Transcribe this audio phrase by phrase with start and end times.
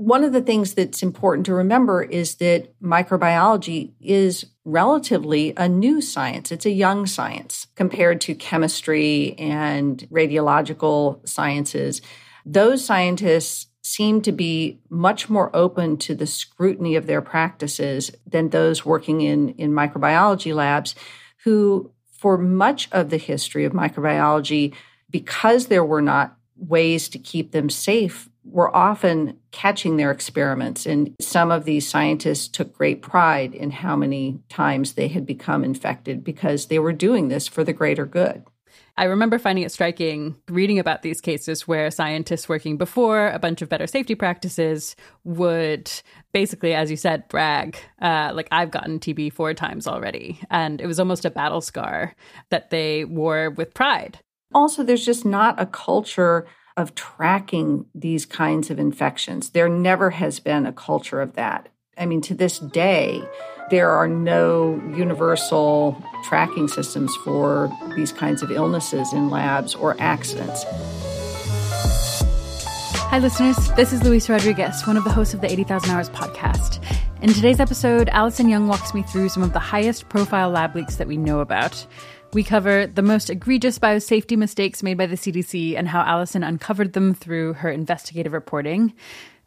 [0.00, 6.00] one of the things that's important to remember is that microbiology is relatively a new
[6.00, 6.50] science.
[6.50, 12.00] It's a young science compared to chemistry and radiological sciences.
[12.46, 18.48] Those scientists seem to be much more open to the scrutiny of their practices than
[18.48, 20.94] those working in, in microbiology labs,
[21.44, 24.74] who, for much of the history of microbiology,
[25.10, 30.86] because there were not ways to keep them safe were often catching their experiments.
[30.86, 35.64] And some of these scientists took great pride in how many times they had become
[35.64, 38.44] infected because they were doing this for the greater good.
[38.96, 43.62] I remember finding it striking reading about these cases where scientists working before a bunch
[43.62, 45.90] of better safety practices would
[46.32, 50.38] basically, as you said, brag, uh, like, I've gotten TB four times already.
[50.50, 52.14] And it was almost a battle scar
[52.50, 54.18] that they wore with pride.
[54.52, 56.46] Also, there's just not a culture
[56.80, 59.50] of tracking these kinds of infections.
[59.50, 61.68] There never has been a culture of that.
[61.98, 63.22] I mean, to this day,
[63.70, 70.64] there are no universal tracking systems for these kinds of illnesses in labs or accidents.
[73.10, 73.56] Hi, listeners.
[73.72, 76.82] This is Luisa Rodriguez, one of the hosts of the 80,000 Hours podcast.
[77.22, 80.96] In today's episode, Alison Young walks me through some of the highest profile lab leaks
[80.96, 81.86] that we know about.
[82.32, 86.92] We cover the most egregious biosafety mistakes made by the CDC and how Alison uncovered
[86.92, 88.92] them through her investigative reporting.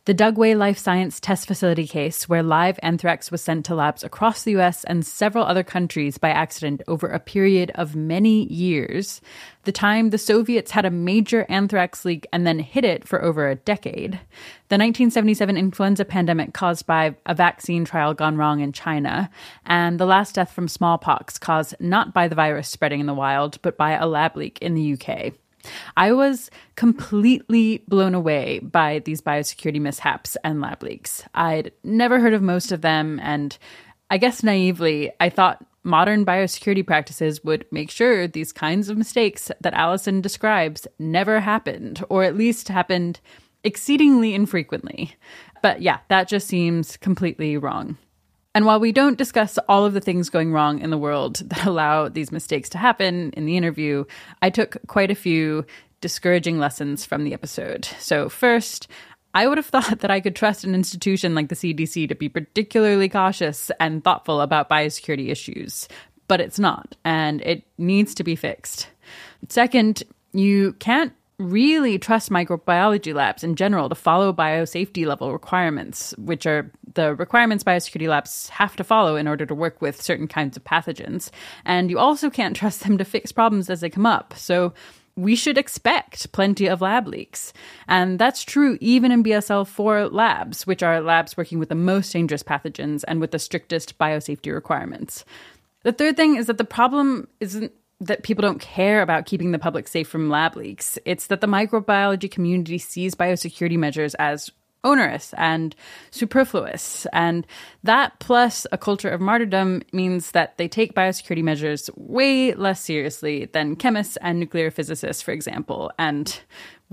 [0.06, 4.44] The Dugway Life Science Test Facility case, where live anthrax was sent to labs across
[4.44, 9.22] the US and several other countries by accident over a period of many years.
[9.64, 13.48] The time the Soviets had a major anthrax leak and then hid it for over
[13.48, 14.20] a decade.
[14.68, 19.30] The 1977 influenza pandemic caused by a vaccine trial gone wrong in China.
[19.66, 23.58] And the last death from smallpox caused not by the virus spreading in the wild,
[23.62, 25.34] but by a lab leak in the UK.
[25.95, 31.23] I was completely blown away by these biosecurity mishaps and lab leaks.
[31.33, 33.58] I'd never heard of most of them, and
[34.09, 39.52] I guess naively, I thought modern biosecurity practices would make sure these kinds of mistakes
[39.61, 43.20] that Alison describes never happened, or at least happened
[43.64, 45.15] exceedingly infrequently.
[45.61, 47.98] But yeah, that just seems completely wrong.
[48.55, 51.65] And while we don't discuss all of the things going wrong in the world that
[51.65, 54.05] allow these mistakes to happen in the interview,
[54.41, 55.65] I took quite a few
[56.02, 57.86] discouraging lessons from the episode.
[57.99, 58.87] So, first,
[59.33, 62.30] I would have thought that I could trust an institution like the CDC to be
[62.30, 65.87] particularly cautious and thoughtful about biosecurity issues,
[66.27, 68.87] but it's not, and it needs to be fixed.
[69.49, 76.45] Second, you can't really trust microbiology labs in general to follow biosafety level requirements, which
[76.45, 80.58] are the requirements biosecurity labs have to follow in order to work with certain kinds
[80.58, 81.30] of pathogens.
[81.65, 84.33] And you also can't trust them to fix problems as they come up.
[84.36, 84.73] So
[85.15, 87.53] we should expect plenty of lab leaks.
[87.87, 92.11] And that's true even in BSL 4 labs, which are labs working with the most
[92.11, 95.23] dangerous pathogens and with the strictest biosafety requirements.
[95.83, 97.73] The third thing is that the problem isn't
[98.08, 100.97] that people don't care about keeping the public safe from lab leaks.
[101.05, 104.52] It's that the microbiology community sees biosecurity measures as
[104.83, 105.75] onerous and
[106.11, 107.08] superfluous.
[107.14, 107.47] And
[107.83, 113.45] that plus a culture of martyrdom means that they take biosecurity measures way less seriously
[113.45, 115.91] than chemists and nuclear physicists, for example.
[115.97, 116.39] And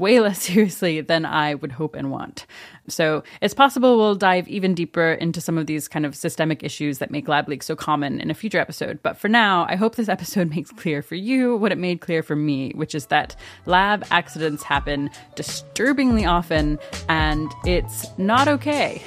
[0.00, 2.46] way less seriously than I would hope and want.
[2.88, 6.98] So it's possible we'll dive even deeper into some of these kind of systemic issues
[6.98, 9.00] that make lab leaks so common in a future episode.
[9.02, 12.22] But for now, I hope this episode makes clear for you what it made clear
[12.22, 16.78] for me, which is that lab accidents happen disturbingly often
[17.08, 19.02] and it's not okay.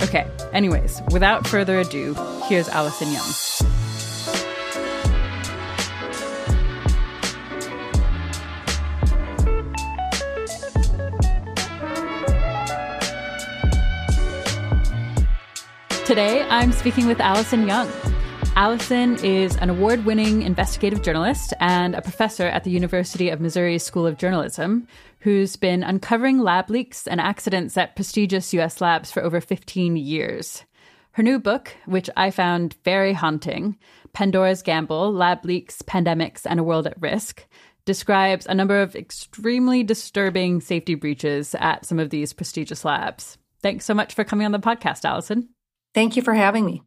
[0.00, 2.14] Okay, anyways, without further ado,
[2.48, 3.77] here's Alison Young.
[16.08, 17.86] Today, I'm speaking with Alison Young.
[18.56, 23.78] Alison is an award winning investigative journalist and a professor at the University of Missouri
[23.78, 24.88] School of Journalism
[25.20, 30.64] who's been uncovering lab leaks and accidents at prestigious US labs for over 15 years.
[31.10, 33.76] Her new book, which I found very haunting,
[34.14, 37.46] Pandora's Gamble Lab Leaks, Pandemics, and a World at Risk,
[37.84, 43.36] describes a number of extremely disturbing safety breaches at some of these prestigious labs.
[43.60, 45.50] Thanks so much for coming on the podcast, Alison.
[45.98, 46.84] Thank you for having me.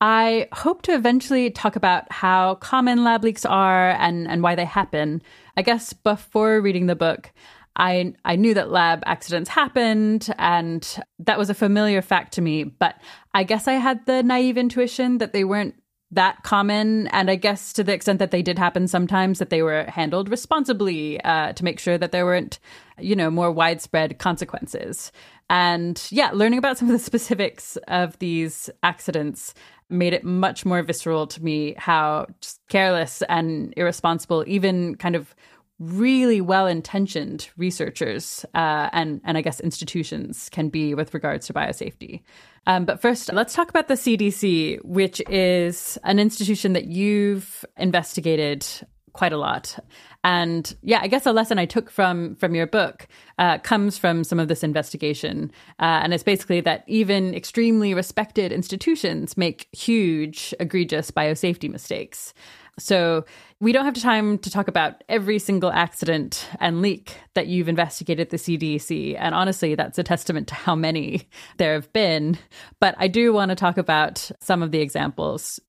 [0.00, 4.64] I hope to eventually talk about how common lab leaks are and, and why they
[4.64, 5.22] happen.
[5.56, 7.32] I guess before reading the book,
[7.76, 10.84] I I knew that lab accidents happened and
[11.20, 12.96] that was a familiar fact to me, but
[13.32, 15.76] I guess I had the naive intuition that they weren't
[16.12, 17.06] that common.
[17.08, 20.28] And I guess to the extent that they did happen sometimes, that they were handled
[20.28, 22.58] responsibly uh, to make sure that there weren't,
[22.98, 25.12] you know, more widespread consequences.
[25.48, 29.54] And yeah, learning about some of the specifics of these accidents
[29.88, 35.34] made it much more visceral to me how just careless and irresponsible, even kind of
[35.80, 41.54] really well intentioned researchers uh, and, and I guess institutions can be with regards to
[41.54, 42.20] biosafety.
[42.66, 48.66] Um, but first, let's talk about the CDC, which is an institution that you've investigated
[49.12, 49.78] quite a lot.
[50.22, 54.22] And yeah, I guess a lesson I took from from your book uh, comes from
[54.22, 60.54] some of this investigation, uh, and it's basically that even extremely respected institutions make huge,
[60.60, 62.34] egregious biosafety mistakes.
[62.78, 63.24] So
[63.60, 68.30] we don't have time to talk about every single accident and leak that you've investigated
[68.30, 69.16] the CDC.
[69.18, 71.28] And honestly, that's a testament to how many
[71.58, 72.38] there have been.
[72.80, 75.60] But I do want to talk about some of the examples.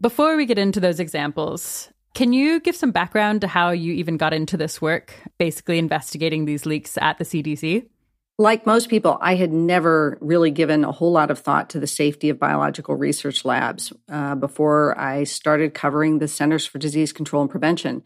[0.00, 4.16] Before we get into those examples, can you give some background to how you even
[4.16, 7.88] got into this work, basically investigating these leaks at the CDC?
[8.36, 11.86] Like most people, I had never really given a whole lot of thought to the
[11.86, 17.42] safety of biological research labs uh, before I started covering the Centers for Disease Control
[17.42, 18.02] and Prevention.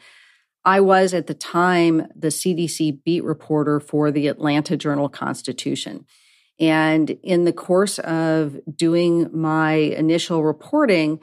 [0.66, 6.04] I was at the time the CDC beat reporter for the Atlanta Journal Constitution.
[6.60, 11.20] And in the course of doing my initial reporting,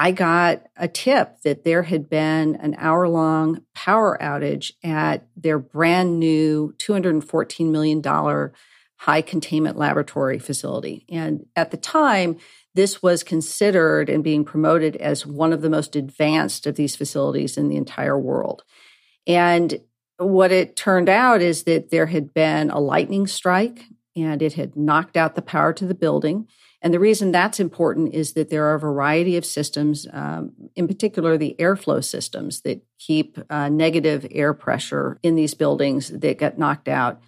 [0.00, 5.58] I got a tip that there had been an hour long power outage at their
[5.58, 8.00] brand new $214 million
[8.98, 11.04] high containment laboratory facility.
[11.08, 12.36] And at the time,
[12.74, 17.56] this was considered and being promoted as one of the most advanced of these facilities
[17.56, 18.62] in the entire world.
[19.26, 19.80] And
[20.18, 23.82] what it turned out is that there had been a lightning strike
[24.14, 26.46] and it had knocked out the power to the building.
[26.80, 30.86] And the reason that's important is that there are a variety of systems, um, in
[30.86, 36.58] particular the airflow systems that keep uh, negative air pressure in these buildings that get
[36.58, 37.20] knocked out.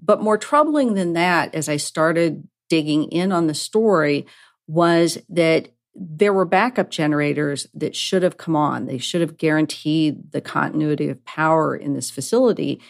[0.00, 4.26] But more troubling than that, as I started digging in on the story,
[4.66, 8.86] was that there were backup generators that should have come on.
[8.86, 12.80] They should have guaranteed the continuity of power in this facility.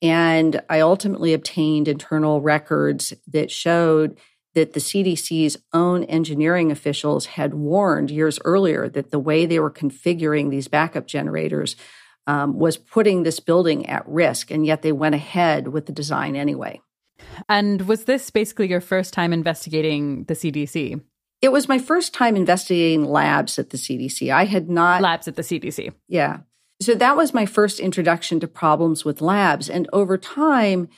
[0.00, 4.18] And I ultimately obtained internal records that showed
[4.54, 9.70] that the CDC's own engineering officials had warned years earlier that the way they were
[9.70, 11.76] configuring these backup generators
[12.26, 16.36] um, was putting this building at risk, and yet they went ahead with the design
[16.36, 16.80] anyway.
[17.48, 21.00] And was this basically your first time investigating the CDC?
[21.40, 24.32] It was my first time investigating labs at the CDC.
[24.32, 25.02] I had not.
[25.02, 25.92] Labs at the CDC.
[26.08, 26.40] Yeah.
[26.80, 29.68] So that was my first introduction to problems with labs.
[29.68, 30.88] And over time,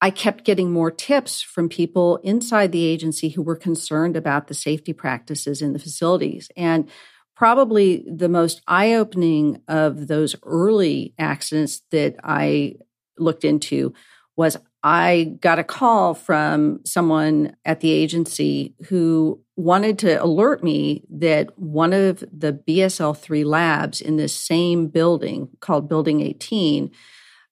[0.00, 4.54] I kept getting more tips from people inside the agency who were concerned about the
[4.54, 6.50] safety practices in the facilities.
[6.56, 6.88] And
[7.34, 12.74] probably the most eye opening of those early accidents that I
[13.18, 13.92] looked into
[14.36, 21.02] was I got a call from someone at the agency who wanted to alert me
[21.10, 26.92] that one of the BSL 3 labs in this same building called Building 18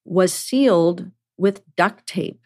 [0.04, 2.40] was sealed with duct tape.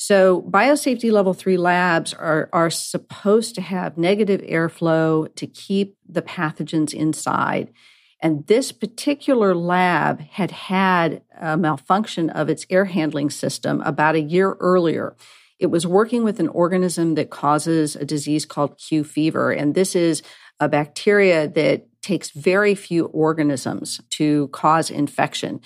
[0.00, 6.22] So, biosafety level three labs are, are supposed to have negative airflow to keep the
[6.22, 7.72] pathogens inside.
[8.20, 14.20] And this particular lab had had a malfunction of its air handling system about a
[14.20, 15.16] year earlier.
[15.58, 19.50] It was working with an organism that causes a disease called Q fever.
[19.50, 20.22] And this is
[20.60, 25.60] a bacteria that takes very few organisms to cause infection.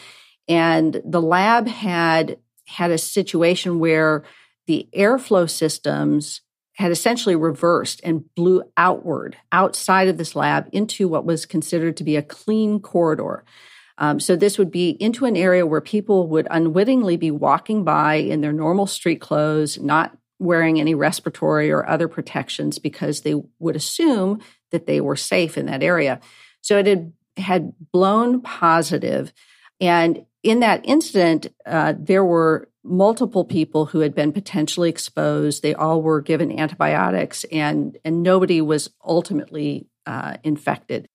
[0.48, 2.38] And the lab had
[2.72, 4.24] had a situation where
[4.66, 6.40] the airflow systems
[6.74, 12.04] had essentially reversed and blew outward outside of this lab into what was considered to
[12.04, 13.44] be a clean corridor.
[13.98, 18.14] Um, so this would be into an area where people would unwittingly be walking by
[18.14, 23.76] in their normal street clothes, not wearing any respiratory or other protections because they would
[23.76, 26.20] assume that they were safe in that area.
[26.62, 29.32] So it had had blown positive,
[29.80, 35.62] and in that incident, uh, there were multiple people who had been potentially exposed.
[35.62, 41.08] They all were given antibiotics, and and nobody was ultimately uh, infected.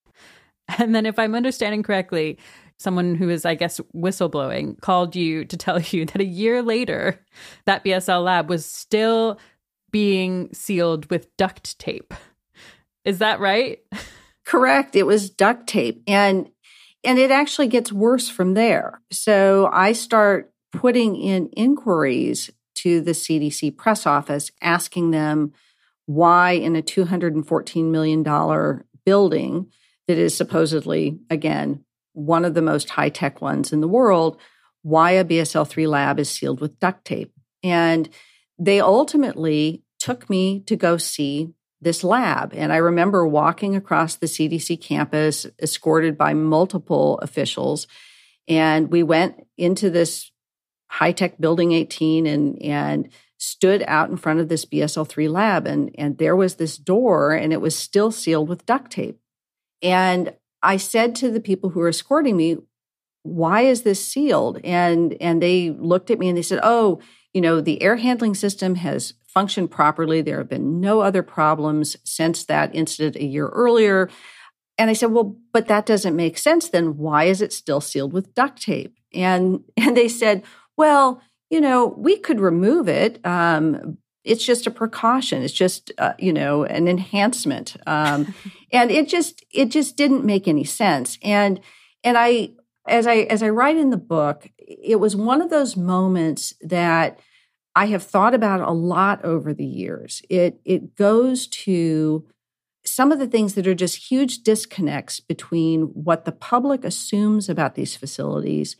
[0.79, 2.37] And then, if I'm understanding correctly,
[2.77, 7.23] someone who is, I guess, whistleblowing called you to tell you that a year later,
[7.65, 9.39] that BSL lab was still
[9.91, 12.13] being sealed with duct tape.
[13.05, 13.79] Is that right?
[14.45, 14.95] Correct.
[14.95, 16.03] It was duct tape.
[16.07, 16.49] And
[17.07, 19.01] and it actually gets worse from there.
[19.11, 25.53] So I start putting in inquiries to the CDC press office asking them
[26.05, 28.23] why, in a $214 million
[29.05, 29.71] building
[30.09, 34.37] that is supposedly, again, one of the most high tech ones in the world,
[34.81, 37.31] why a BSL 3 lab is sealed with duct tape.
[37.63, 38.09] And
[38.59, 42.53] they ultimately took me to go see this lab.
[42.55, 47.87] And I remember walking across the CDC campus, escorted by multiple officials.
[48.47, 50.31] And we went into this
[50.89, 55.67] high tech building 18 and, and stood out in front of this BSL 3 lab.
[55.67, 59.19] And, and there was this door, and it was still sealed with duct tape.
[59.81, 62.57] And I said to the people who were escorting me,
[63.27, 64.59] why is this sealed?
[64.63, 66.99] And and they looked at me and they said, "Oh,
[67.37, 70.21] you know, the air handling system has functioned properly.
[70.21, 74.09] There have been no other problems since that incident a year earlier."
[74.79, 76.97] And I said, "Well, but that doesn't make sense then.
[76.97, 80.41] Why is it still sealed with duct tape?" And and they said,
[80.75, 86.13] "Well, you know, we could remove it, um, it's just a precaution it's just uh,
[86.19, 88.33] you know an enhancement um,
[88.73, 91.61] and it just it just didn't make any sense and
[92.03, 92.49] and i
[92.87, 97.19] as i as i write in the book it was one of those moments that
[97.77, 102.25] i have thought about a lot over the years it it goes to
[102.85, 107.75] some of the things that are just huge disconnects between what the public assumes about
[107.75, 108.77] these facilities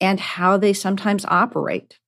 [0.00, 1.98] and how they sometimes operate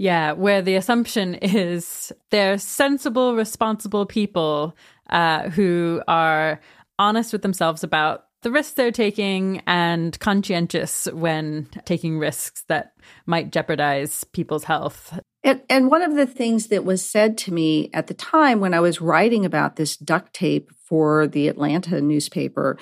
[0.00, 4.74] yeah, where the assumption is they're sensible, responsible people
[5.10, 6.58] uh, who are
[6.98, 12.94] honest with themselves about the risks they're taking and conscientious when taking risks that
[13.26, 15.20] might jeopardize people's health.
[15.42, 18.74] And, and, one of the things that was said to me at the time when
[18.74, 22.78] I was writing about this duct tape for the Atlanta newspaper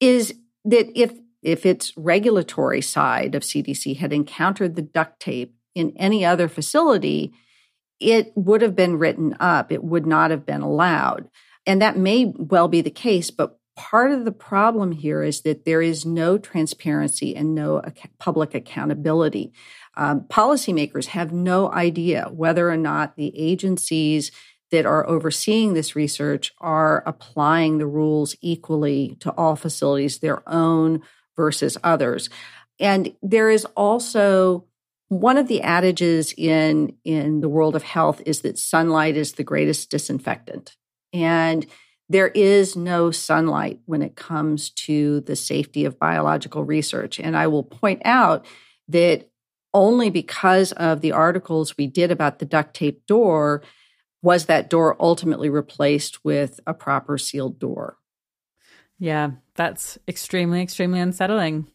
[0.00, 0.34] is
[0.64, 6.24] that if if its regulatory side of CDC had encountered the duct tape in any
[6.24, 7.34] other facility,
[8.00, 9.70] it would have been written up.
[9.70, 11.28] It would not have been allowed.
[11.66, 15.64] And that may well be the case, but part of the problem here is that
[15.64, 17.82] there is no transparency and no
[18.18, 19.52] public accountability.
[19.96, 24.32] Um, policymakers have no idea whether or not the agencies
[24.70, 31.02] that are overseeing this research are applying the rules equally to all facilities, their own
[31.36, 32.28] versus others.
[32.80, 34.66] And there is also
[35.08, 39.44] one of the adages in in the world of health is that sunlight is the
[39.44, 40.76] greatest disinfectant
[41.12, 41.66] and
[42.08, 47.46] there is no sunlight when it comes to the safety of biological research and i
[47.46, 48.46] will point out
[48.88, 49.28] that
[49.74, 53.62] only because of the articles we did about the duct tape door
[54.22, 57.98] was that door ultimately replaced with a proper sealed door
[58.98, 61.66] yeah that's extremely extremely unsettling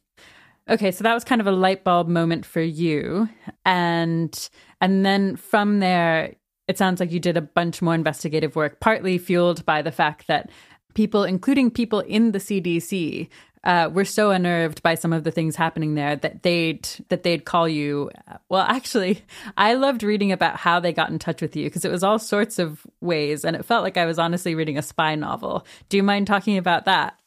[0.69, 3.27] Okay, so that was kind of a light bulb moment for you.
[3.65, 6.35] And and then from there
[6.67, 10.27] it sounds like you did a bunch more investigative work, partly fueled by the fact
[10.27, 10.51] that
[10.93, 13.27] people, including people in the CDC,
[13.63, 17.45] uh, were so unnerved by some of the things happening there that they'd that they'd
[17.45, 18.09] call you.
[18.47, 19.21] Well, actually,
[19.57, 22.19] I loved reading about how they got in touch with you because it was all
[22.19, 25.65] sorts of ways, and it felt like I was honestly reading a spy novel.
[25.89, 27.19] Do you mind talking about that?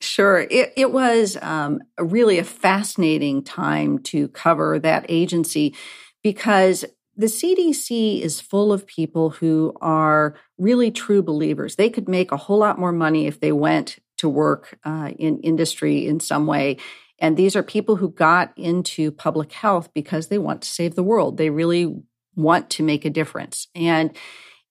[0.00, 0.40] Sure.
[0.40, 5.74] It, it was um, really a fascinating time to cover that agency
[6.22, 6.84] because
[7.16, 11.76] the CDC is full of people who are really true believers.
[11.76, 15.38] They could make a whole lot more money if they went to work uh, in
[15.40, 16.78] industry in some way.
[17.18, 21.02] And these are people who got into public health because they want to save the
[21.02, 21.36] world.
[21.36, 21.94] They really
[22.34, 23.68] want to make a difference.
[23.74, 24.16] And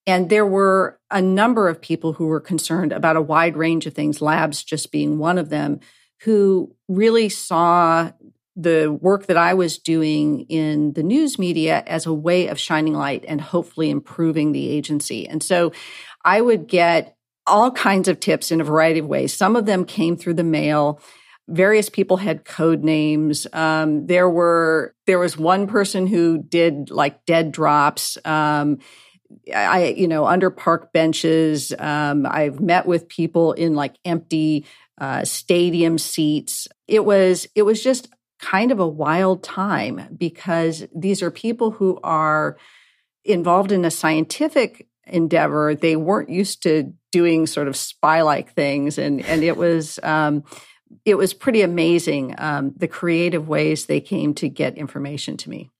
[0.06, 3.94] and there were a number of people who were concerned about a wide range of
[3.94, 5.80] things, labs just being one of them,
[6.22, 8.10] who really saw
[8.56, 12.92] the work that I was doing in the news media as a way of shining
[12.92, 15.26] light and hopefully improving the agency.
[15.26, 15.72] And so
[16.24, 19.32] I would get all kinds of tips in a variety of ways.
[19.34, 21.00] Some of them came through the mail.
[21.48, 23.46] Various people had code names.
[23.52, 28.16] Um, there were there was one person who did like dead drops.
[28.24, 28.78] Um,
[29.54, 31.72] I, you know, under park benches.
[31.78, 34.66] Um, I've met with people in like empty
[34.98, 36.68] uh, stadium seats.
[36.86, 38.08] It was, it was just
[38.38, 42.56] kind of a wild time because these are people who are
[43.24, 45.74] involved in a scientific endeavor.
[45.74, 50.00] They weren't used to doing sort of spy-like things, and and it was.
[50.02, 50.42] Um,
[51.04, 55.70] it was pretty amazing um, the creative ways they came to get information to me.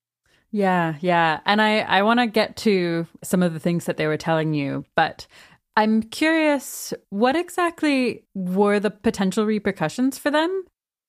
[0.50, 1.40] Yeah, yeah.
[1.46, 4.54] And I, I want to get to some of the things that they were telling
[4.54, 5.28] you, but
[5.76, 10.64] I'm curious what exactly were the potential repercussions for them?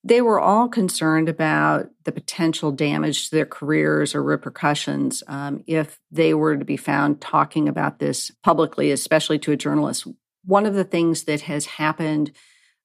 [0.08, 6.00] They were all concerned about the potential damage to their careers or repercussions um, if
[6.12, 10.06] they were to be found talking about this publicly, especially to a journalist.
[10.44, 12.32] One of the things that has happened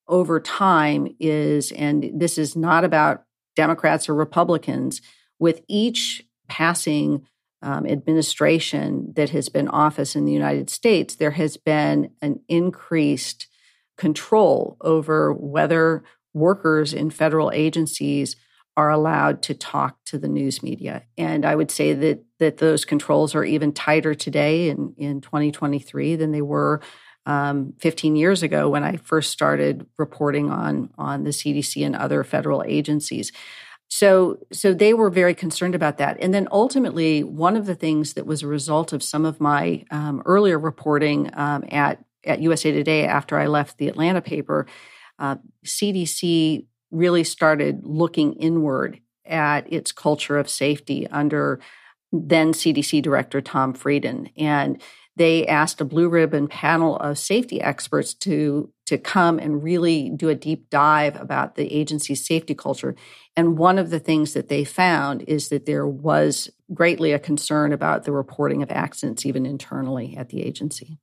[0.09, 3.25] over time is, and this is not about
[3.55, 5.03] Democrats or Republicans,
[5.39, 7.27] with each passing
[7.61, 13.47] um, administration that has been office in the United States, there has been an increased
[13.99, 16.03] control over whether
[16.35, 18.37] workers in federal agencies
[18.77, 21.05] are allowed to talk to the news media.
[21.19, 26.17] And I would say that that those controls are even tighter today in, in 2023
[26.17, 26.81] than they were
[27.27, 32.25] um, 15 years ago when I first started reporting on on the CDC and other
[32.25, 33.33] federal agencies.
[33.93, 36.17] So, so they were very concerned about that.
[36.21, 39.85] And then ultimately, one of the things that was a result of some of my
[39.91, 44.67] um, earlier reporting um, at at USA Today after I left the Atlanta paper,
[45.21, 51.61] uh, CDC really started looking inward at its culture of safety under
[52.13, 54.83] then CDC Director Tom Frieden, and
[55.15, 60.29] they asked a blue ribbon panel of safety experts to to come and really do
[60.29, 62.97] a deep dive about the agency's safety culture.
[63.37, 67.73] And one of the things that they found is that there was greatly a concern
[67.73, 70.99] about the reporting of accidents, even internally at the agency.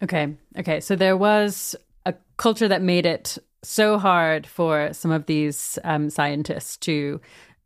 [0.00, 0.36] Okay.
[0.56, 0.78] Okay.
[0.78, 1.74] So there was
[2.06, 7.20] a culture that made it so hard for some of these um, scientists to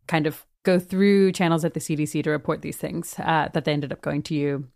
[0.06, 3.72] kind of go through channels at the CDC to report these things uh, that they
[3.72, 4.66] ended up going to you.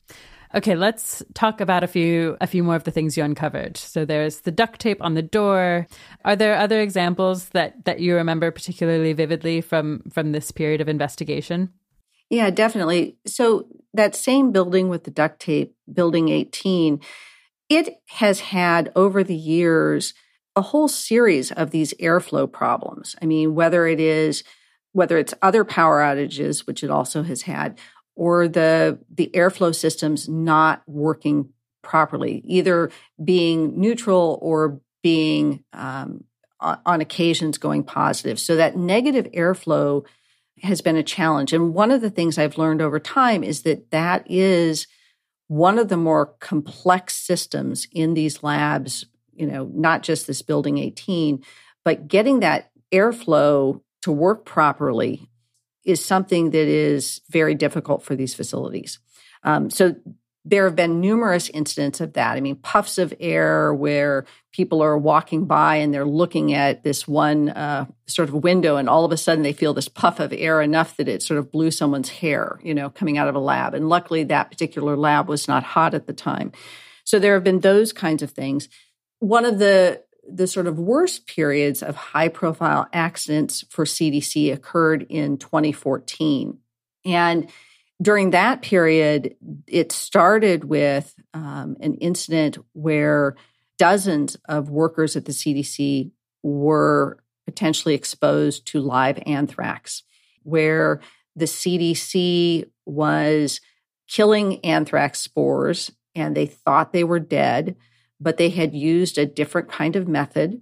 [0.53, 3.77] Okay, let's talk about a few a few more of the things you uncovered.
[3.77, 5.87] So there's the duct tape on the door.
[6.25, 10.89] Are there other examples that that you remember particularly vividly from from this period of
[10.89, 11.71] investigation?
[12.31, 13.17] Yeah, definitely.
[13.27, 17.01] So that same building with the duct tape, building 18,
[17.69, 20.15] it has had over the years
[20.57, 23.17] a whole series of these airflow problems.
[23.23, 24.45] I mean, whether it is
[24.93, 27.79] whether it's other power outages, which it also has had,
[28.17, 31.51] or the the airflow systems not working
[31.83, 32.91] properly, either
[33.23, 36.25] being neutral or being um,
[36.61, 38.39] on occasions going positive.
[38.39, 40.05] So that negative airflow
[40.63, 41.53] has been a challenge.
[41.53, 44.87] And one of the things I've learned over time is that that is
[45.49, 49.07] one of the more complex systems in these labs,
[49.41, 51.43] you know, not just this building 18,
[51.83, 55.29] but getting that airflow to work properly
[55.85, 58.99] is something that is very difficult for these facilities.
[59.43, 59.97] Um, so
[60.45, 62.37] there have been numerous incidents of that.
[62.37, 67.09] I mean, puffs of air where people are walking by and they're looking at this
[67.09, 70.33] one uh, sort of window, and all of a sudden they feel this puff of
[70.33, 73.41] air enough that it sort of blew someone's hair, you know, coming out of a
[73.41, 73.75] lab.
[73.75, 76.53] And luckily, that particular lab was not hot at the time.
[77.05, 78.69] So there have been those kinds of things.
[79.21, 80.03] One of the
[80.33, 86.59] the sort of worst periods of high profile accidents for CDC occurred in 2014.
[87.05, 87.51] And
[88.01, 89.35] during that period,
[89.67, 93.37] it started with um, an incident where
[93.79, 96.11] dozens of workers at the CDC
[96.43, 100.03] were potentially exposed to live anthrax,
[100.43, 101.01] where
[101.37, 103.61] the CDC was
[104.09, 107.77] killing anthrax spores and they thought they were dead
[108.21, 110.61] but they had used a different kind of method.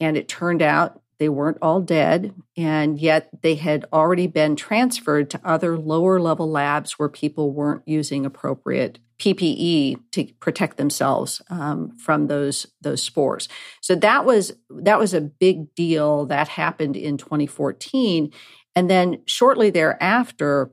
[0.00, 2.34] And it turned out they weren't all dead.
[2.56, 7.82] And yet they had already been transferred to other lower level labs where people weren't
[7.86, 13.48] using appropriate PPE to protect themselves um, from those those spores.
[13.80, 18.32] So that was that was a big deal that happened in 2014,
[18.76, 20.70] and then shortly thereafter,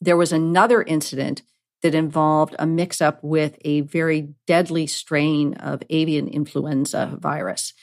[0.00, 1.42] there was another incident
[1.84, 7.74] that involved a mix up with a very deadly strain of avian influenza virus.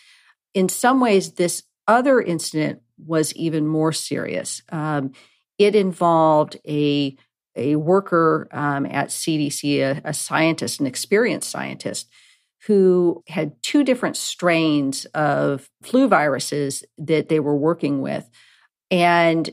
[0.56, 4.64] In some ways, this other incident was even more serious.
[4.70, 5.12] Um,
[5.60, 7.16] it involved a
[7.56, 12.10] a worker um, at CDC, a, a scientist, an experienced scientist,
[12.66, 18.28] who had two different strains of flu viruses that they were working with.
[18.90, 19.48] And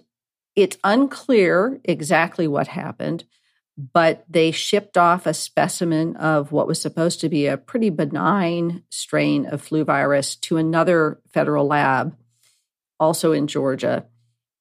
[0.57, 3.25] it's unclear exactly what happened
[3.79, 8.83] but they shipped off a specimen of what was supposed to be a pretty benign
[8.91, 12.17] strain of flu virus to another federal lab,
[12.99, 14.05] also in Georgia.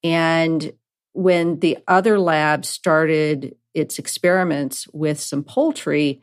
[0.03, 0.71] And
[1.13, 6.21] when the other lab started its experiments with some poultry,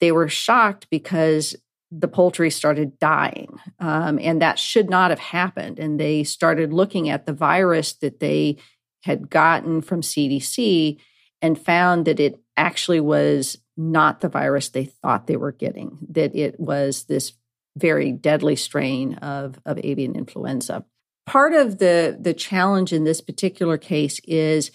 [0.00, 1.56] they were shocked because
[1.90, 3.58] the poultry started dying.
[3.78, 5.78] Um, and that should not have happened.
[5.78, 8.58] And they started looking at the virus that they
[9.04, 10.98] had gotten from CDC
[11.44, 16.34] and found that it actually was not the virus they thought they were getting, that
[16.34, 17.34] it was this
[17.76, 20.86] very deadly strain of, of avian influenza.
[21.26, 24.70] Part of the, the challenge in this particular case is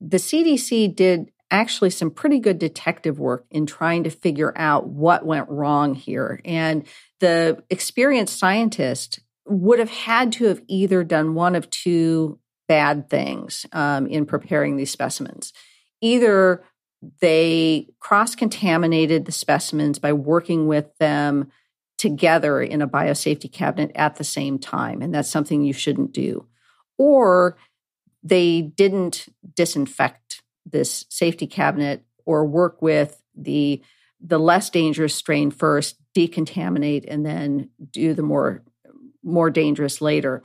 [0.00, 5.26] the CDC did actually some pretty good detective work in trying to figure out what
[5.26, 6.40] went wrong here.
[6.44, 6.86] And
[7.18, 13.66] the experienced scientist would have had to have either done one of two bad things
[13.72, 15.52] um, in preparing these specimens.
[16.04, 16.62] Either
[17.22, 21.50] they cross contaminated the specimens by working with them
[21.96, 26.46] together in a biosafety cabinet at the same time, and that's something you shouldn't do.
[26.98, 27.56] Or
[28.22, 33.82] they didn't disinfect this safety cabinet or work with the
[34.20, 38.62] the less dangerous strain first, decontaminate, and then do the more
[39.22, 40.42] more dangerous later.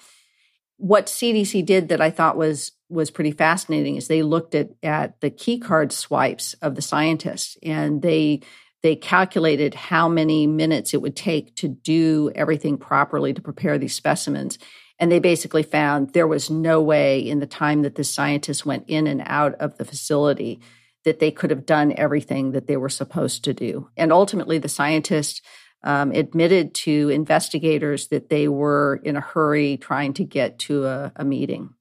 [0.80, 5.20] What CDC did that I thought was was pretty fascinating is they looked at at
[5.22, 8.42] the key card swipes of the scientists and they
[8.82, 13.94] they calculated how many minutes it would take to do everything properly to prepare these
[13.94, 14.58] specimens
[15.00, 18.86] and they basically found there was no way in the time that the scientists went
[18.88, 20.60] in and out of the facility
[21.06, 23.90] that they could have done everything that they were supposed to do.
[23.96, 25.42] And ultimately, the scientists
[25.84, 31.12] um, admitted to investigators that they were in a hurry trying to get to a,
[31.16, 31.74] a meeting.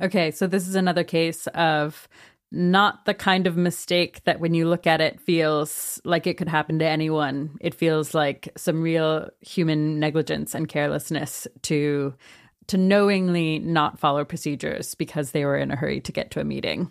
[0.00, 2.08] Okay, so this is another case of
[2.52, 6.48] not the kind of mistake that when you look at it feels like it could
[6.48, 7.56] happen to anyone.
[7.60, 12.14] It feels like some real human negligence and carelessness to
[12.68, 16.44] to knowingly not follow procedures because they were in a hurry to get to a
[16.44, 16.90] meeting.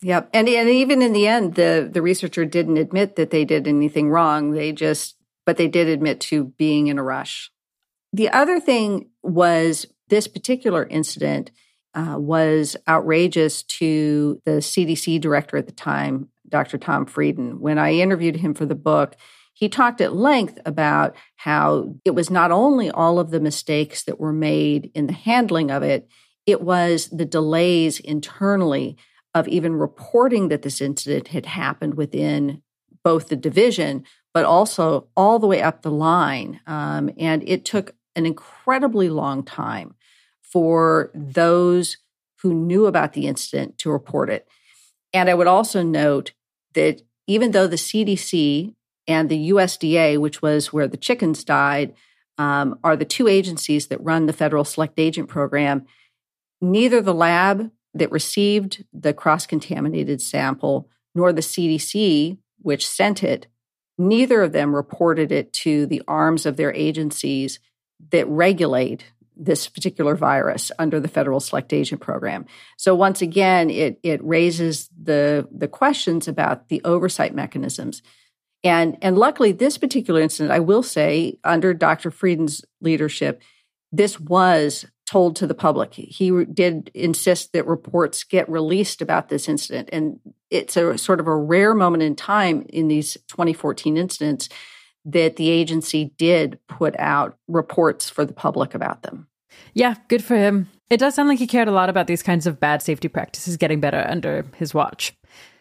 [0.00, 0.30] Yep.
[0.32, 4.10] And and even in the end the the researcher didn't admit that they did anything
[4.10, 4.50] wrong.
[4.52, 5.16] They just
[5.48, 7.50] but they did admit to being in a rush.
[8.12, 11.52] The other thing was this particular incident
[11.94, 16.76] uh, was outrageous to the CDC director at the time, Dr.
[16.76, 17.60] Tom Frieden.
[17.60, 19.16] When I interviewed him for the book,
[19.54, 24.20] he talked at length about how it was not only all of the mistakes that
[24.20, 26.10] were made in the handling of it,
[26.44, 28.98] it was the delays internally
[29.34, 32.60] of even reporting that this incident had happened within
[33.02, 36.60] both the division, but also all the way up the line.
[36.66, 39.94] Um, and it took an incredibly long time
[40.42, 41.98] for those
[42.42, 44.46] who knew about the incident to report it.
[45.12, 46.32] And I would also note
[46.74, 48.74] that even though the CDC
[49.06, 51.94] and the USDA, which was where the chickens died,
[52.38, 55.86] um, are the two agencies that run the federal select agent program.
[56.60, 63.48] Neither the lab that received the cross contaminated sample nor the CDC, which sent it,
[63.98, 67.58] neither of them reported it to the arms of their agencies
[68.10, 69.04] that regulate
[69.36, 72.46] this particular virus under the federal select agent program.
[72.76, 78.02] So once again, it it raises the the questions about the oversight mechanisms.
[78.64, 82.10] And, and luckily, this particular incident, I will say, under Dr.
[82.10, 83.40] Frieden's leadership,
[83.92, 85.94] this was told to the public.
[85.94, 89.88] He did insist that reports get released about this incident.
[89.90, 94.50] And it's a sort of a rare moment in time in these 2014 incidents
[95.06, 99.28] that the agency did put out reports for the public about them.
[99.72, 100.68] Yeah, good for him.
[100.90, 103.56] It does sound like he cared a lot about these kinds of bad safety practices
[103.56, 105.14] getting better under his watch.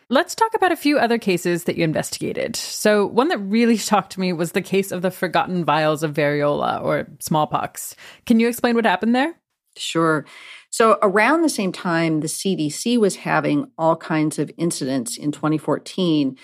[0.09, 2.55] Let's talk about a few other cases that you investigated.
[2.55, 6.81] So, one that really shocked me was the case of the forgotten vials of variola
[6.81, 7.95] or smallpox.
[8.25, 9.35] Can you explain what happened there?
[9.75, 10.25] Sure.
[10.69, 16.37] So, around the same time, the CDC was having all kinds of incidents in 2014.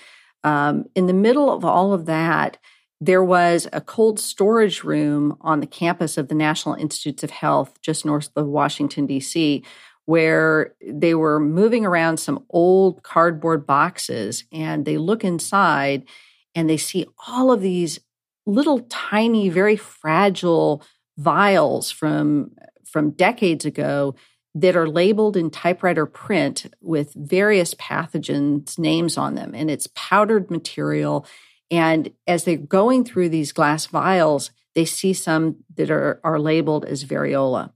[0.44, 2.58] Um, in the middle of all of that,
[3.00, 7.80] there was a cold storage room on the campus of the National Institutes of Health,
[7.80, 9.64] just north of Washington, D.C.,
[10.06, 16.04] where they were moving around some old cardboard boxes and they look inside
[16.54, 18.00] and they see all of these
[18.46, 20.82] little tiny very fragile
[21.16, 22.50] vials from
[22.84, 24.14] from decades ago
[24.54, 30.50] that are labeled in typewriter print with various pathogens names on them and it's powdered
[30.50, 31.26] material.
[31.70, 36.84] And as they're going through these glass vials they see some that are are labeled
[36.84, 37.72] as variola.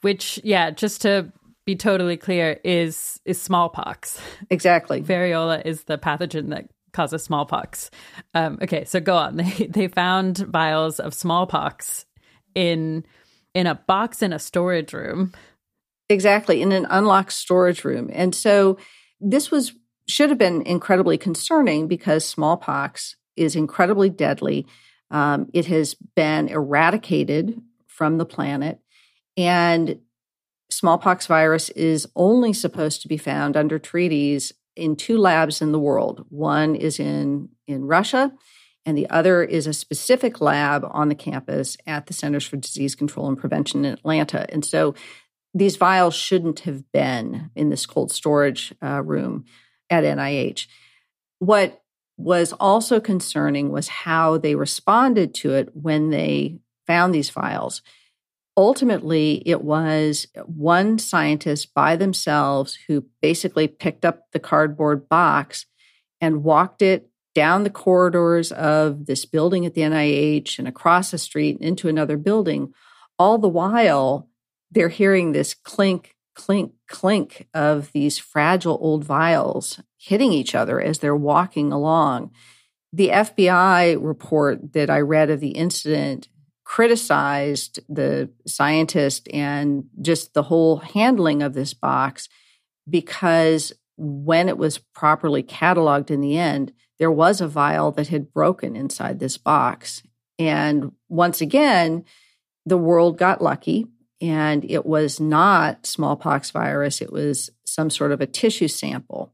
[0.00, 1.32] Which yeah just to
[1.68, 4.18] be totally clear, is is smallpox.
[4.50, 5.02] Exactly.
[5.02, 7.90] Variola is the pathogen that causes smallpox.
[8.32, 9.36] Um, okay, so go on.
[9.36, 12.06] They they found vials of smallpox
[12.54, 13.04] in
[13.52, 15.34] in a box in a storage room.
[16.08, 18.08] Exactly, in an unlocked storage room.
[18.14, 18.78] And so
[19.20, 19.74] this was
[20.08, 24.66] should have been incredibly concerning because smallpox is incredibly deadly.
[25.10, 28.78] Um, it has been eradicated from the planet.
[29.36, 30.00] And
[30.70, 35.78] smallpox virus is only supposed to be found under treaties in two labs in the
[35.78, 36.24] world.
[36.28, 38.32] One is in, in Russia,
[38.86, 42.94] and the other is a specific lab on the campus at the Centers for Disease
[42.94, 44.46] Control and Prevention in Atlanta.
[44.52, 44.94] And so
[45.52, 49.44] these vials shouldn't have been in this cold storage uh, room
[49.90, 50.66] at NIH.
[51.38, 51.82] What
[52.16, 57.82] was also concerning was how they responded to it when they found these vials
[58.58, 65.64] ultimately, it was one scientist by themselves who basically picked up the cardboard box
[66.20, 71.18] and walked it down the corridors of this building at the NIH and across the
[71.18, 72.74] street into another building.
[73.16, 74.28] All the while,
[74.72, 80.98] they're hearing this clink, clink, clink of these fragile old vials hitting each other as
[80.98, 82.32] they're walking along.
[82.92, 86.26] The FBI report that I read of the incident
[86.68, 92.28] criticized the scientist and just the whole handling of this box
[92.88, 98.34] because when it was properly cataloged in the end, there was a vial that had
[98.34, 100.02] broken inside this box.
[100.38, 102.04] And once again,
[102.66, 103.86] the world got lucky
[104.20, 109.32] and it was not smallpox virus, it was some sort of a tissue sample.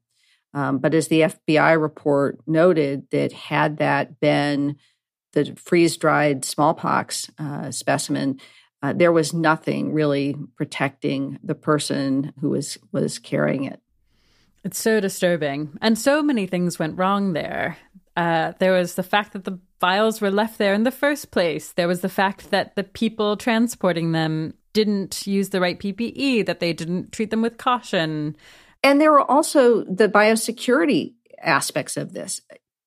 [0.55, 4.77] Um, but as the FBI report noted, that had that been
[5.35, 8.41] the freeze dried smallpox uh, specimen,
[8.83, 13.81] uh, there was nothing really protecting the person who was was carrying it.
[14.65, 17.77] It's so disturbing, and so many things went wrong there.
[18.17, 21.73] Uh, there was the fact that the vials were left there in the first place.
[21.73, 26.61] There was the fact that the people transporting them didn't use the right PPE, that
[26.61, 28.37] they didn't treat them with caution.
[28.83, 32.41] And there were also the biosecurity aspects of this.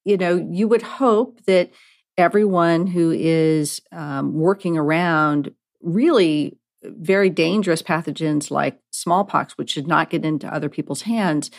[0.06, 1.72] You know, you would hope that
[2.18, 10.10] everyone who is um, working around really very dangerous pathogens like smallpox, which should not
[10.10, 11.52] get into other people's hands.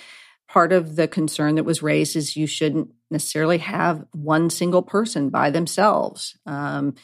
[0.49, 5.29] Part of the concern that was raised is you shouldn't necessarily have one single person
[5.29, 6.95] by themselves um,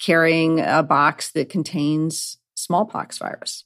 [0.00, 3.64] carrying a box that contains smallpox virus.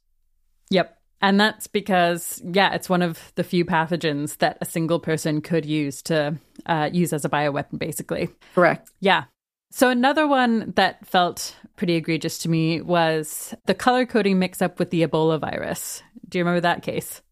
[0.70, 0.96] Yep.
[1.22, 5.64] And that's because, yeah, it's one of the few pathogens that a single person could
[5.64, 8.28] use to uh, use as a bioweapon, basically.
[8.54, 8.90] Correct.
[9.00, 9.24] Yeah.
[9.70, 14.78] So, another one that felt pretty egregious to me was the color coding mix up
[14.78, 16.02] with the Ebola virus.
[16.28, 17.22] Do you remember that case?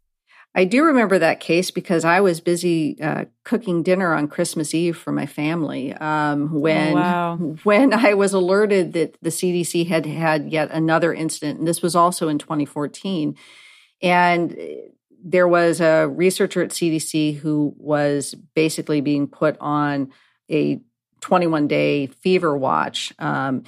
[0.57, 4.97] I do remember that case because I was busy uh, cooking dinner on Christmas Eve
[4.97, 7.37] for my family um, when oh, wow.
[7.65, 11.97] when I was alerted that the CDC had had yet another incident, and this was
[11.97, 13.37] also in 2014
[14.03, 14.57] and
[15.25, 20.13] there was a researcher at CDC who was basically being put on
[20.51, 20.81] a
[21.21, 23.63] 21 day fever watch um,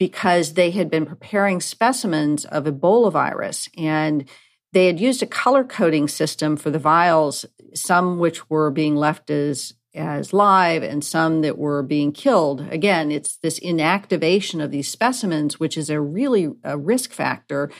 [0.00, 3.68] because they had been preparing specimens of Ebola virus.
[3.78, 4.28] And
[4.72, 9.30] they had used a color coding system for the vials, some which were being left
[9.30, 12.60] as as live and some that were being killed.
[12.70, 17.70] Again, it's this inactivation of these specimens, which is a really a risk factor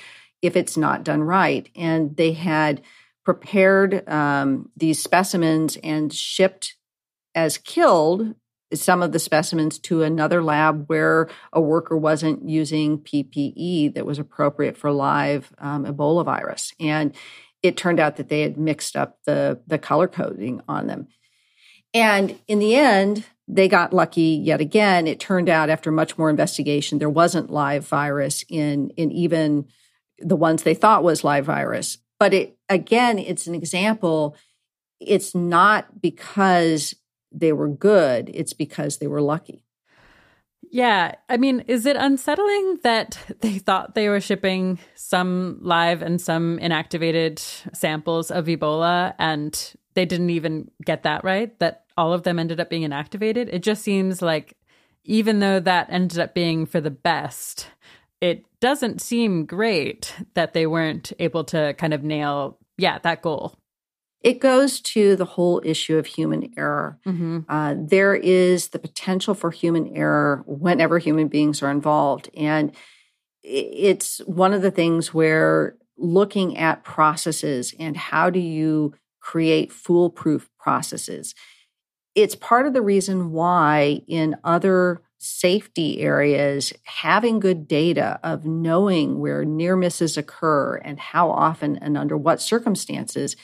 [0.43, 1.69] if it's not done right.
[1.75, 2.83] And they had
[3.25, 6.77] prepared um, these specimens and shipped
[7.35, 8.35] as killed
[8.73, 14.19] some of the specimens to another lab where a worker wasn't using PPE that was
[14.19, 16.73] appropriate for live um, Ebola virus.
[16.79, 17.15] And
[17.63, 21.09] it turned out that they had mixed up the, the color coding on them.
[21.95, 25.07] And in the end, they got lucky yet again.
[25.07, 29.67] It turned out after much more investigation, there wasn't live virus in, in even
[30.19, 31.99] the ones they thought was live virus.
[32.19, 34.37] But it again, it's an example.
[35.01, 36.95] It's not because
[37.31, 39.65] they were good, it's because they were lucky.
[40.71, 41.15] Yeah.
[41.29, 46.59] I mean, is it unsettling that they thought they were shipping some live and some
[46.59, 47.39] inactivated
[47.75, 51.59] samples of Ebola and they didn't even get that right?
[51.59, 53.49] That all of them ended up being inactivated?
[53.51, 54.57] It just seems like
[55.05, 57.69] even though that ended up being for the best,
[58.21, 63.55] it doesn't seem great that they weren't able to kind of nail, yeah, that goal.
[64.23, 66.99] It goes to the whole issue of human error.
[67.07, 67.41] Mm-hmm.
[67.49, 72.29] Uh, there is the potential for human error whenever human beings are involved.
[72.37, 72.73] And
[73.45, 80.49] it's one of the things where looking at processes and how do you create foolproof
[80.59, 81.35] processes.
[82.15, 89.19] It's part of the reason why in other safety areas, having good data of knowing
[89.19, 93.37] where near misses occur and how often and under what circumstances,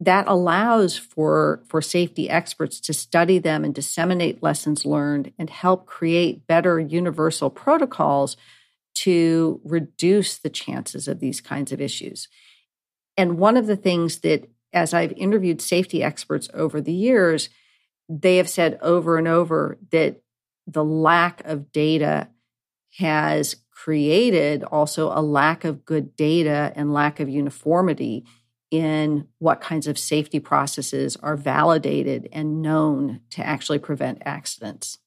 [0.00, 5.86] that allows for, for safety experts to study them and disseminate lessons learned and help
[5.86, 8.36] create better universal protocols
[8.94, 12.28] to reduce the chances of these kinds of issues.
[13.16, 17.48] And one of the things that, as I've interviewed safety experts over the years,
[18.08, 20.20] they have said over and over that
[20.66, 22.28] the lack of data
[22.98, 28.24] has created also a lack of good data and lack of uniformity
[28.70, 34.98] in what kinds of safety processes are validated and known to actually prevent accidents.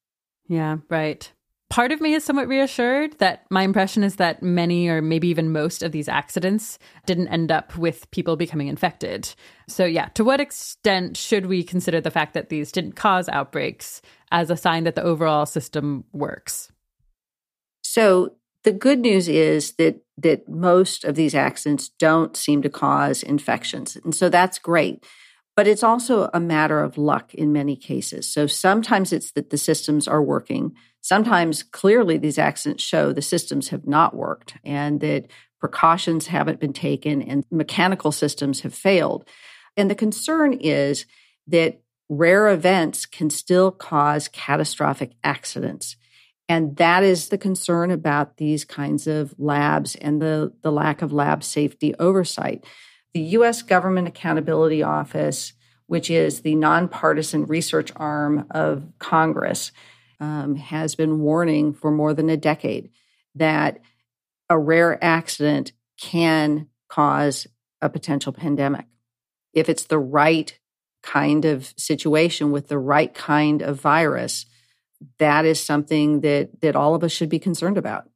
[0.47, 1.31] Yeah, right.
[1.69, 5.51] Part of me is somewhat reassured that my impression is that many or maybe even
[5.51, 9.33] most of these accidents didn't end up with people becoming infected.
[9.67, 14.01] So, yeah, to what extent should we consider the fact that these didn't cause outbreaks
[14.31, 16.71] as a sign that the overall system works?
[17.81, 23.21] So, the good news is that that most of these accidents don't seem to cause
[23.21, 23.97] infections.
[24.03, 25.05] And so that's great.
[25.55, 28.27] But it's also a matter of luck in many cases.
[28.27, 30.73] So sometimes it's that the systems are working.
[31.01, 35.27] Sometimes clearly these accidents show the systems have not worked and that
[35.59, 39.27] precautions haven't been taken and mechanical systems have failed.
[39.77, 41.05] And the concern is
[41.47, 45.95] that rare events can still cause catastrophic accidents.
[46.47, 51.11] And that is the concern about these kinds of labs and the, the lack of
[51.11, 52.65] lab safety oversight.
[53.15, 53.61] The U.S.
[53.61, 55.53] Government Accountability Office,
[55.87, 59.71] which is the nonpartisan research arm of Congress,
[60.19, 62.89] um, has been warning for more than a decade
[63.35, 63.79] that
[64.49, 67.47] a rare accident can cause
[67.81, 68.85] a potential pandemic.
[69.53, 70.59] If it's the right
[71.01, 74.45] kind of situation with the right kind of virus,
[75.19, 78.09] that is something that that all of us should be concerned about.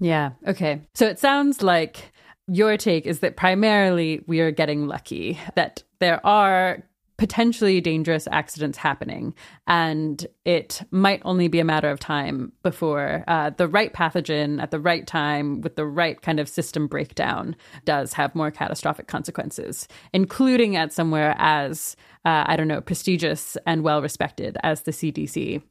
[0.00, 0.30] Yeah.
[0.46, 0.80] Okay.
[0.94, 2.14] So it sounds like
[2.46, 6.84] your take is that primarily we are getting lucky, that there are
[7.16, 9.34] potentially dangerous accidents happening.
[9.66, 14.70] And it might only be a matter of time before uh, the right pathogen at
[14.70, 17.54] the right time with the right kind of system breakdown
[17.84, 23.84] does have more catastrophic consequences, including at somewhere as, uh, I don't know, prestigious and
[23.84, 25.62] well respected as the CDC.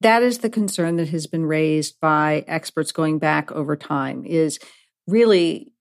[0.00, 4.58] That is the concern that has been raised by experts going back over time is
[5.06, 5.73] really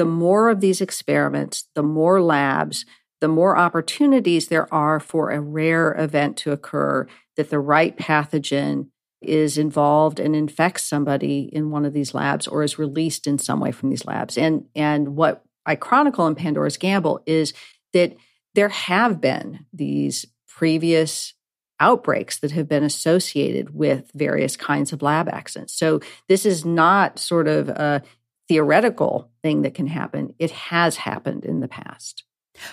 [0.00, 2.86] the more of these experiments, the more labs,
[3.20, 8.88] the more opportunities there are for a rare event to occur that the right pathogen
[9.20, 13.60] is involved and infects somebody in one of these labs or is released in some
[13.60, 14.38] way from these labs.
[14.38, 17.52] And and what I chronicle in Pandora's Gamble is
[17.92, 18.16] that
[18.54, 21.34] there have been these previous
[21.78, 25.74] outbreaks that have been associated with various kinds of lab accidents.
[25.74, 28.02] So this is not sort of a
[28.50, 30.34] theoretical thing that can happen.
[30.40, 32.24] It has happened in the past.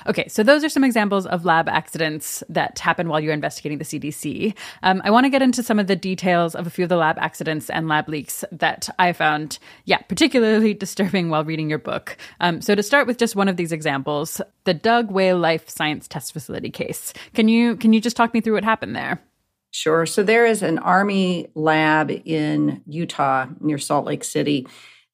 [0.08, 3.84] Okay, so those are some examples of lab accidents that happen while you're investigating the
[3.84, 4.56] CDC.
[4.82, 6.98] Um, I want to get into some of the details of a few of the
[6.98, 12.18] lab accidents and lab leaks that I found, yeah, particularly disturbing while reading your book.
[12.40, 16.34] Um, so to start with just one of these examples, the Dugway Life Science Test
[16.34, 17.13] Facility case.
[17.36, 19.22] Can you can you just talk me through what happened there?
[19.70, 20.08] Sure.
[20.08, 24.66] So there is an Army lab in Utah near Salt Lake City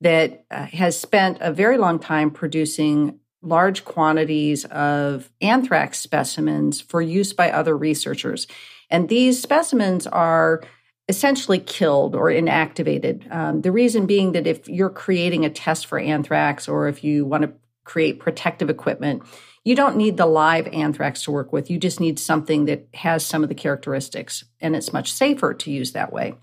[0.03, 7.01] that uh, has spent a very long time producing large quantities of anthrax specimens for
[7.01, 8.47] use by other researchers.
[8.89, 10.61] And these specimens are
[11.09, 13.33] essentially killed or inactivated.
[13.33, 17.25] Um, the reason being that if you're creating a test for anthrax or if you
[17.25, 19.23] want to create protective equipment,
[19.63, 21.69] you don't need the live anthrax to work with.
[21.69, 25.71] You just need something that has some of the characteristics, and it's much safer to
[25.71, 26.35] use that way.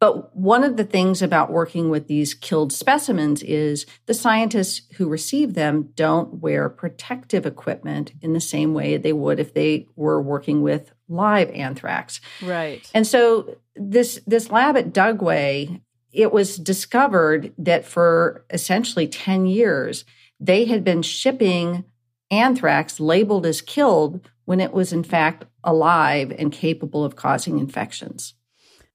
[0.00, 5.06] But one of the things about working with these killed specimens is the scientists who
[5.06, 10.22] receive them don't wear protective equipment in the same way they would if they were
[10.22, 12.22] working with live anthrax.
[12.40, 12.90] Right.
[12.94, 15.82] And so this this lab at Dugway,
[16.12, 20.06] it was discovered that for essentially 10 years
[20.40, 21.84] they had been shipping
[22.30, 28.32] anthrax labeled as killed when it was in fact alive and capable of causing infections.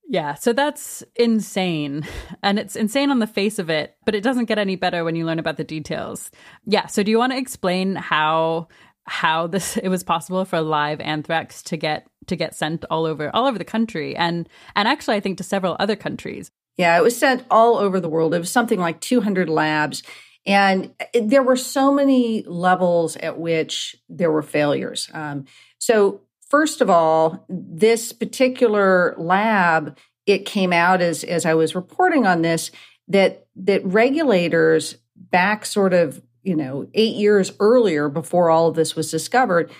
[0.07, 2.05] Yeah, so that's insane.
[2.43, 5.15] And it's insane on the face of it, but it doesn't get any better when
[5.15, 6.29] you learn about the details.
[6.65, 8.67] Yeah, so do you want to explain how
[9.07, 13.29] how this it was possible for live anthrax to get to get sent all over
[13.35, 16.49] all over the country and and actually I think to several other countries.
[16.77, 18.33] Yeah, it was sent all over the world.
[18.33, 20.03] It was something like 200 labs
[20.45, 25.09] and there were so many levels at which there were failures.
[25.13, 25.45] Um,
[25.79, 32.25] so First of all, this particular lab, it came out as as I was reporting
[32.25, 32.71] on this
[33.07, 38.95] that that regulators back sort of, you know, 8 years earlier before all of this
[38.95, 39.71] was discovered,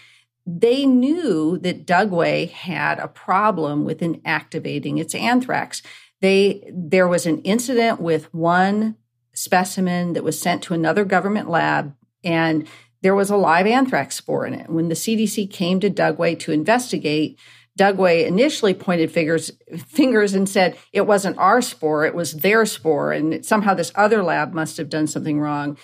[0.46, 5.82] they knew that Dugway had a problem with inactivating its anthrax.
[6.22, 8.96] They there was an incident with one
[9.34, 12.68] specimen that was sent to another government lab and
[13.06, 14.68] there was a live anthrax spore in it.
[14.68, 17.38] When the CDC came to Dugway to investigate,
[17.78, 23.12] Dugway initially pointed fingers, fingers and said it wasn't our spore, it was their spore,
[23.12, 25.78] and somehow this other lab must have done something wrong.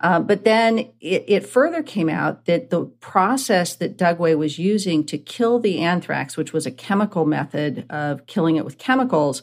[0.00, 5.06] Uh, but then it, it, further came out that the process that Dugway was using
[5.06, 9.42] to kill the anthrax, which was a chemical method of killing it with chemicals,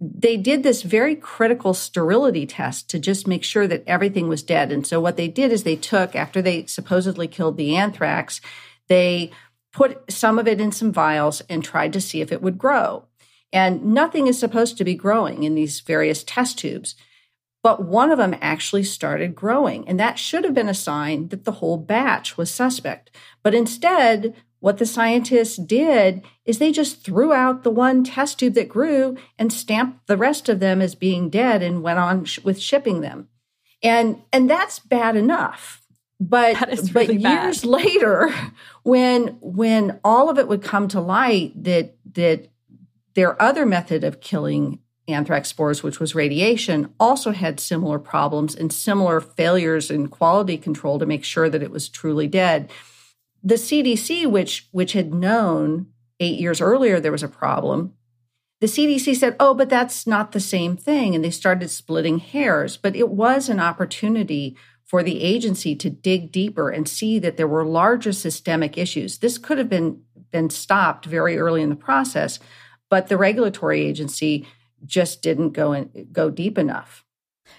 [0.00, 4.70] they did this very critical sterility test to just make sure that everything was dead.
[4.70, 8.40] And so what they did is they took, after they supposedly killed the anthrax,
[8.86, 9.32] they
[9.72, 13.06] put some of it in some vials and tried to see if it would grow.
[13.52, 16.94] And nothing is supposed to be growing in these various test tubes.
[17.62, 19.88] But one of them actually started growing.
[19.88, 23.10] And that should have been a sign that the whole batch was suspect.
[23.42, 28.54] But instead, what the scientists did is they just threw out the one test tube
[28.54, 32.40] that grew and stamped the rest of them as being dead and went on sh-
[32.40, 33.28] with shipping them.
[33.82, 35.82] And and that's bad enough.
[36.20, 36.60] But
[36.94, 37.70] really but years bad.
[37.70, 38.34] later
[38.82, 42.48] when when all of it would come to light that that
[43.14, 48.72] their other method of killing anthrax spores, which was radiation, also had similar problems and
[48.72, 52.68] similar failures in quality control to make sure that it was truly dead
[53.42, 55.86] the CDC, which which had known
[56.20, 57.94] eight years earlier there was a problem,
[58.60, 62.76] the CDC said, "Oh, but that's not the same thing," and they started splitting hairs.
[62.76, 67.46] But it was an opportunity for the agency to dig deeper and see that there
[67.46, 69.18] were larger systemic issues.
[69.18, 72.38] This could have been been stopped very early in the process,
[72.90, 74.46] but the regulatory agency
[74.84, 77.04] just didn't go in, go deep enough.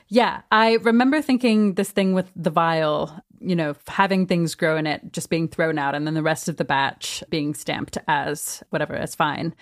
[0.07, 4.87] Yeah, I remember thinking this thing with the vial, you know, having things grow in
[4.87, 8.63] it just being thrown out and then the rest of the batch being stamped as
[8.69, 9.55] whatever, as fine.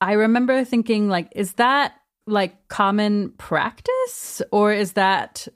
[0.00, 1.94] I remember thinking, like, is that
[2.26, 5.48] like common practice or is that,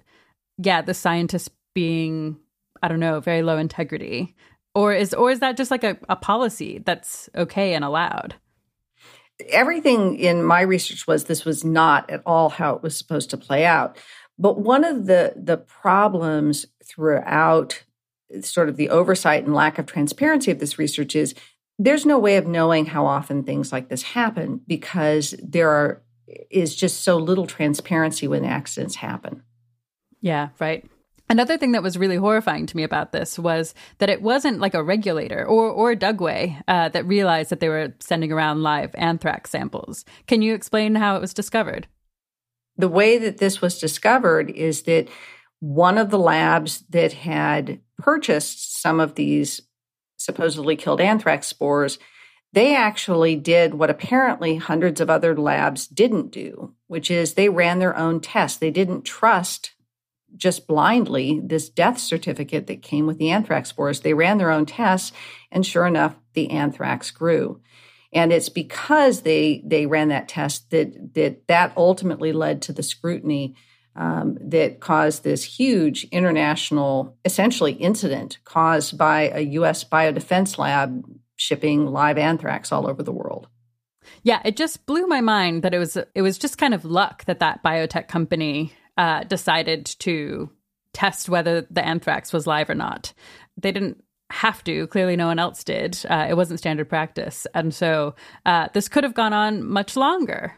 [0.58, 2.38] yeah, the scientists being,
[2.82, 4.34] I don't know, very low integrity?
[4.74, 8.34] Or is or is that just like a, a policy that's okay and allowed?
[9.50, 13.36] Everything in my research was this was not at all how it was supposed to
[13.36, 13.98] play out.
[14.39, 17.85] But one of the the problems throughout
[18.41, 21.35] sort of the oversight and lack of transparency of this research is
[21.78, 26.03] there's no way of knowing how often things like this happen because there are
[26.51, 29.43] is just so little transparency when accidents happen.
[30.20, 30.85] Yeah, right.
[31.28, 34.74] Another thing that was really horrifying to me about this was that it wasn't like
[34.74, 39.51] a regulator or or Dugway uh, that realized that they were sending around live anthrax
[39.51, 40.05] samples.
[40.26, 41.89] Can you explain how it was discovered?
[42.76, 45.08] The way that this was discovered is that
[45.60, 49.62] one of the labs that had purchased some of these
[50.16, 51.98] supposedly killed anthrax spores,
[52.52, 57.78] they actually did what apparently hundreds of other labs didn't do, which is they ran
[57.78, 58.58] their own tests.
[58.58, 59.72] They didn't trust
[60.36, 64.00] just blindly this death certificate that came with the anthrax spores.
[64.00, 65.12] They ran their own tests,
[65.50, 67.60] and sure enough, the anthrax grew.
[68.14, 72.82] And it's because they they ran that test that that that ultimately led to the
[72.82, 73.56] scrutiny
[73.96, 79.84] um, that caused this huge international, essentially incident caused by a U.S.
[79.84, 81.04] biodefense lab
[81.36, 83.48] shipping live anthrax all over the world.
[84.22, 87.24] Yeah, it just blew my mind that it was it was just kind of luck
[87.24, 90.50] that that biotech company uh, decided to
[90.92, 93.12] test whether the anthrax was live or not.
[93.56, 94.86] They didn't have to.
[94.88, 96.04] Clearly, no one else did.
[96.08, 98.14] Uh, it wasn't standard practice, and so
[98.46, 100.54] uh, this could have gone on much longer.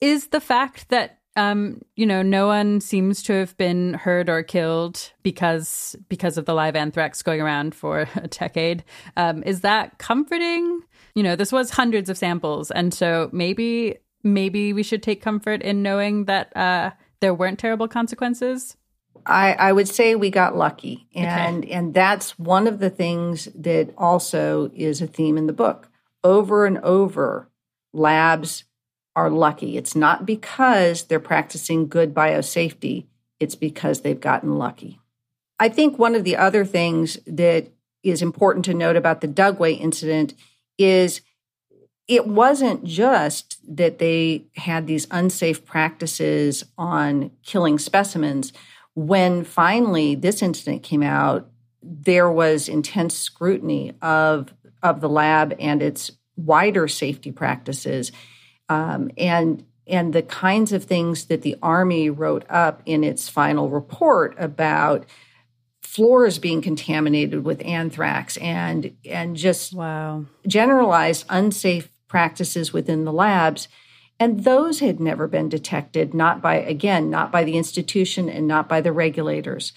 [0.00, 4.42] Is the fact that um, you know, no one seems to have been hurt or
[4.42, 8.84] killed because because of the live anthrax going around for a decade.
[9.16, 10.80] Um, is that comforting?
[11.14, 15.62] You know, this was hundreds of samples, and so maybe maybe we should take comfort
[15.62, 16.90] in knowing that uh,
[17.20, 18.76] there weren't terrible consequences.
[19.26, 21.72] I, I would say we got lucky, and Okay.
[21.72, 25.88] and that's one of the things that also is a theme in the book.
[26.22, 27.48] Over and over,
[27.92, 28.64] labs
[29.16, 29.76] are lucky.
[29.76, 33.06] It's not because they're practicing good biosafety,
[33.40, 34.98] it's because they've gotten lucky.
[35.58, 37.68] I think one of the other things that
[38.02, 40.34] is important to note about the Dugway incident
[40.78, 41.20] is
[42.06, 48.52] it wasn't just that they had these unsafe practices on killing specimens.
[48.94, 51.48] When finally this incident came out,
[51.82, 58.12] there was intense scrutiny of, of the lab and its wider safety practices
[58.68, 63.68] um, and and the kinds of things that the army wrote up in its final
[63.68, 65.04] report about
[65.82, 70.24] floors being contaminated with anthrax and and just Wow.
[70.46, 73.68] generalized unsafe practices within the labs
[74.20, 78.68] and those had never been detected not by again not by the institution and not
[78.68, 79.72] by the regulators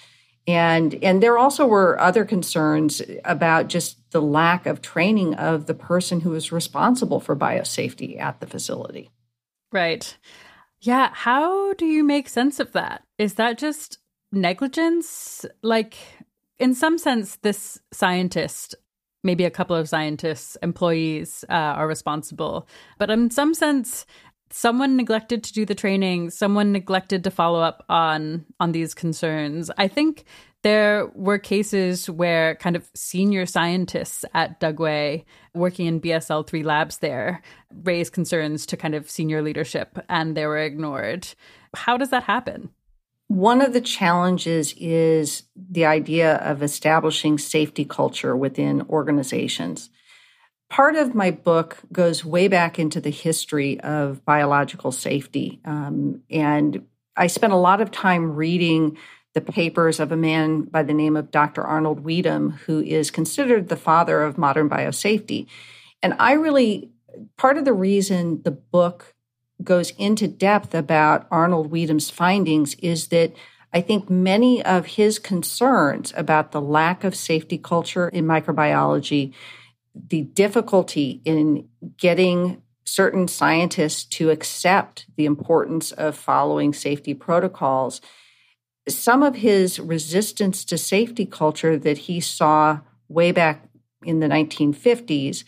[0.45, 5.73] and and there also were other concerns about just the lack of training of the
[5.73, 9.09] person who was responsible for biosafety at the facility
[9.71, 10.17] Right.
[10.81, 11.09] Yeah.
[11.13, 13.03] How do you make sense of that?
[13.17, 13.97] Is that just
[14.31, 15.45] negligence?
[15.61, 15.95] Like,
[16.59, 18.75] in some sense, this scientist,
[19.23, 22.67] maybe a couple of scientists, employees uh, are responsible.
[22.97, 24.05] But in some sense,
[24.49, 29.69] someone neglected to do the training someone neglected to follow up on on these concerns.
[29.77, 30.25] I think
[30.63, 35.23] there were cases where kind of senior scientists at dugway
[35.53, 37.41] working in bsl-3 labs there
[37.83, 41.27] raised concerns to kind of senior leadership and they were ignored.
[41.75, 42.69] How does that happen?
[43.27, 49.89] One of the challenges is the idea of establishing safety culture within organizations
[50.69, 55.59] part of my book goes way back into the history of biological safety.
[55.65, 58.97] Um, and I spent a lot of time reading
[59.33, 61.63] the papers of a man by the name of Dr.
[61.63, 65.47] Arnold Wedum, who is considered the father of modern biosafety.
[66.01, 66.89] And I really,
[67.37, 69.13] part of the reason the book
[69.63, 73.33] goes into depth about Arnold Wedum's findings is that
[73.73, 79.33] I think many of his concerns about the lack of safety culture in microbiology
[80.09, 81.67] the difficulty in
[81.97, 87.99] getting certain scientists to accept the importance of following safety protocols.
[88.87, 92.79] Some of his resistance to safety culture that he saw
[93.09, 93.67] way back
[94.03, 95.43] in the 1950s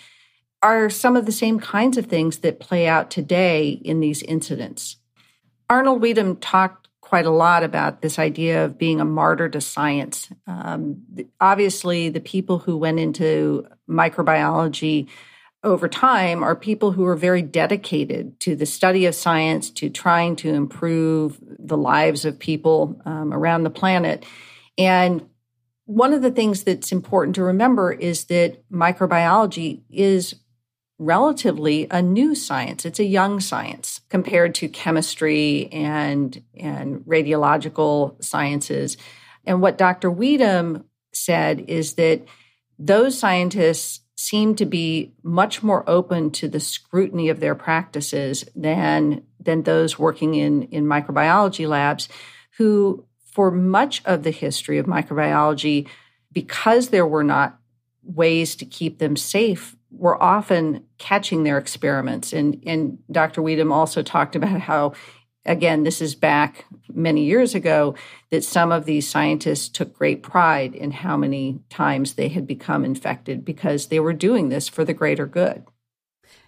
[0.62, 4.97] are some of the same kinds of things that play out today in these incidents.
[5.70, 6.78] Arnold Wedum talked
[7.10, 10.30] quite a lot about this idea of being a martyr to science.
[10.45, 11.01] Um,
[11.41, 15.10] obviously, the people who went into microbiology
[15.64, 20.36] over time are people who are very dedicated to the study of science, to trying
[20.36, 24.24] to improve the lives of people um, around the planet.
[24.78, 25.28] And
[25.86, 30.36] one of the things that's important to remember is that microbiology is
[31.00, 32.86] relatively a new science.
[32.86, 38.97] It's a young science compared to chemistry and, and radiological sciences.
[39.45, 40.12] And what Dr.
[40.12, 40.84] Wedum
[41.14, 42.26] said is that
[42.78, 49.24] those scientists seem to be much more open to the scrutiny of their practices than,
[49.39, 52.10] than those working in, in microbiology labs,
[52.58, 55.88] who, for much of the history of microbiology,
[56.34, 57.58] because there were not
[58.04, 62.34] ways to keep them safe were often catching their experiments.
[62.34, 63.42] And, and Dr.
[63.42, 64.94] Wedum also talked about how,
[65.46, 67.96] again, this is back many years ago,
[68.30, 72.86] that some of these scientists took great pride in how many times they had become
[72.86, 75.66] infected because they were doing this for the greater good.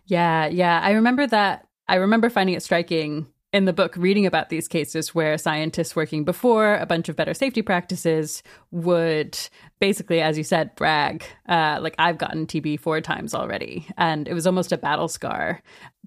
[0.06, 0.80] Yeah, yeah.
[0.84, 1.68] I remember that.
[1.88, 6.24] I remember finding it striking in the book reading about these cases where scientists working
[6.24, 9.38] before a bunch of better safety practices would
[9.80, 13.86] basically as you said brag uh, like i've gotten tb four times already.
[13.98, 15.62] And it was almost a battle scar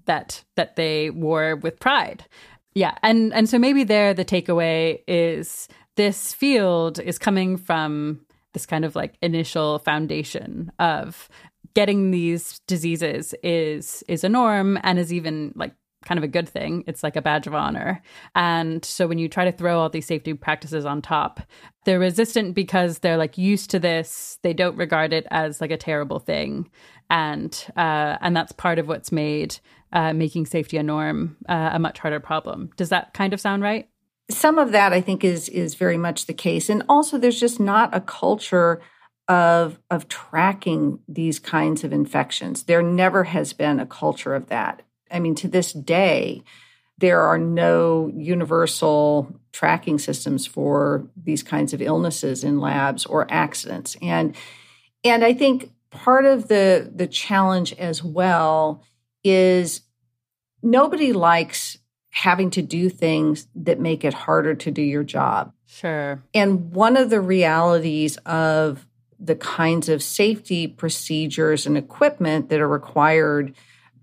[0.05, 2.25] that that they wore with pride.
[2.73, 8.21] Yeah and and so maybe there the takeaway is this field is coming from
[8.53, 11.29] this kind of like initial foundation of
[11.73, 15.73] getting these diseases is is a norm and is even like
[16.05, 16.83] kind of a good thing.
[16.87, 18.01] It's like a badge of honor.
[18.35, 21.41] And so when you try to throw all these safety practices on top,
[21.83, 24.39] they're resistant because they're like used to this.
[24.43, 26.69] They don't regard it as like a terrible thing.
[27.09, 29.57] And uh, and that's part of what's made
[29.93, 32.69] uh, making safety a norm uh, a much harder problem.
[32.77, 33.87] Does that kind of sound right?
[34.29, 36.69] Some of that I think is is very much the case.
[36.69, 38.81] And also there's just not a culture
[39.27, 42.63] of of tracking these kinds of infections.
[42.63, 44.81] There never has been a culture of that.
[45.15, 46.43] I mean, to this day,
[46.97, 53.95] there are no universal tracking systems for these kinds of illnesses in labs or accidents.
[54.01, 54.35] And
[55.03, 58.83] and I think part of the the challenge as well
[59.23, 59.81] is
[60.61, 61.77] nobody likes
[62.09, 65.53] having to do things that make it harder to do your job.
[65.65, 66.21] Sure.
[66.33, 68.85] And one of the realities of
[69.19, 73.55] the kinds of safety procedures and equipment that are required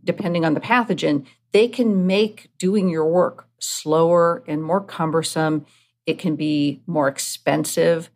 [0.05, 5.65] depending on the pathogen, they can make doing your work slower and more cumbersome.
[6.07, 8.11] It can be more expensive.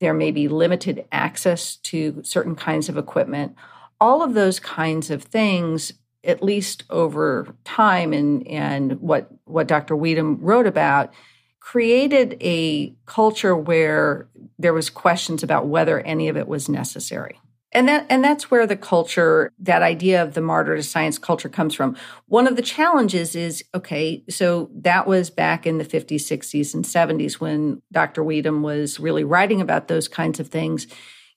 [0.00, 3.56] There may be limited access to certain kinds of equipment.
[4.00, 5.92] All of those kinds of things,
[6.24, 9.96] at least over time, and, and what, what Dr.
[9.96, 11.12] Wedum wrote about,
[11.60, 14.28] created a culture where
[14.58, 17.38] there was questions about whether any of it was necessary.
[17.74, 21.48] And that and that's where the culture, that idea of the martyr to science culture
[21.48, 21.96] comes from.
[22.26, 26.84] One of the challenges is okay, so that was back in the 50s, 60s, and
[26.84, 28.22] 70s when Dr.
[28.22, 30.86] Wedum was really writing about those kinds of things.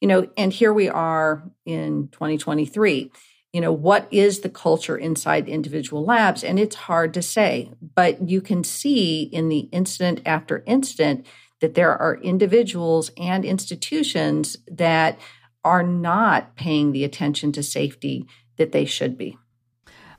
[0.02, 3.12] You know, and here we are in 2023.
[3.54, 6.44] You know, what is the culture inside individual labs?
[6.44, 11.26] And it's hard to say, but you can see in the incident after incident
[11.62, 15.18] that there are individuals and institutions that
[15.66, 18.26] are not paying the attention to safety
[18.57, 19.38] that they should be.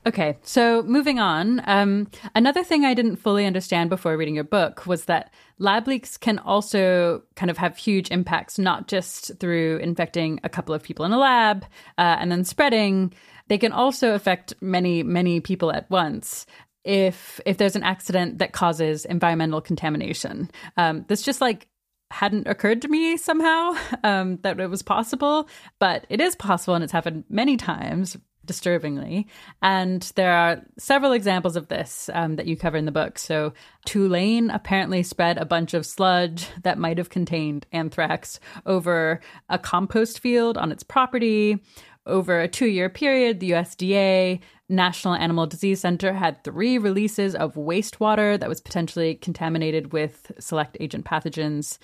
[0.05, 1.61] Okay, so moving on.
[1.65, 6.15] Um, another thing I didn't fully understand before reading your book was that lab leaks
[6.15, 11.03] can also kind of have huge impacts, not just through infecting a couple of people
[11.03, 11.65] in a lab
[11.97, 13.13] uh, and then spreading.
[13.49, 16.45] They can also affect many, many people at once
[16.85, 20.49] if if there's an accident that causes environmental contamination.
[20.77, 21.67] Um, this just like
[22.11, 25.49] hadn't occurred to me somehow um, that it was possible,
[25.79, 29.27] but it is possible and it's happened many times disturbingly.
[29.61, 33.19] And there are several examples of this um, that you cover in the book.
[33.19, 33.53] So,
[33.85, 40.19] Tulane apparently spread a bunch of sludge that might have contained anthrax over a compost
[40.19, 41.61] field on its property.
[42.05, 44.39] Over a two year period, the USDA
[44.69, 50.77] National Animal Disease Center had three releases of wastewater that was potentially contaminated with select
[50.79, 51.77] agent pathogens.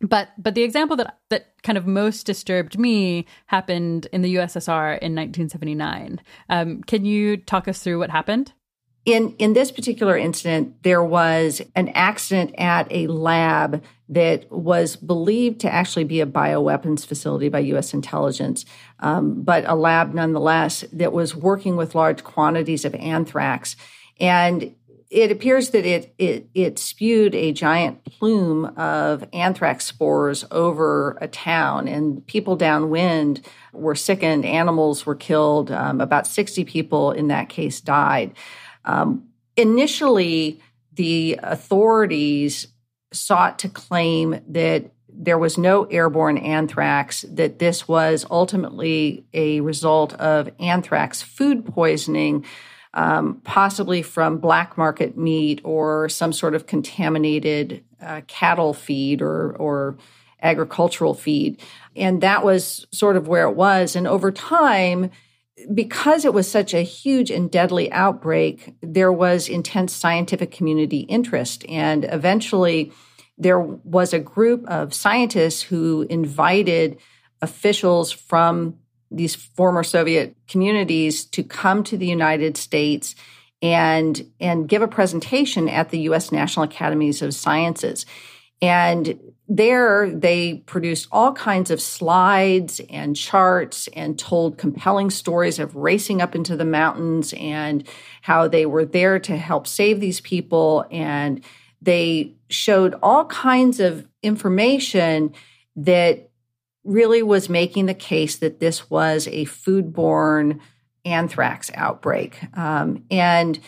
[0.00, 4.98] But but the example that that kind of most disturbed me happened in the USSR
[5.00, 6.20] in 1979.
[6.48, 8.52] Um, can you talk us through what happened?
[9.06, 15.60] In in this particular incident, there was an accident at a lab that was believed
[15.60, 17.94] to actually be a bioweapons facility by U.S.
[17.94, 18.66] intelligence,
[18.98, 23.76] um, but a lab nonetheless that was working with large quantities of anthrax.
[24.18, 24.74] And
[25.10, 31.26] it appears that it, it, it spewed a giant plume of anthrax spores over a
[31.26, 33.40] town, and people downwind
[33.72, 34.44] were sickened.
[34.44, 35.70] Animals were killed.
[35.72, 38.34] Um, about 60 people in that case died.
[38.84, 40.60] Um, initially,
[40.92, 42.68] the authorities
[43.12, 50.14] sought to claim that there was no airborne anthrax, that this was ultimately a result
[50.14, 52.44] of anthrax food poisoning
[52.94, 59.52] um, possibly from black market meat or some sort of contaminated uh, cattle feed or,
[59.56, 59.96] or
[60.42, 61.60] agricultural feed.
[61.94, 63.94] And that was sort of where it was.
[63.94, 65.10] And over time,
[65.72, 71.64] because it was such a huge and deadly outbreak, there was intense scientific community interest.
[71.68, 72.92] And eventually,
[73.38, 76.98] there was a group of scientists who invited
[77.42, 78.76] officials from
[79.10, 83.14] these former Soviet communities to come to the United States
[83.62, 86.32] and and give a presentation at the U.S.
[86.32, 88.06] National Academies of Sciences.
[88.62, 89.18] And
[89.52, 96.22] there they produced all kinds of slides and charts and told compelling stories of racing
[96.22, 97.86] up into the mountains and
[98.22, 100.86] how they were there to help save these people.
[100.92, 101.44] And
[101.82, 105.34] they showed all kinds of information
[105.74, 106.30] that
[106.84, 110.60] really was making the case that this was a foodborne
[111.04, 112.38] anthrax outbreak.
[112.56, 113.58] Um, and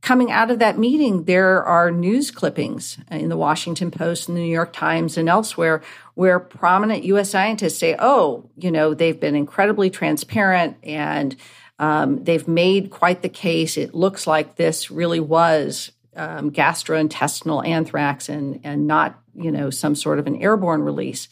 [0.00, 4.42] coming out of that meeting, there are news clippings in the Washington Post and the
[4.42, 5.82] New York Times and elsewhere
[6.14, 7.30] where prominent U.S.
[7.30, 11.36] scientists say, oh, you know, they've been incredibly transparent and
[11.78, 13.76] um, they've made quite the case.
[13.76, 19.94] It looks like this really was um, gastrointestinal anthrax and, and not, you know, some
[19.94, 21.28] sort of an airborne release.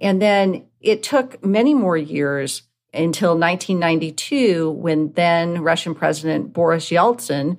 [0.00, 7.58] And then it took many more years until 1992 when then Russian President Boris Yeltsin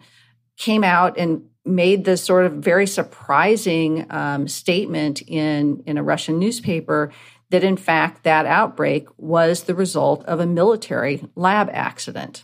[0.58, 6.40] came out and made this sort of very surprising um, statement in, in a Russian
[6.40, 7.12] newspaper
[7.50, 12.44] that in fact that outbreak was the result of a military lab accident.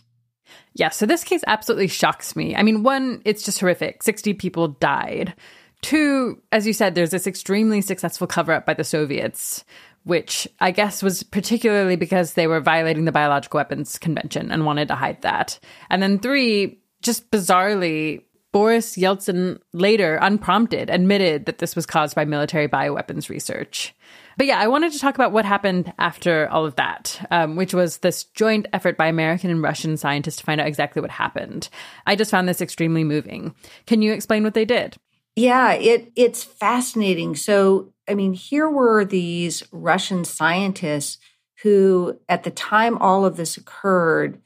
[0.74, 2.56] Yeah, so this case absolutely shocks me.
[2.56, 4.02] I mean, one, it's just horrific.
[4.02, 5.34] 60 people died.
[5.82, 9.64] Two, as you said, there's this extremely successful cover up by the Soviets,
[10.04, 14.88] which I guess was particularly because they were violating the Biological Weapons Convention and wanted
[14.88, 15.58] to hide that.
[15.90, 22.24] And then three, just bizarrely, Boris Yeltsin later, unprompted, admitted that this was caused by
[22.24, 23.94] military bioweapons research.
[24.36, 27.74] But yeah, I wanted to talk about what happened after all of that, um, which
[27.74, 31.68] was this joint effort by American and Russian scientists to find out exactly what happened.
[32.06, 33.54] I just found this extremely moving.
[33.86, 34.96] Can you explain what they did?
[35.36, 37.34] Yeah, it it's fascinating.
[37.34, 41.18] So, I mean, here were these Russian scientists
[41.62, 44.40] who at the time all of this occurred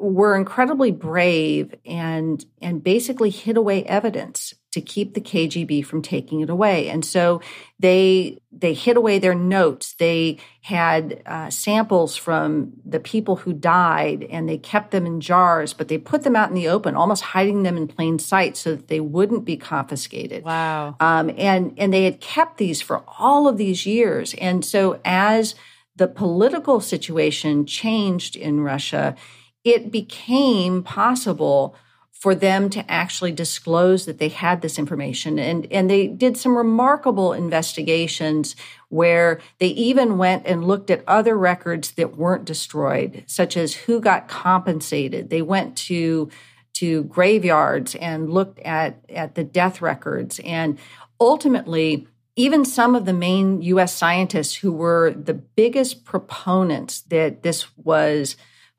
[0.00, 6.40] were incredibly brave and and basically hid away evidence to keep the KGB from taking
[6.40, 6.88] it away.
[6.88, 7.40] And so
[7.78, 9.94] they they hid away their notes.
[9.94, 15.72] They had uh, samples from the people who died, and they kept them in jars,
[15.72, 18.76] but they put them out in the open, almost hiding them in plain sight, so
[18.76, 20.44] that they wouldn't be confiscated.
[20.44, 20.96] Wow!
[21.00, 24.34] Um, and and they had kept these for all of these years.
[24.34, 25.54] And so as
[25.96, 29.16] the political situation changed in Russia,
[29.64, 31.76] it became possible
[32.20, 35.38] for them to actually disclose that they had this information.
[35.38, 38.54] And, and they did some remarkable investigations
[38.90, 44.00] where they even went and looked at other records that weren't destroyed, such as who
[44.00, 45.30] got compensated.
[45.30, 46.30] They went to
[46.74, 50.40] to graveyards and looked at, at the death records.
[50.44, 50.78] And
[51.18, 52.06] ultimately,
[52.36, 58.36] even some of the main US scientists who were the biggest proponents that this was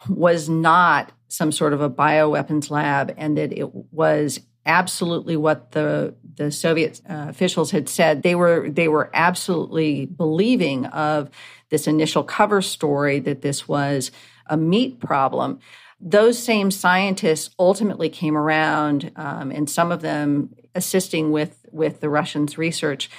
[0.10, 6.14] was not some sort of a bioweapons lab and that it was absolutely what the
[6.36, 8.24] the Soviet uh, officials had said.
[8.24, 11.30] They were they were absolutely believing of
[11.70, 14.12] this initial cover story that this was
[14.48, 15.60] a meat problem.
[16.00, 22.10] Those same scientists ultimately came around, um, and some of them assisting with with the
[22.10, 23.10] Russians' research.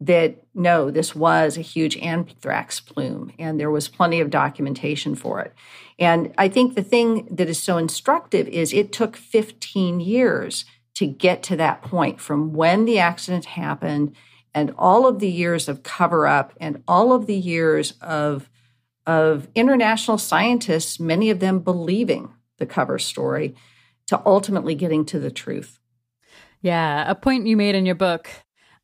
[0.00, 5.40] That no, this was a huge anthrax plume, and there was plenty of documentation for
[5.40, 5.54] it.
[6.02, 11.06] And I think the thing that is so instructive is it took 15 years to
[11.06, 14.16] get to that point from when the accident happened
[14.52, 18.50] and all of the years of cover up and all of the years of
[19.06, 23.54] of international scientists, many of them believing the cover story,
[24.06, 25.78] to ultimately getting to the truth.
[26.62, 28.28] Yeah, a point you made in your book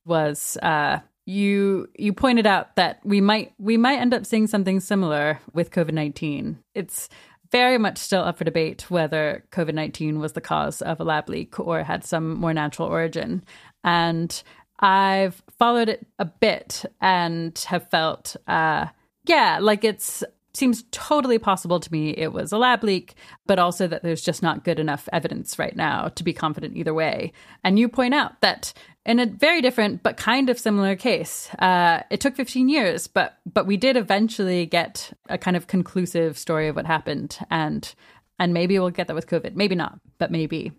[0.05, 4.81] was uh, you you pointed out that we might we might end up seeing something
[4.81, 6.59] similar with COVID nineteen.
[6.75, 7.11] It's
[7.53, 11.29] very much still up for debate whether COVID nineteen was the cause of a lab
[11.29, 13.45] leak or had some more natural origin.
[13.85, 14.43] And
[14.81, 18.87] I've followed it a bit and have felt, uh,
[19.27, 20.25] yeah, like it's
[20.55, 23.15] seems totally possible to me it was a lab leak,
[23.47, 26.95] but also that there's just not good enough evidence right now to be confident either
[26.95, 27.33] way.
[27.63, 28.73] And you point out that
[29.05, 33.39] in a very different but kind of similar case, uh, it took 15 years, but
[33.51, 37.95] but we did eventually get a kind of conclusive story of what happened, and
[38.39, 40.73] and maybe we'll get that with COVID, maybe not, but maybe.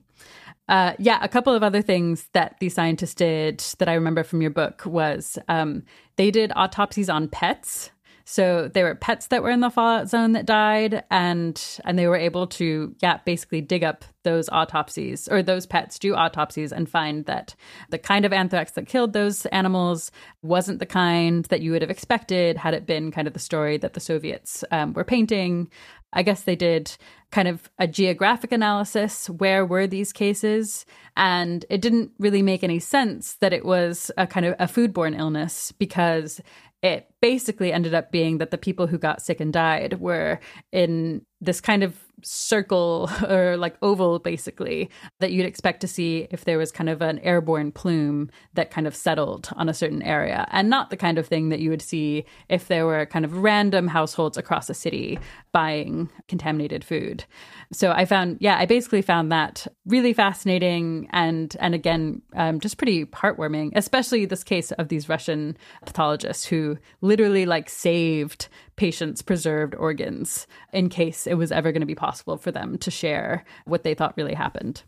[0.67, 4.39] Uh, yeah, a couple of other things that these scientists did that I remember from
[4.39, 5.81] your book was um,
[6.15, 7.89] they did autopsies on pets
[8.31, 12.07] so there were pets that were in the fallout zone that died, and and they
[12.07, 16.87] were able to yeah basically dig up those autopsies or those pets do autopsies and
[16.87, 17.55] find that
[17.89, 20.11] the kind of anthrax that killed those animals
[20.43, 23.79] wasn't the kind that you would have expected had it been kind of the story
[23.79, 25.67] that the Soviets um, were painting.
[26.13, 26.95] I guess they did
[27.31, 29.27] kind of a geographic analysis.
[29.27, 30.85] Where were these cases?
[31.17, 35.17] And it didn't really make any sense that it was a kind of a foodborne
[35.17, 36.41] illness because
[36.81, 40.39] it basically ended up being that the people who got sick and died were
[40.71, 44.89] in this kind of circle or like oval basically
[45.19, 48.87] that you'd expect to see if there was kind of an airborne plume that kind
[48.87, 51.81] of settled on a certain area and not the kind of thing that you would
[51.81, 55.17] see if there were kind of random households across a city
[55.51, 57.23] buying contaminated food.
[57.71, 62.77] So i found yeah i basically found that really fascinating and and again um, just
[62.77, 66.77] pretty heartwarming especially this case of these russian pathologists who
[67.09, 72.37] literally like saved patients preserved organs in case it was ever going to be possible
[72.37, 74.83] for them to share what they thought really happened.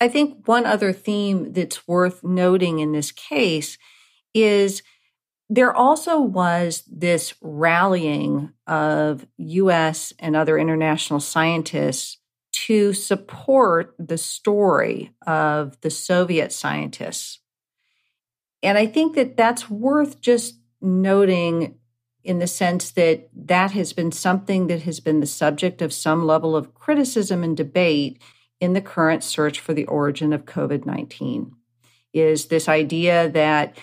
[0.00, 3.78] I think one other theme that's worth noting in this case
[4.32, 4.82] is
[5.50, 12.18] there also was this rallying of US and other international scientists
[12.66, 17.40] to support the story of the Soviet scientists.
[18.62, 21.76] And I think that that's worth just noting
[22.24, 26.26] in the sense that that has been something that has been the subject of some
[26.26, 28.20] level of criticism and debate
[28.60, 31.52] in the current search for the origin of COVID 19.
[32.12, 33.76] Is this idea that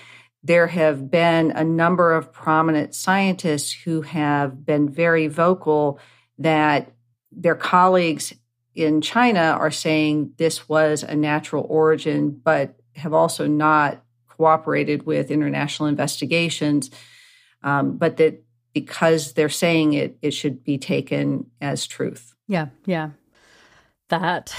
[0.43, 5.99] there have been a number of prominent scientists who have been very vocal
[6.37, 6.91] that
[7.31, 8.33] their colleagues
[8.75, 14.03] in China are saying this was a natural origin, but have also not
[14.37, 16.89] cooperated with international investigations
[17.65, 22.35] um, but that because they're saying it, it should be taken as truth.
[22.47, 23.09] Yeah, yeah,
[24.09, 24.55] that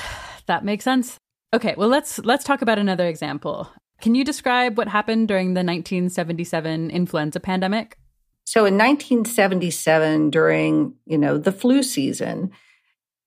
[0.46, 1.16] that makes sense.
[1.54, 3.70] Okay, well let's let's talk about another example.
[4.00, 7.96] Can you describe what happened during the 1977 influenza pandemic?
[8.44, 12.50] So in 1977 during, you know, the flu season,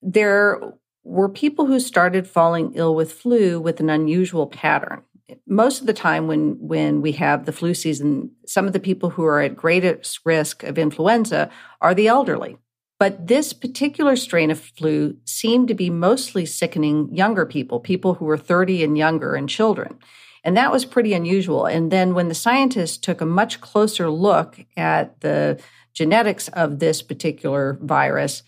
[0.01, 0.61] there
[1.03, 5.01] were people who started falling ill with flu with an unusual pattern
[5.47, 9.11] most of the time when when we have the flu season some of the people
[9.11, 11.49] who are at greatest risk of influenza
[11.81, 12.57] are the elderly.
[12.99, 18.25] But this particular strain of flu seemed to be mostly sickening younger people people who
[18.25, 19.97] were 30 and younger and children.
[20.43, 21.65] And that was pretty unusual.
[21.65, 25.61] And then when the scientists took a much closer look at the
[25.93, 28.43] genetics of this particular virus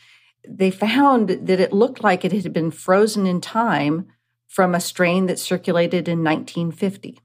[0.47, 4.07] they found that it looked like it had been frozen in time
[4.51, 7.17] from a strain that circulated in 1950.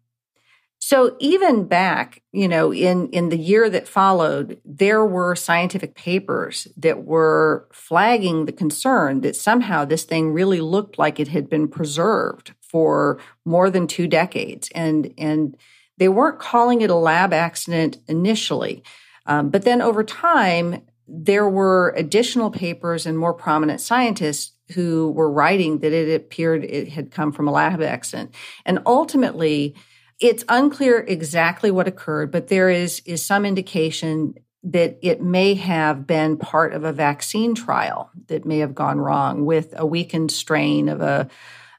[0.79, 6.69] So even back, you know, in, in the year that followed, there were scientific papers
[6.77, 11.67] that were flagging the concern that somehow this thing really looked like it had been
[11.67, 14.71] preserved for more than two decades.
[14.73, 15.57] And, and
[15.99, 18.85] they weren't calling it a lab accident initially.
[19.27, 25.31] Um, but then over time, there were additional papers and more prominent scientists who were
[25.31, 28.35] writing that it appeared it had come from a lab accident.
[28.65, 29.75] And ultimately,
[30.19, 36.07] it's unclear exactly what occurred, but there is, is some indication that it may have
[36.07, 40.89] been part of a vaccine trial that may have gone wrong with a weakened strain
[40.89, 41.29] of a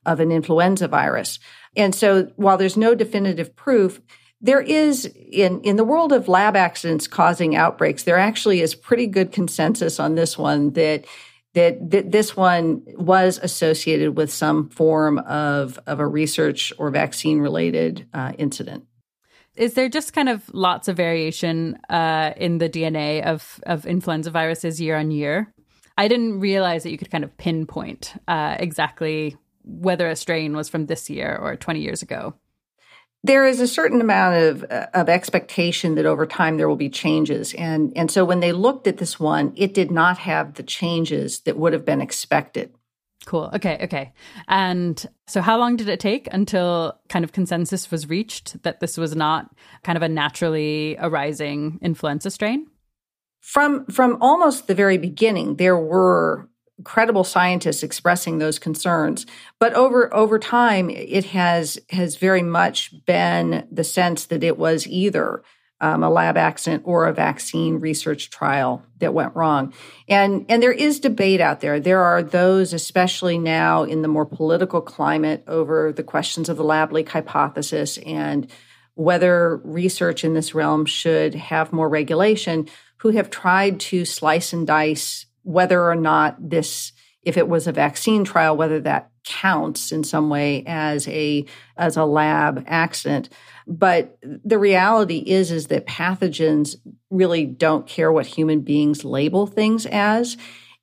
[0.06, 1.38] of an influenza virus.
[1.76, 4.00] And so while there's no definitive proof,
[4.40, 9.08] there is in in the world of lab accidents causing outbreaks, there actually is pretty
[9.08, 11.04] good consensus on this one that
[11.58, 18.08] that, this one was associated with some form of, of a research or vaccine related
[18.14, 18.86] uh, incident.
[19.56, 24.30] Is there just kind of lots of variation uh, in the DNA of, of influenza
[24.30, 25.52] viruses year on year?
[25.98, 30.70] I didn't realize that you could kind of pinpoint uh, exactly whether a strain was
[30.70, 32.36] from this year or 20 years ago
[33.24, 36.90] there is a certain amount of uh, of expectation that over time there will be
[36.90, 37.54] changes.
[37.54, 41.42] And and so when they looked at this one it did not have the changes
[41.42, 42.74] that would have been expected.
[43.26, 43.50] Cool.
[43.54, 44.14] Okay okay.
[44.48, 48.98] And so how long did it take until kind of consensus was reached that this
[48.98, 49.54] was not
[49.84, 52.68] kind of a naturally arising influenza strain?
[53.42, 56.50] From from almost the very beginning there were
[56.84, 59.26] credible scientists expressing those concerns.
[59.60, 64.88] But over over time, it has has very much been the sense that it was
[64.88, 65.44] either
[65.80, 69.74] um, a lab accident or a vaccine research trial that went wrong.
[70.08, 71.80] And and there is debate out there.
[71.80, 76.64] There are those, especially now in the more political climate, over the questions of the
[76.64, 78.50] lab leak hypothesis and
[78.96, 82.68] whether research in this realm should have more regulation,
[82.98, 86.92] who have tried to slice and dice whether or not this
[87.24, 91.46] if it was a vaccine trial whether that counts in some way as a
[91.78, 93.30] as a lab accident.
[93.66, 96.76] But the reality is is that pathogens
[97.10, 100.38] really don't care what human beings label things as.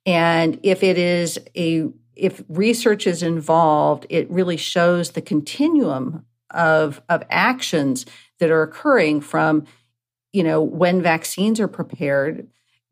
[0.05, 7.01] And if it is a if research is involved it really shows the continuum of
[7.07, 8.05] of actions
[8.39, 9.65] that are occurring from
[10.33, 12.47] you know when vaccines are prepared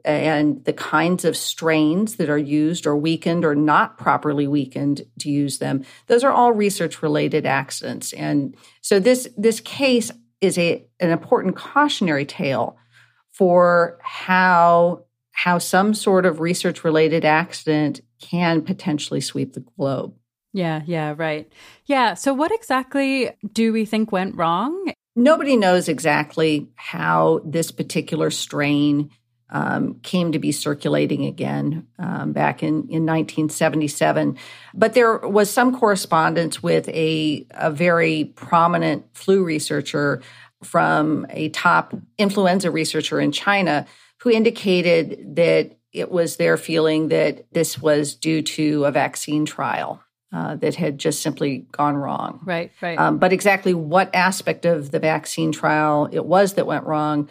[0.06, 5.30] and the kinds of strains that are used or weakened or not properly weakened to
[5.30, 5.84] use them.
[6.08, 8.14] Those are all research related accidents.
[8.14, 12.78] And so this this case is a an important cautionary tale
[13.32, 20.14] for how how some sort of research related accident can potentially sweep the globe.
[20.51, 21.51] Yeah yeah right.
[21.86, 24.93] Yeah so what exactly do we think went wrong?
[25.16, 29.12] Nobody knows exactly how this particular strain
[29.54, 34.38] um, came to be circulating again um, back in, in 1977.
[34.74, 40.22] But there was some correspondence with a, a very prominent flu researcher
[40.64, 43.86] from a top influenza researcher in China
[44.22, 50.01] who indicated that it was their feeling that this was due to a vaccine trial.
[50.36, 52.39] Uh, that had just simply gone wrong.
[52.43, 52.97] Right, right.
[52.97, 57.30] Um, but exactly what aspect of the vaccine trial it was that went wrong,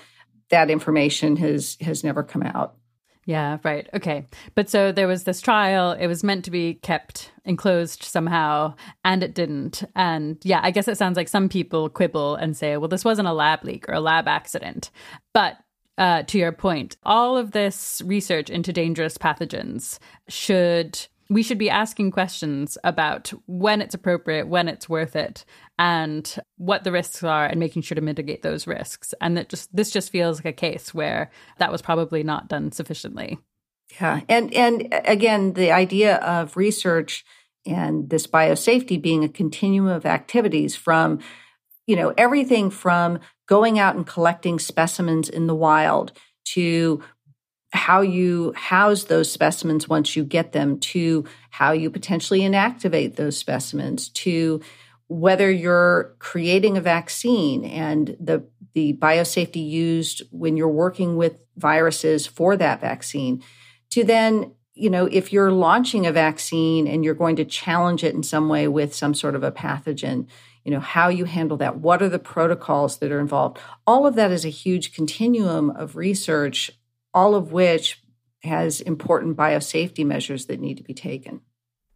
[0.53, 2.77] that information has has never come out.
[3.25, 3.89] Yeah, right.
[3.95, 4.27] Okay.
[4.55, 5.93] But so there was this trial.
[5.93, 8.75] It was meant to be kept enclosed somehow,
[9.05, 9.85] and it didn't.
[9.95, 13.29] And yeah, I guess it sounds like some people quibble and say, well, this wasn't
[13.29, 14.91] a lab leak or a lab accident.
[15.33, 15.57] But
[15.99, 19.99] uh, to your point, all of this research into dangerous pathogens
[20.29, 20.99] should
[21.31, 25.45] we should be asking questions about when it's appropriate, when it's worth it,
[25.83, 29.15] and what the risks are and making sure to mitigate those risks.
[29.21, 32.71] And that just this just feels like a case where that was probably not done
[32.71, 33.41] sufficiently.
[34.01, 34.21] Yeah.
[34.29, 37.25] And and again, the idea of research
[37.67, 41.19] and this biosafety being a continuum of activities from
[41.89, 43.19] you know everything from
[43.49, 46.13] going out and collecting specimens in the wild
[46.45, 47.03] to
[47.73, 53.37] how you house those specimens once you get them to how you potentially inactivate those
[53.37, 54.61] specimens to
[55.13, 62.27] whether you're creating a vaccine and the the biosafety used when you're working with viruses
[62.27, 63.43] for that vaccine
[63.91, 68.15] to then you know if you're launching a vaccine and you're going to challenge it
[68.15, 70.27] in some way with some sort of a pathogen
[70.65, 74.15] you know how you handle that what are the protocols that are involved all of
[74.15, 76.71] that is a huge continuum of research
[77.15, 78.03] all of which
[78.45, 81.41] has important biosafety measures that need to be taken.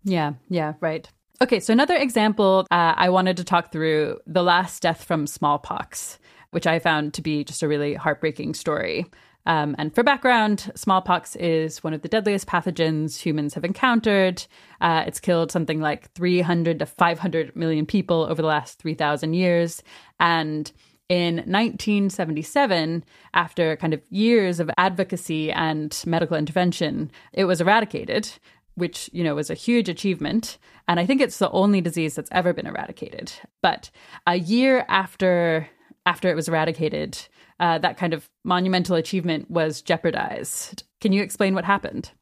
[0.04, 1.08] Yeah, yeah, right.
[1.42, 6.18] Okay, so another example uh, I wanted to talk through the last death from smallpox,
[6.50, 9.04] which I found to be just a really heartbreaking story.
[9.44, 14.46] Um, and for background, smallpox is one of the deadliest pathogens humans have encountered.
[14.80, 19.82] Uh, it's killed something like 300 to 500 million people over the last 3,000 years.
[20.18, 20.72] And
[21.10, 28.30] in 1977, after kind of years of advocacy and medical intervention, it was eradicated,
[28.76, 30.58] which, you know, was a huge achievement.
[30.86, 33.32] And I think it's the only disease that's ever been eradicated.
[33.62, 33.90] But
[34.26, 35.68] a year after
[36.04, 37.18] after it was eradicated,
[37.58, 40.84] uh, that kind of monumental achievement was jeopardized.
[41.00, 42.12] Can you explain what happened?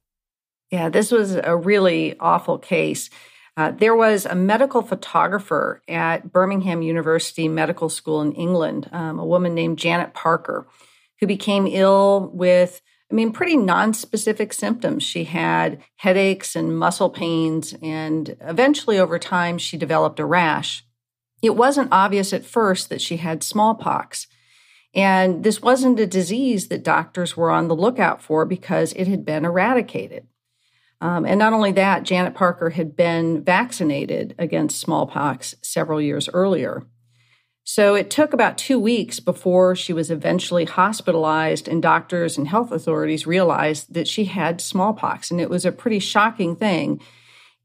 [0.71, 3.11] Yeah, this was a really awful case.
[3.57, 9.25] Uh, there was a medical photographer at Birmingham University Medical School in England, um, a
[9.25, 10.67] woman named Janet Parker,
[11.21, 12.81] who became ill with,
[13.11, 15.03] I mean, pretty non-specific symptoms.
[15.03, 20.85] She had headaches and muscle pains, and eventually, over time, she developed a rash.
[21.43, 24.27] It wasn't obvious at first that she had smallpox.
[24.95, 29.25] And this wasn't a disease that doctors were on the lookout for because it had
[29.25, 30.27] been eradicated.
[31.01, 36.87] Um, and not only that, Janet Parker had been vaccinated against smallpox several years earlier.
[37.67, 42.71] So it took about two weeks before she was eventually hospitalized, and doctors and health
[42.71, 45.31] authorities realized that she had smallpox.
[45.31, 47.01] And it was a pretty shocking thing.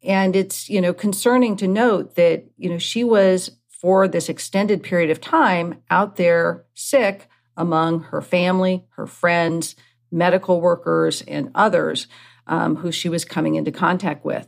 [0.02, 4.84] And it's, you know, concerning to note that, you know, she was for this extended
[4.84, 7.28] period of time out there sick
[7.58, 9.76] among her family, her friends,
[10.12, 12.08] medical workers, and others
[12.47, 14.47] um, who she was coming into contact with.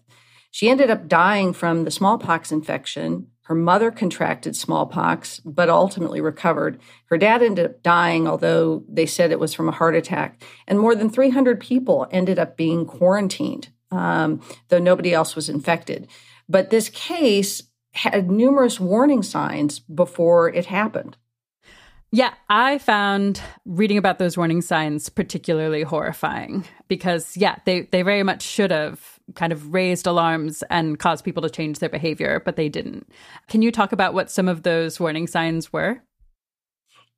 [0.49, 3.27] She ended up dying from the smallpox infection.
[3.51, 6.79] Her mother contracted smallpox, but ultimately recovered.
[7.07, 10.41] Her dad ended up dying, although they said it was from a heart attack.
[10.69, 14.39] And more than 300 people ended up being quarantined, um,
[14.69, 16.07] though nobody else was infected.
[16.47, 21.17] But this case had numerous warning signs before it happened.
[22.09, 28.23] Yeah, I found reading about those warning signs particularly horrifying because, yeah, they, they very
[28.23, 32.55] much should have kind of raised alarms and caused people to change their behavior, but
[32.55, 33.09] they didn't.
[33.47, 36.01] Can you talk about what some of those warning signs were?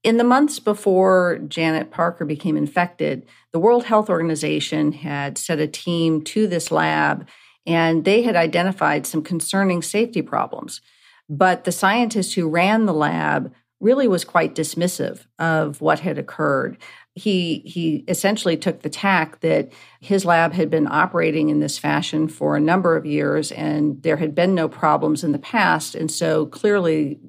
[0.03, 5.67] In the months before Janet Parker became infected, the World Health Organization had sent a
[5.67, 7.27] team to this lab
[7.65, 10.81] and they had identified some concerning safety problems.
[11.29, 16.77] But the scientist who ran the lab really was quite dismissive of what had occurred.
[17.16, 22.28] He he essentially took the tack that his lab had been operating in this fashion
[22.28, 26.09] for a number of years and there had been no problems in the past and
[26.09, 27.20] so clearly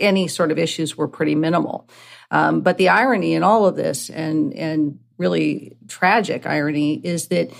[0.00, 1.88] any sort of issues were pretty minimal.
[2.30, 7.52] Um, but the irony in all of this and and really tragic irony is that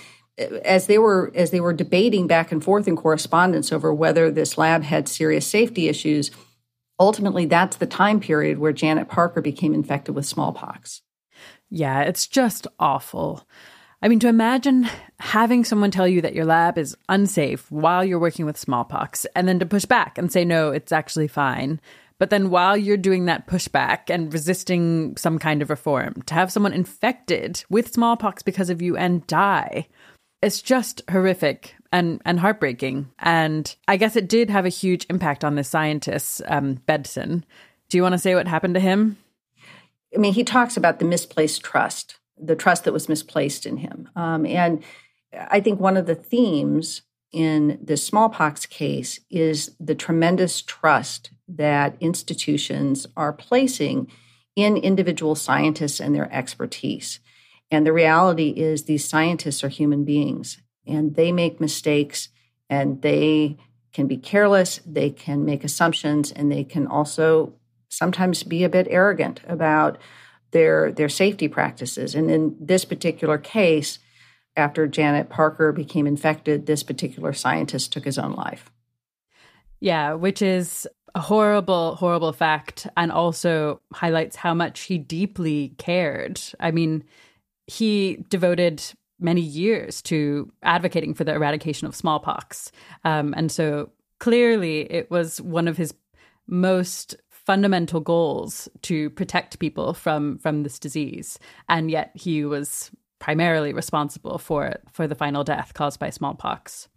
[0.65, 4.57] as they were as they were debating back and forth in correspondence over whether this
[4.57, 6.31] lab had serious safety issues
[7.01, 11.03] ultimately that's the time period where Janet Parker became infected with smallpox
[11.71, 13.47] yeah it's just awful
[14.01, 14.89] I mean, to imagine
[15.19, 19.49] having someone tell you that your lab is unsafe while you're working with smallpox, and
[19.49, 21.81] then to push back and say, no, it's actually fine.
[22.19, 26.53] But then while you're doing that pushback and resisting some kind of reform, to have
[26.53, 29.87] someone infected with smallpox because of you and die,
[30.43, 33.11] it's just horrific and and heartbreaking.
[33.19, 37.45] And I guess it did have a huge impact on this scientist, um, Bedson.
[37.89, 39.17] Do you want to say what happened to him?
[40.15, 44.09] I mean, he talks about the misplaced trust, the trust that was misplaced in him.
[44.17, 44.83] Um, and
[45.33, 47.03] I think one of the themes
[47.33, 54.11] in the smallpox case is the tremendous trust that institutions are placing
[54.57, 57.21] in individual scientists and their expertise.
[57.71, 62.31] And the reality is, these scientists are human beings and they make mistakes
[62.71, 63.59] and they
[63.93, 67.55] can be careless, they can make assumptions, and they can also
[67.89, 69.99] sometimes be a bit arrogant about
[70.51, 72.15] their, their safety practices.
[72.15, 73.99] And in this particular case,
[74.57, 78.71] after Janet Parker became infected, this particular scientist took his own life.
[79.81, 86.41] Yeah, which is a horrible, horrible fact, and also highlights how much he deeply cared.
[86.59, 87.05] I mean,
[87.67, 88.83] he devoted
[89.21, 92.73] many years to advocating for the eradication of smallpox.
[93.05, 95.95] Um, and so clearly it was one of his
[96.47, 97.17] most
[97.49, 101.39] fundamental goals to protect people from from this disease.
[101.67, 102.91] And yet he was
[103.21, 106.89] primarily responsible for for the final death caused by smallpox.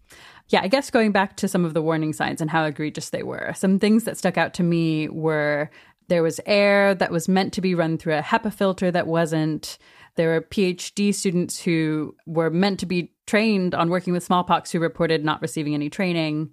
[0.49, 3.24] Yeah i guess going back to some of the warning signs and how egregious they
[3.24, 3.54] were.
[3.56, 5.70] Some things that stuck out to me were
[6.10, 9.78] there was air that was meant to be run through a HEPA filter that wasn't.
[10.16, 14.82] There were PhD students who were meant to be trained on working with smallpox who
[14.82, 16.52] reported not receiving any training.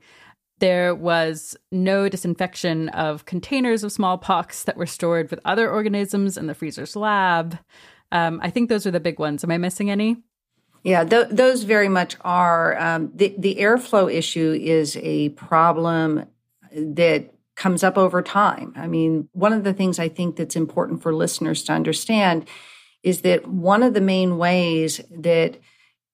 [0.58, 6.46] There was no disinfection of containers of smallpox that were stored with other organisms in
[6.46, 7.58] the freezer's lab.
[8.10, 9.44] Um, I think those are the big ones.
[9.44, 10.16] Am I missing any?
[10.82, 12.80] Yeah, th- those very much are.
[12.80, 16.24] Um, the, the airflow issue is a problem
[16.72, 18.72] that comes up over time.
[18.76, 22.48] I mean, one of the things I think that's important for listeners to understand
[23.02, 25.58] is that one of the main ways that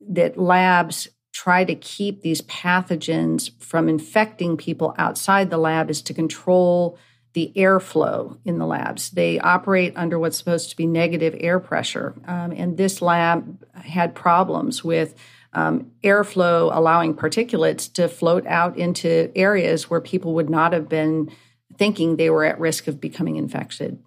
[0.06, 6.14] that labs try to keep these pathogens from infecting people outside the lab is to
[6.14, 6.96] control
[7.32, 9.10] the airflow in the labs.
[9.10, 12.14] They operate under what's supposed to be negative air pressure.
[12.26, 15.16] Um, and this lab had problems with
[15.52, 21.32] um, airflow allowing particulates to float out into areas where people would not have been
[21.76, 24.00] thinking they were at risk of becoming infected.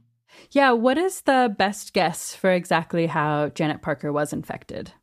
[0.52, 4.94] Yeah, what is the best guess for exactly how Janet Parker was infected?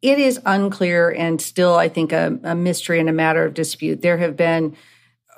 [0.00, 4.00] It is unclear and still, I think, a, a mystery and a matter of dispute.
[4.00, 4.76] There have been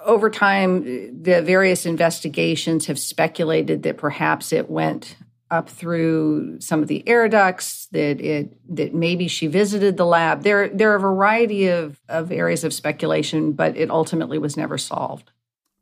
[0.04, 5.16] over time, the various investigations have speculated that perhaps it went
[5.50, 10.42] up through some of the air ducts, that it that maybe she visited the lab.
[10.42, 14.78] There there are a variety of, of areas of speculation, but it ultimately was never
[14.78, 15.30] solved.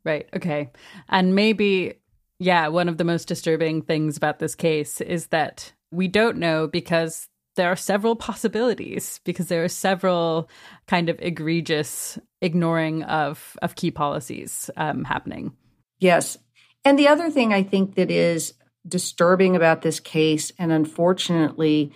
[0.03, 0.27] Right.
[0.35, 0.71] Okay.
[1.07, 1.95] And maybe
[2.39, 6.67] yeah, one of the most disturbing things about this case is that we don't know
[6.67, 7.27] because
[7.59, 10.49] there are several possibilities because there are several
[10.87, 15.51] kind of egregious ignoring of of key policies um, happening.
[15.99, 16.37] Yes,
[16.85, 18.53] and the other thing I think that is
[18.87, 21.91] disturbing about this case, and unfortunately,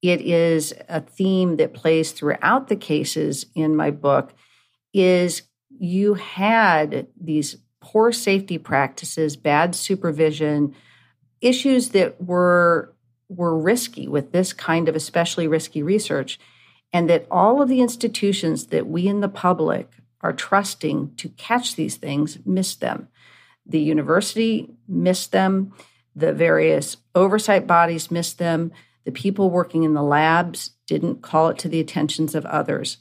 [0.00, 4.32] it is a theme that plays throughout the cases in my book,
[4.94, 10.76] is you had these poor safety practices, bad supervision,
[11.40, 12.94] issues that were
[13.30, 16.38] were risky with this kind of especially risky research,
[16.92, 21.76] and that all of the institutions that we in the public are trusting to catch
[21.76, 23.08] these things missed them.
[23.64, 25.72] The university missed them,
[26.14, 28.72] the various oversight bodies missed them,
[29.04, 32.98] the people working in the labs didn't call it to the attentions of others.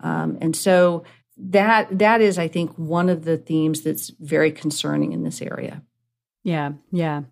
[0.00, 1.04] Um, and so
[1.36, 5.82] that that is, I think, one of the themes that's very concerning in this area.
[6.44, 7.22] Yeah, yeah.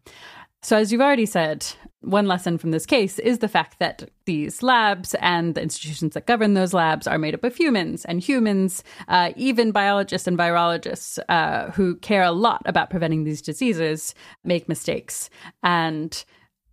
[0.63, 1.67] So, as you've already said,
[2.03, 6.27] one lesson from this case is the fact that these labs and the institutions that
[6.27, 11.19] govern those labs are made up of humans, and humans, uh, even biologists and virologists
[11.29, 15.29] uh, who care a lot about preventing these diseases, make mistakes.
[15.63, 16.25] And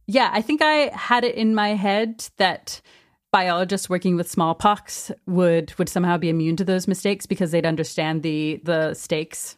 [0.06, 2.82] yeah, I think I had it in my head that
[3.32, 8.24] biologists working with smallpox would would somehow be immune to those mistakes because they'd understand
[8.24, 9.58] the the stakes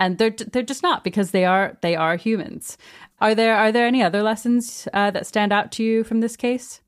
[0.00, 2.78] and they're they're just not because they are they are humans.
[3.20, 6.36] Are there are there any other lessons uh, that stand out to you from this
[6.36, 6.80] case?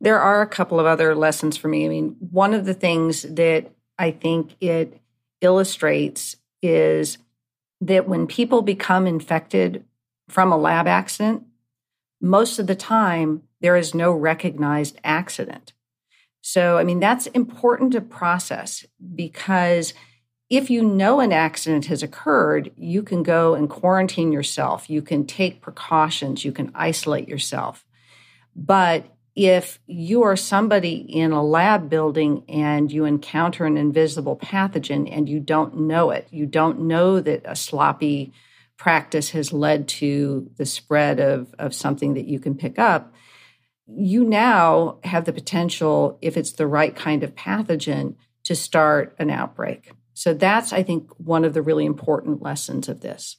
[0.00, 1.86] There are a couple of other lessons for me.
[1.86, 5.00] I mean, one of the things that I think it
[5.40, 7.18] illustrates is
[7.80, 9.84] that when people become infected
[10.28, 11.44] from a lab accident,
[12.20, 15.72] most of the time there is no recognized accident.
[16.42, 19.92] So, I mean, that's important to process because
[20.50, 24.90] if you know an accident has occurred, you can go and quarantine yourself.
[24.90, 26.44] You can take precautions.
[26.44, 27.86] You can isolate yourself.
[28.56, 35.08] But if you are somebody in a lab building and you encounter an invisible pathogen
[35.10, 38.32] and you don't know it, you don't know that a sloppy
[38.76, 43.14] practice has led to the spread of, of something that you can pick up,
[43.86, 49.30] you now have the potential, if it's the right kind of pathogen, to start an
[49.30, 49.92] outbreak.
[50.20, 53.38] So that's, I think, one of the really important lessons of this.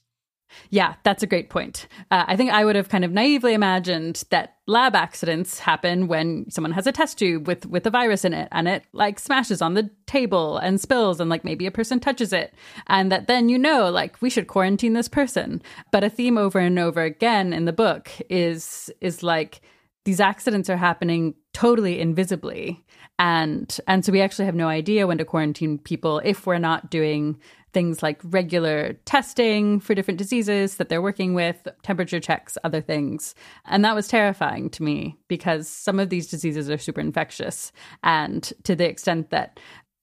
[0.71, 1.87] Yeah, that's a great point.
[2.09, 6.49] Uh, I think I would have kind of naively imagined that lab accidents happen when
[6.49, 9.61] someone has a test tube with with a virus in it and it like smashes
[9.61, 12.53] on the table and spills and like maybe a person touches it
[12.87, 15.61] and that then you know like we should quarantine this person.
[15.91, 19.61] But a theme over and over again in the book is is like
[20.03, 22.83] these accidents are happening totally invisibly
[23.21, 26.89] and and so we actually have no idea when to quarantine people if we're not
[26.89, 27.39] doing
[27.71, 33.33] things like regular testing for different diseases that they're working with temperature checks other things.
[33.65, 37.71] And that was terrifying to me because some of these diseases are super infectious.
[38.03, 39.59] And to the extent that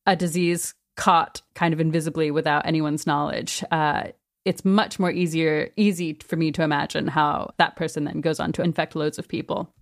[0.06, 4.04] a disease caught kind of invisibly without anyone's knowledge uh,
[4.44, 8.50] it's much more easier easy for me to imagine how that person then goes on
[8.52, 9.72] to infect loads of people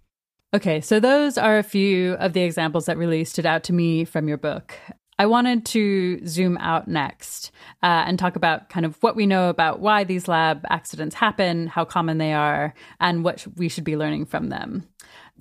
[0.57, 4.07] Okay, so those are a few of the examples that really stood out to me
[4.07, 4.73] from your book.
[5.19, 7.51] I wanted to zoom out next
[7.83, 11.67] uh, and talk about kind of what we know about why these lab accidents happen,
[11.67, 14.89] how common they are, and what we should be learning from them.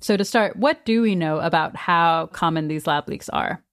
[0.02, 3.64] So, to start, what do we know about how common these lab leaks are?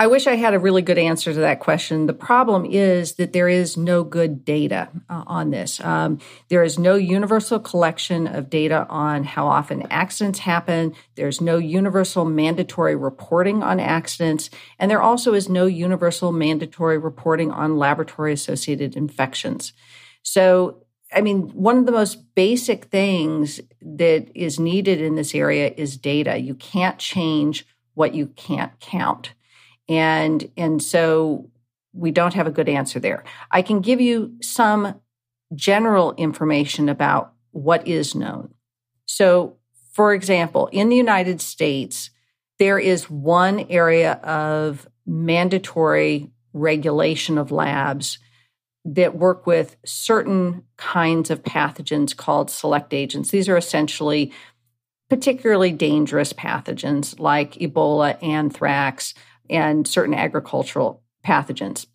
[0.00, 2.06] I wish I had a really good answer to that question.
[2.06, 5.80] The problem is that there is no good data uh, on this.
[5.80, 10.94] Um, there is no universal collection of data on how often accidents happen.
[11.16, 14.50] There's no universal mandatory reporting on accidents.
[14.78, 19.72] And there also is no universal mandatory reporting on laboratory associated infections.
[20.22, 25.72] So, I mean, one of the most basic things that is needed in this area
[25.76, 26.38] is data.
[26.38, 29.32] You can't change what you can't count.
[29.88, 31.50] And, and so
[31.92, 33.24] we don't have a good answer there.
[33.50, 35.00] I can give you some
[35.54, 38.54] general information about what is known.
[39.06, 39.56] So,
[39.92, 42.10] for example, in the United States,
[42.58, 48.18] there is one area of mandatory regulation of labs
[48.84, 53.30] that work with certain kinds of pathogens called select agents.
[53.30, 54.32] These are essentially
[55.08, 59.14] particularly dangerous pathogens like Ebola, anthrax,
[59.50, 61.86] and certain agricultural pathogens.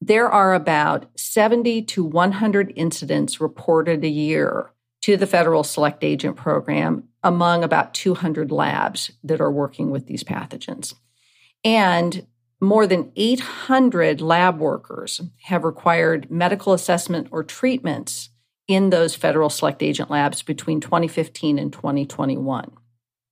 [0.00, 4.72] There are about 70 to 100 incidents reported a year
[5.02, 10.24] to the federal select agent program among about 200 labs that are working with these
[10.24, 10.94] pathogens.
[11.64, 12.26] And
[12.60, 18.30] more than 800 lab workers have required medical assessment or treatments
[18.68, 22.70] in those federal select agent labs between 2015 and 2021.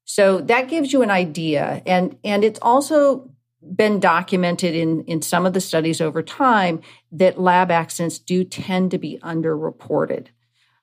[0.05, 1.83] So that gives you an idea.
[1.87, 3.31] And, and it's also
[3.75, 6.81] been documented in, in some of the studies over time
[7.13, 10.29] that lab accidents do tend to be underreported.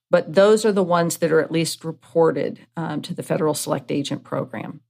[0.10, 3.92] But those are the ones that are at least reported um, to the federal select
[3.92, 4.82] agent program.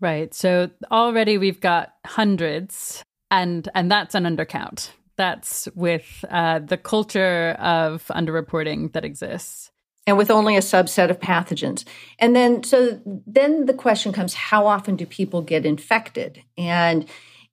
[0.00, 0.32] Right.
[0.34, 4.90] So already we've got hundreds, and and that's an undercount.
[5.16, 9.69] That's with uh, the culture of underreporting that exists
[10.10, 11.84] and with only a subset of pathogens.
[12.18, 16.42] And then so then the question comes how often do people get infected?
[16.58, 17.08] And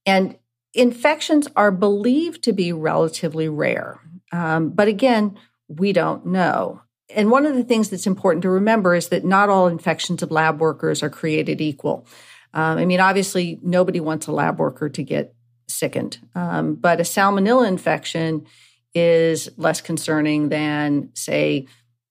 [0.07, 0.35] and
[0.73, 4.01] infections are believed to be relatively rare.
[4.31, 6.81] Um, but again, we don't know.
[7.15, 10.31] And one of the things that's important to remember is that not all infections of
[10.31, 12.07] lab workers are created equal.
[12.55, 15.35] Um, I mean, obviously, nobody wants a lab worker to get
[15.67, 18.47] sickened, um, but a salmonella infection
[18.95, 21.67] is less concerning than, say,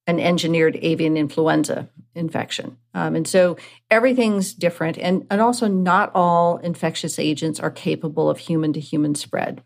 [0.07, 2.79] an engineered avian influenza infection.
[2.95, 3.57] Um, and so
[3.91, 4.99] everything's different.
[4.99, 9.63] And, and also, not all infectious agents are capable of human to human spread.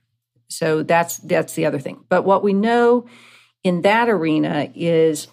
[0.48, 2.04] So that's that's the other thing.
[2.08, 3.06] But what we know
[3.62, 5.28] in that arena is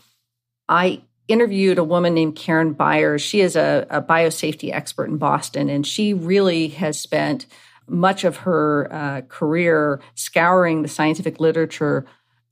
[0.70, 3.22] I interviewed a woman named Karen Byers.
[3.22, 7.48] She is a, a biosafety expert in Boston, and she really has spent
[7.88, 12.06] much of her uh, career scouring the scientific literature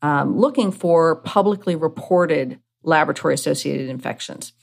[0.06, 4.54] um, looking for publicly reported laboratory associated infections.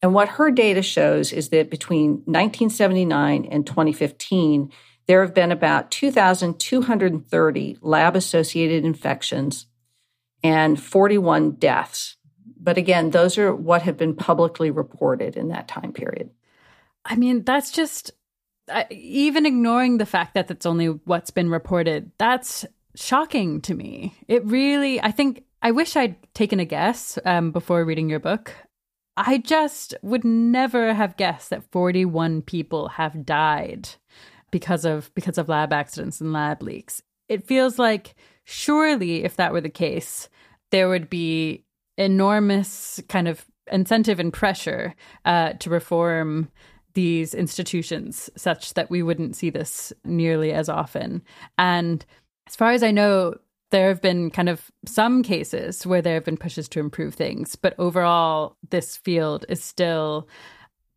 [0.00, 4.72] And what her data shows is that between 1979 and 2015,
[5.06, 9.66] there have been about 2,230 lab associated infections
[10.42, 12.16] and 41 deaths.
[12.58, 16.30] But again, those are what have been publicly reported in that time period.
[17.04, 18.12] I mean, that's just
[18.90, 22.12] even ignoring the fact that that's only what's been reported.
[22.16, 22.64] That's
[22.96, 24.14] shocking to me.
[24.28, 28.52] It really, I think, I wish I'd taken a guess um, before reading your book.
[29.16, 33.88] I just would never have guessed that 41 people have died
[34.50, 37.02] because of because of lab accidents and lab leaks.
[37.28, 38.14] It feels like
[38.44, 40.28] surely if that were the case,
[40.70, 41.64] there would be
[41.96, 44.94] enormous kind of incentive and pressure
[45.24, 46.50] uh, to reform
[46.94, 51.22] these institutions such that we wouldn't see this nearly as often.
[51.58, 52.04] And
[52.46, 53.34] as far as I know,
[53.70, 57.56] there have been kind of some cases where there have been pushes to improve things,
[57.56, 60.28] but overall, this field is still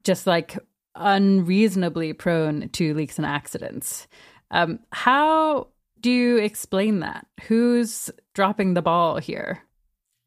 [0.04, 0.58] just like
[0.96, 4.08] unreasonably prone to leaks and accidents.
[4.52, 5.68] Um, how
[6.00, 7.28] do you explain that?
[7.48, 9.64] Who's dropping the ball here?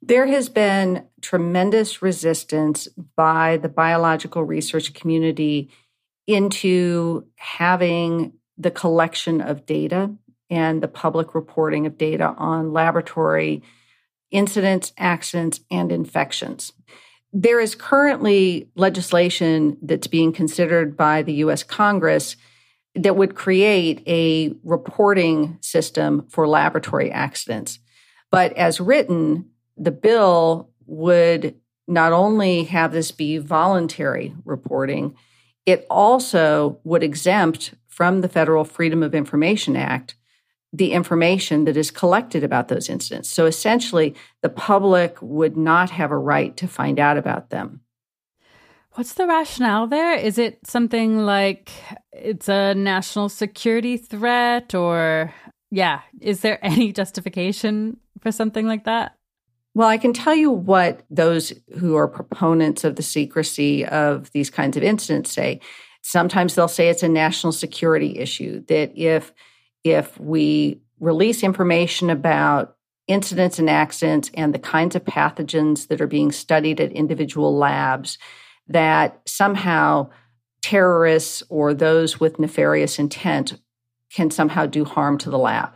[0.02, 5.70] There has been tremendous resistance by the biological research community
[6.26, 10.10] into having the collection of data
[10.52, 13.62] and the public reporting of data on laboratory
[14.30, 16.72] incidents, accidents, and infections.
[17.32, 22.36] There is currently legislation that's being considered by the US Congress
[22.94, 27.78] that would create a reporting system for laboratory accidents.
[28.30, 29.46] But as written,
[29.78, 31.54] the bill would
[31.88, 35.16] not only have this be voluntary reporting,
[35.64, 40.14] it also would exempt from the Federal Freedom of Information Act
[40.72, 43.30] the information that is collected about those incidents.
[43.30, 47.80] So essentially, the public would not have a right to find out about them.
[48.94, 50.14] What's the rationale there?
[50.14, 51.70] Is it something like
[52.12, 55.32] it's a national security threat or
[55.70, 59.16] yeah, is there any justification for something like that?
[59.74, 64.50] Well, I can tell you what those who are proponents of the secrecy of these
[64.50, 65.60] kinds of incidents say.
[66.02, 69.32] Sometimes they'll say it's a national security issue that if
[69.84, 72.76] if we release information about
[73.08, 78.18] incidents and accidents and the kinds of pathogens that are being studied at individual labs,
[78.68, 80.08] that somehow
[80.62, 83.60] terrorists or those with nefarious intent
[84.10, 85.70] can somehow do harm to the lab.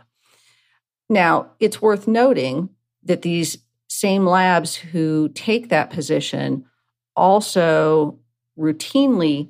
[1.09, 2.69] Now, it's worth noting
[3.03, 3.57] that these
[3.89, 6.65] same labs who take that position
[7.15, 8.19] also
[8.57, 9.49] routinely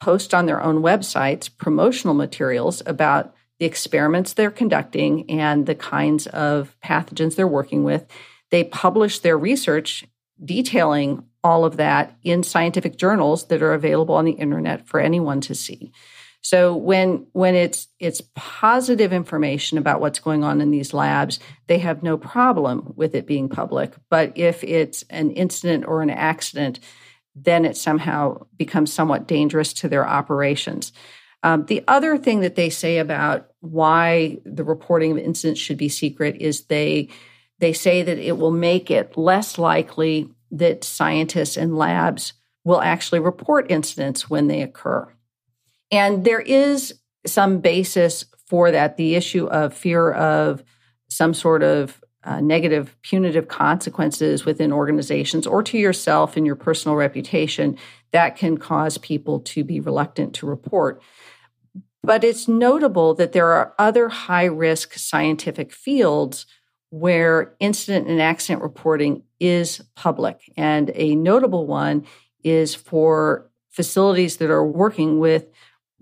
[0.00, 6.26] post on their own websites promotional materials about the experiments they're conducting and the kinds
[6.28, 8.06] of pathogens they're working with.
[8.50, 10.06] They publish their research
[10.42, 15.42] detailing all of that in scientific journals that are available on the internet for anyone
[15.42, 15.92] to see.
[16.42, 21.78] So when when it's it's positive information about what's going on in these labs, they
[21.78, 23.92] have no problem with it being public.
[24.08, 26.80] But if it's an incident or an accident,
[27.34, 30.92] then it somehow becomes somewhat dangerous to their operations.
[31.42, 35.88] Um, the other thing that they say about why the reporting of incidents should be
[35.88, 37.08] secret is they
[37.58, 42.32] they say that it will make it less likely that scientists and labs
[42.64, 45.06] will actually report incidents when they occur.
[45.90, 46.94] And there is
[47.26, 48.96] some basis for that.
[48.96, 50.64] The issue of fear of
[51.08, 56.96] some sort of uh, negative punitive consequences within organizations or to yourself and your personal
[56.96, 57.78] reputation
[58.12, 61.02] that can cause people to be reluctant to report.
[62.02, 66.46] But it's notable that there are other high risk scientific fields
[66.90, 70.52] where incident and accident reporting is public.
[70.56, 72.06] And a notable one
[72.42, 75.46] is for facilities that are working with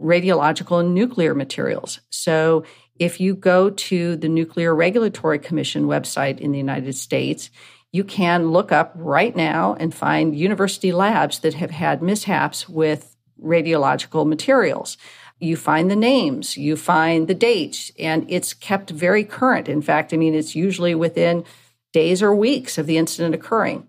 [0.01, 2.01] radiological and nuclear materials.
[2.11, 2.65] So
[2.99, 7.51] if you go to the Nuclear Regulatory Commission website in the United States,
[7.93, 13.17] you can look up right now and find university labs that have had mishaps with
[13.43, 14.97] radiological materials.
[15.41, 19.69] You find the names, you find the dates, and it's kept very current.
[19.69, 21.45] In fact, I mean, it's usually within
[21.93, 23.87] days or weeks of the incident occurring.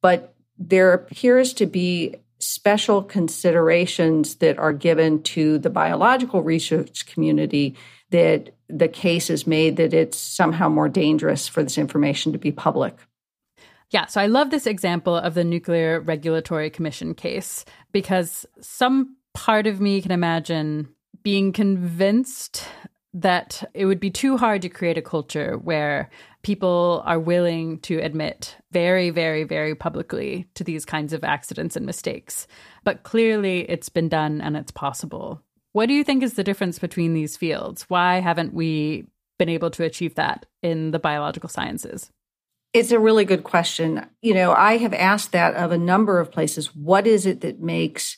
[0.00, 7.76] But there appears to be special considerations that are given to the biological research community
[8.10, 12.52] that the case is made that it's somehow more dangerous for this information to be
[12.52, 12.96] public.
[13.90, 19.66] Yeah, so I love this example of the Nuclear Regulatory Commission case because some part
[19.66, 20.88] of me can imagine
[21.22, 22.66] being convinced
[23.14, 26.08] that it would be too hard to create a culture where
[26.42, 31.84] people are willing to admit very, very, very publicly to these kinds of accidents and
[31.84, 32.46] mistakes.
[32.84, 35.42] But clearly, it's been done and it's possible.
[35.72, 37.82] What do you think is the difference between these fields?
[37.88, 39.06] Why haven't we
[39.38, 42.10] been able to achieve that in the biological sciences?
[42.72, 44.06] It's a really good question.
[44.22, 46.74] You know, I have asked that of a number of places.
[46.74, 48.16] What is it that makes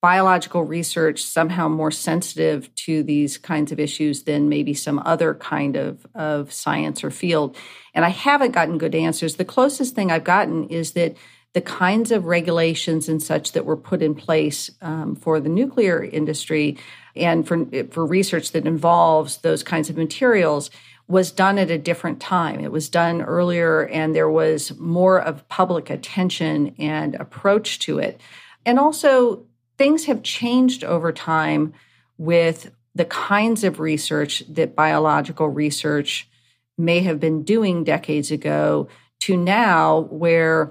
[0.00, 5.76] biological research somehow more sensitive to these kinds of issues than maybe some other kind
[5.76, 7.56] of, of science or field.
[7.92, 9.36] And I haven't gotten good answers.
[9.36, 11.16] The closest thing I've gotten is that
[11.52, 16.02] the kinds of regulations and such that were put in place um, for the nuclear
[16.02, 16.78] industry
[17.16, 20.70] and for, for research that involves those kinds of materials
[21.08, 22.60] was done at a different time.
[22.60, 28.20] It was done earlier, and there was more of public attention and approach to it.
[28.64, 29.44] And also,
[29.80, 31.72] things have changed over time
[32.18, 36.28] with the kinds of research that biological research
[36.76, 38.86] may have been doing decades ago
[39.20, 40.70] to now where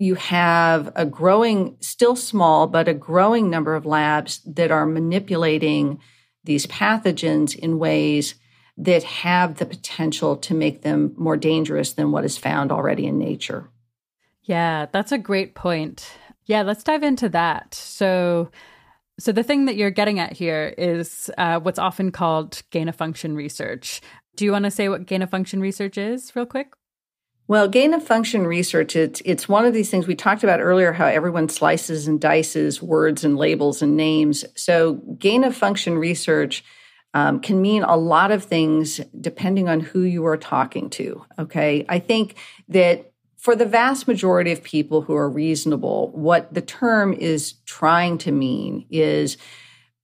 [0.00, 6.00] you have a growing still small but a growing number of labs that are manipulating
[6.42, 8.34] these pathogens in ways
[8.76, 13.20] that have the potential to make them more dangerous than what is found already in
[13.20, 13.68] nature.
[14.42, 16.10] Yeah, that's a great point.
[16.46, 17.74] Yeah, let's dive into that.
[17.74, 18.50] So,
[19.18, 22.96] so the thing that you're getting at here is uh, what's often called gain of
[22.96, 24.00] function research.
[24.34, 26.72] Do you want to say what gain of function research is, real quick?
[27.48, 30.92] Well, gain of function research, it's, it's one of these things we talked about earlier
[30.92, 34.44] how everyone slices and dices words and labels and names.
[34.56, 36.64] So, gain of function research
[37.14, 41.24] um, can mean a lot of things depending on who you are talking to.
[41.38, 41.84] Okay.
[41.88, 42.36] I think
[42.68, 43.11] that
[43.42, 48.30] for the vast majority of people who are reasonable, what the term is trying to
[48.30, 49.36] mean is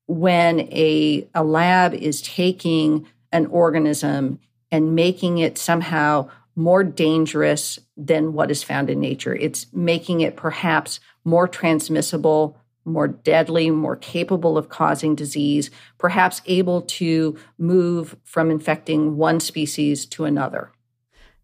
[0.09, 4.40] when a, a lab is taking an organism
[4.73, 9.36] and making it somehow more dangerous than what is found in nature.
[9.36, 16.82] It's making it perhaps more transmissible, more deadly, more capable of causing disease, perhaps able
[16.82, 20.73] to move from infecting one species to another.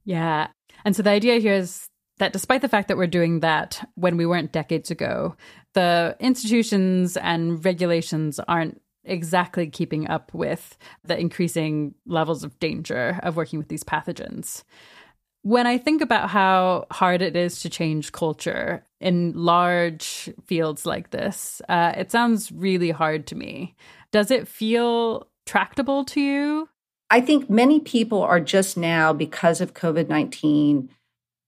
[0.04, 0.48] Yeah.
[0.84, 1.88] And so the idea here is
[2.18, 5.36] that despite the fact that we're doing that when we weren't decades ago,
[5.72, 13.36] the institutions and regulations aren't exactly keeping up with the increasing levels of danger of
[13.36, 14.62] working with these pathogens.
[15.42, 21.10] When I think about how hard it is to change culture in large fields like
[21.10, 23.76] this, uh, it sounds really hard to me.
[24.10, 26.68] Does it feel tractable to you?
[27.14, 30.90] I think many people are just now, because of COVID 19,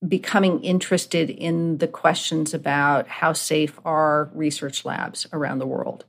[0.07, 6.05] becoming interested in the questions about how safe are research labs around the world.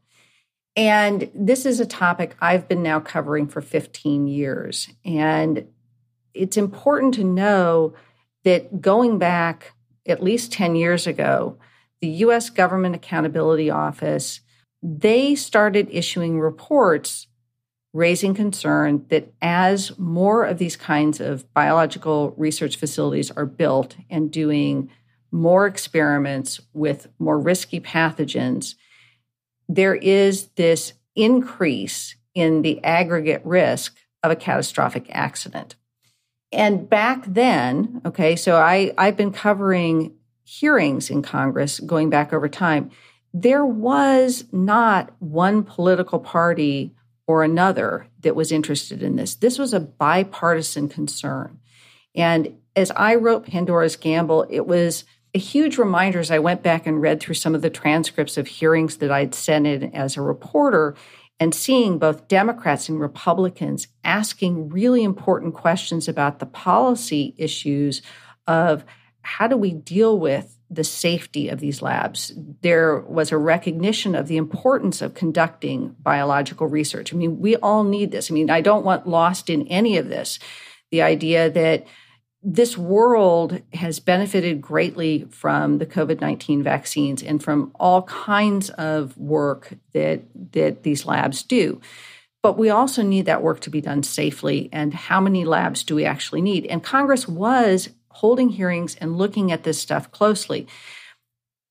[0.76, 4.90] And this is a topic I've been now covering for 15 years.
[5.04, 5.66] And
[6.34, 7.94] it's important to know
[8.44, 9.72] that going back
[10.06, 11.58] at least 10 years ago,
[12.00, 14.40] the US Government Accountability Office,
[14.84, 17.26] they started issuing reports
[17.92, 24.30] raising concern that as more of these kinds of biological research facilities are built and
[24.30, 24.90] doing
[25.30, 28.74] more experiments with more risky pathogens,
[29.68, 35.74] there is this increase in the aggregate risk of a catastrophic accident.
[36.52, 42.48] And back then, okay, so I, I've been covering hearings in Congress going back over
[42.48, 42.90] time.
[43.34, 46.94] There was not one political party
[47.28, 49.36] or another that was interested in this.
[49.36, 51.60] This was a bipartisan concern.
[52.16, 56.86] And as I wrote Pandora's Gamble, it was a huge reminder as I went back
[56.86, 60.22] and read through some of the transcripts of hearings that I'd sent in as a
[60.22, 60.96] reporter
[61.38, 68.00] and seeing both Democrats and Republicans asking really important questions about the policy issues
[68.46, 68.84] of
[69.20, 72.32] how do we deal with the safety of these labs.
[72.60, 77.12] There was a recognition of the importance of conducting biological research.
[77.12, 78.30] I mean, we all need this.
[78.30, 80.38] I mean, I don't want lost in any of this
[80.90, 81.86] the idea that
[82.42, 89.16] this world has benefited greatly from the COVID 19 vaccines and from all kinds of
[89.16, 90.22] work that,
[90.52, 91.80] that these labs do.
[92.42, 94.68] But we also need that work to be done safely.
[94.72, 96.66] And how many labs do we actually need?
[96.66, 97.88] And Congress was
[98.18, 100.66] holding hearings and looking at this stuff closely.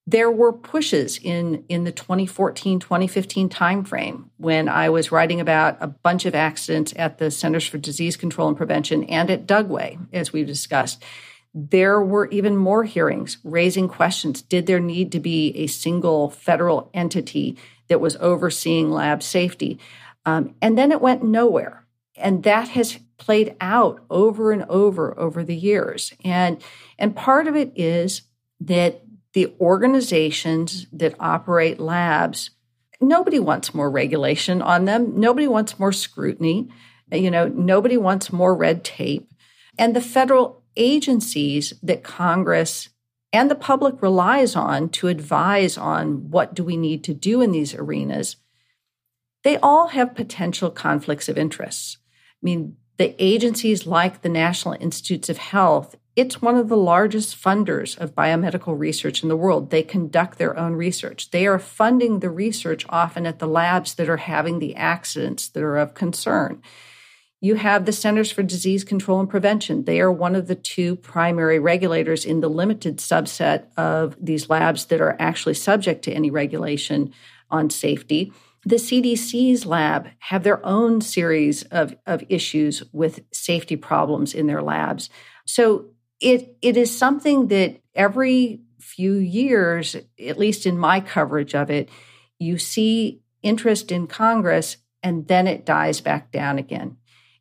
[0.09, 5.87] There were pushes in in the 2014 2015 timeframe when i was writing about a
[5.87, 10.31] bunch of accidents at the centers for disease control and prevention and at dugway as
[10.31, 11.03] we've discussed.
[11.53, 14.41] There were even more hearings raising questions.
[14.41, 17.57] Did there need to be a single federal entity
[17.89, 19.79] that was overseeing lab safety?
[20.25, 21.85] Um, and then it went nowhere.
[22.15, 26.61] And that has played out over and over over the years and
[26.99, 28.23] and part of it is
[28.59, 29.01] that
[29.37, 32.49] the organizations that operate labs,
[32.99, 35.19] nobody wants more regulation on them.
[35.19, 36.69] Nobody wants more scrutiny.
[37.11, 39.31] You know, nobody wants more red tape.
[39.77, 42.89] And the federal agencies that Congress
[43.31, 47.51] and the public relies on to advise on what do we need to do in
[47.51, 48.37] these arenas,
[49.43, 51.97] they all have potential conflicts of interests.
[52.41, 57.39] I mean, the agencies like the National Institutes of Health it's one of the largest
[57.39, 59.69] funders of biomedical research in the world.
[59.69, 61.29] They conduct their own research.
[61.29, 65.61] They are funding the research often at the labs that are having the accidents that
[65.61, 66.63] are of concern.
[67.39, 69.83] You have the Centers for Disease Control and Prevention.
[69.83, 74.85] They are one of the two primary regulators in the limited subset of these labs
[74.85, 77.13] that are actually subject to any regulation
[77.51, 78.33] on safety.
[78.67, 84.61] The CDC's lab have their own series of, of issues with safety problems in their
[84.61, 85.09] labs.
[85.45, 85.85] So
[86.19, 91.87] it it is something that every few years, at least in my coverage of it,
[92.39, 96.97] you see interest in Congress and then it dies back down again.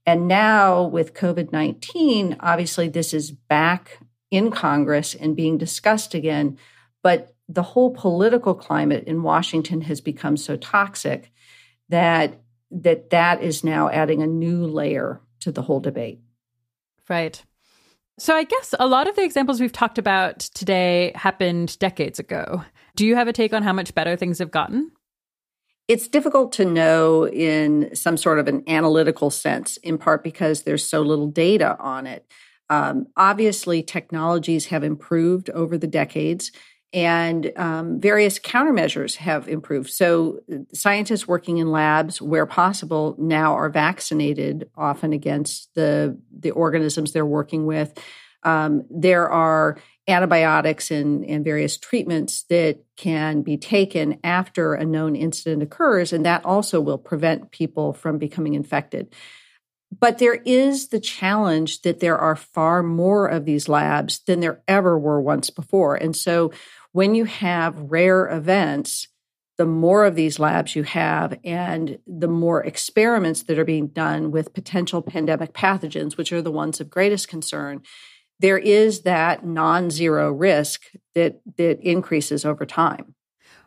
[0.07, 3.99] And now with COVID 19, obviously this is back
[4.31, 6.57] in Congress and being discussed again.
[7.03, 11.31] But the whole political climate in Washington has become so toxic
[11.89, 12.41] that
[12.71, 16.21] that that is now adding a new layer to the whole debate.
[17.09, 17.43] Right.
[18.19, 22.65] So, I guess a lot of the examples we've talked about today happened decades ago.
[22.97, 24.91] Do you have a take on how much better things have gotten?
[25.87, 30.85] It's difficult to know in some sort of an analytical sense, in part because there's
[30.85, 32.27] so little data on it.
[32.71, 36.51] Um, obviously, technologies have improved over the decades
[36.97, 39.91] and um, various countermeasures have improved.
[39.91, 40.41] So,
[40.73, 47.27] scientists working in labs where possible now are vaccinated often against the, the organisms they're
[47.27, 48.03] working with.
[48.45, 49.77] Um, there are
[50.09, 56.25] antibiotics and, and various treatments that can be taken after a known incident occurs, and
[56.25, 59.15] that also will prevent people from becoming infected.
[59.99, 64.63] But there is the challenge that there are far more of these labs than there
[64.67, 65.95] ever were once before.
[65.95, 66.53] And so
[66.97, 69.07] when you have rare events,
[69.59, 74.31] the more of these labs you have and the more experiments that are being done
[74.31, 77.83] with potential pandemic pathogens, which are the ones of greatest concern,
[78.41, 83.15] there is that non-zero risk that that increases over time.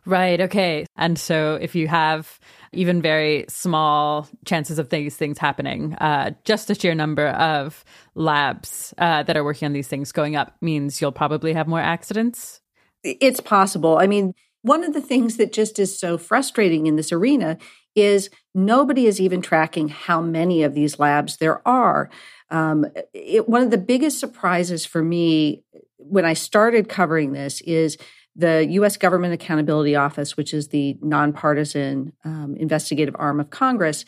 [0.07, 0.41] Right.
[0.41, 0.88] Okay.
[0.95, 2.39] And so if you have
[2.73, 7.85] even very small chances of these things happening, uh, just the sheer number of
[8.15, 11.80] labs uh, that are working on these things going up means you'll probably have more
[11.80, 12.59] accidents.
[13.03, 13.97] It's possible.
[13.97, 17.57] I mean, one of the things that just is so frustrating in this arena
[17.95, 22.09] is nobody is even tracking how many of these labs there are.
[22.49, 25.63] Um, it, one of the biggest surprises for me
[25.97, 27.97] when I started covering this is
[28.35, 28.97] the U.S.
[28.97, 34.05] Government Accountability Office, which is the nonpartisan um, investigative arm of Congress.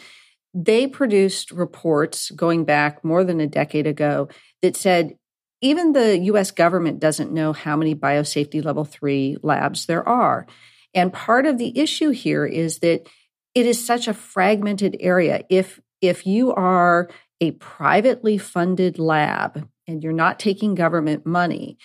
[0.53, 4.29] They produced reports going back more than a decade ago
[4.61, 5.15] that said
[5.61, 10.47] even the US government doesn't know how many biosafety level three labs there are.
[10.93, 13.07] And part of the issue here is that
[13.53, 15.43] it is such a fragmented area.
[15.49, 17.09] If, if you are
[17.39, 21.77] a privately funded lab and you're not taking government money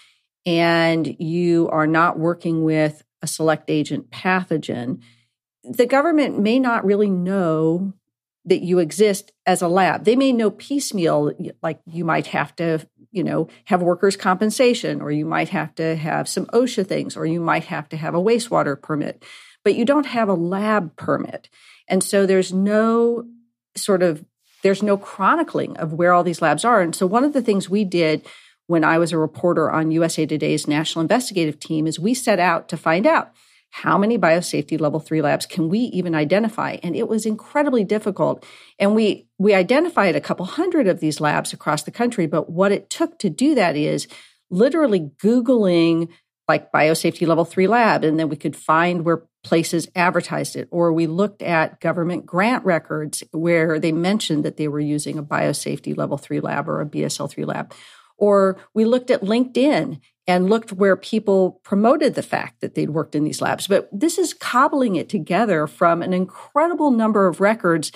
[0.44, 5.00] and you are not working with a select agent pathogen,
[5.64, 7.92] the government may not really know
[8.44, 10.04] that you exist as a lab.
[10.04, 11.32] They may know piecemeal,
[11.62, 12.86] like you might have to,
[13.16, 17.24] you know, have workers' compensation, or you might have to have some OSHA things, or
[17.24, 19.24] you might have to have a wastewater permit,
[19.64, 21.48] but you don't have a lab permit.
[21.88, 23.26] And so there's no
[23.74, 24.24] sort of
[24.62, 26.80] there's no chronicling of where all these labs are.
[26.80, 28.26] And so one of the things we did
[28.66, 32.68] when I was a reporter on USA Today's national investigative team is we set out
[32.68, 33.32] to find out
[33.70, 36.76] how many biosafety level 3 labs can we even identify?
[36.82, 38.44] And it was incredibly difficult.
[38.78, 42.72] And we we identified a couple hundred of these labs across the country but what
[42.72, 44.08] it took to do that is
[44.50, 46.08] literally googling
[46.48, 50.68] like biosafety level 3 lab and then we could find where places advertised it.
[50.70, 55.22] Or we looked at government grant records where they mentioned that they were using a
[55.22, 57.74] biosafety level 3 lab or a BSL3 lab.
[58.18, 63.14] Or we looked at LinkedIn and looked where people promoted the fact that they'd worked
[63.14, 63.66] in these labs.
[63.66, 67.92] But this is cobbling it together from an incredible number of records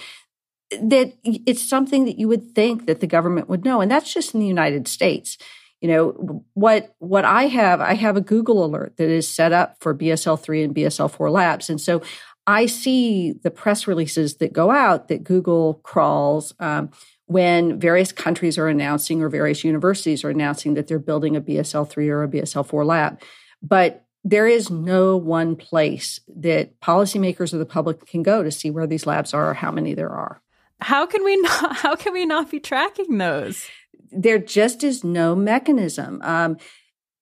[0.70, 3.80] that it's something that you would think that the government would know.
[3.80, 5.36] And that's just in the United States.
[5.80, 9.76] You know, what what I have, I have a Google alert that is set up
[9.80, 11.70] for BSL3 and BSL4 labs.
[11.70, 12.02] And so
[12.46, 16.54] I see the press releases that go out that Google crawls.
[16.60, 16.90] Um,
[17.30, 21.88] when various countries are announcing or various universities are announcing that they're building a BSL
[21.88, 23.22] 3 or a BSL 4 lab.
[23.62, 28.68] But there is no one place that policymakers or the public can go to see
[28.68, 30.42] where these labs are or how many there are.
[30.80, 33.64] How can we not, how can we not be tracking those?
[34.10, 36.20] There just is no mechanism.
[36.24, 36.56] Um,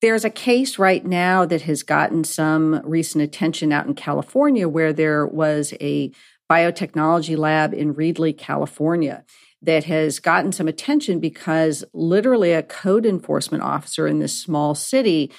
[0.01, 4.95] there's a case right now that has gotten some recent attention out in California where
[4.95, 6.13] there was a
[6.51, 9.27] biotechnology lab in Reedley, California
[9.63, 15.33] that has gotten some attention because literally a code enforcement officer in this small city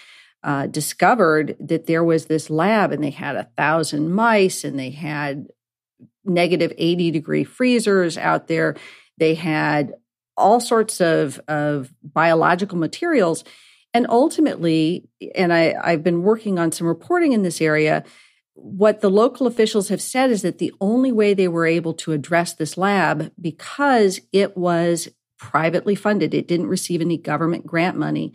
[0.43, 4.89] uh, discovered that there was this lab and they had a thousand mice and they
[4.89, 5.47] had
[6.25, 8.75] negative 80 degree freezers out there.
[9.17, 9.93] They had
[10.37, 13.43] all sorts of, of biological materials.
[13.93, 18.03] And ultimately, and I, I've been working on some reporting in this area,
[18.61, 22.11] what the local officials have said is that the only way they were able to
[22.11, 28.33] address this lab because it was privately funded, it didn't receive any government grant money,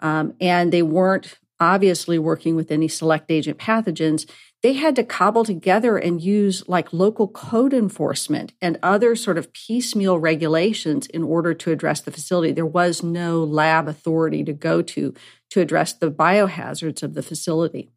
[0.00, 4.28] um, and they weren't obviously working with any select agent pathogens.
[4.62, 9.52] They had to cobble together and use like local code enforcement and other sort of
[9.52, 12.52] piecemeal regulations in order to address the facility.
[12.52, 15.14] There was no lab authority to go to
[15.50, 17.90] to address the biohazards of the facility.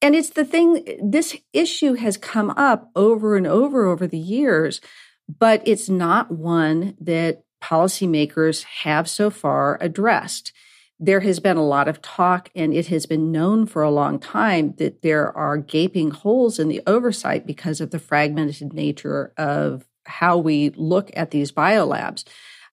[0.00, 4.80] And it's the thing, this issue has come up over and over over the years,
[5.28, 10.52] but it's not one that policymakers have so far addressed.
[11.00, 14.18] There has been a lot of talk, and it has been known for a long
[14.18, 19.84] time that there are gaping holes in the oversight because of the fragmented nature of
[20.06, 22.24] how we look at these biolabs.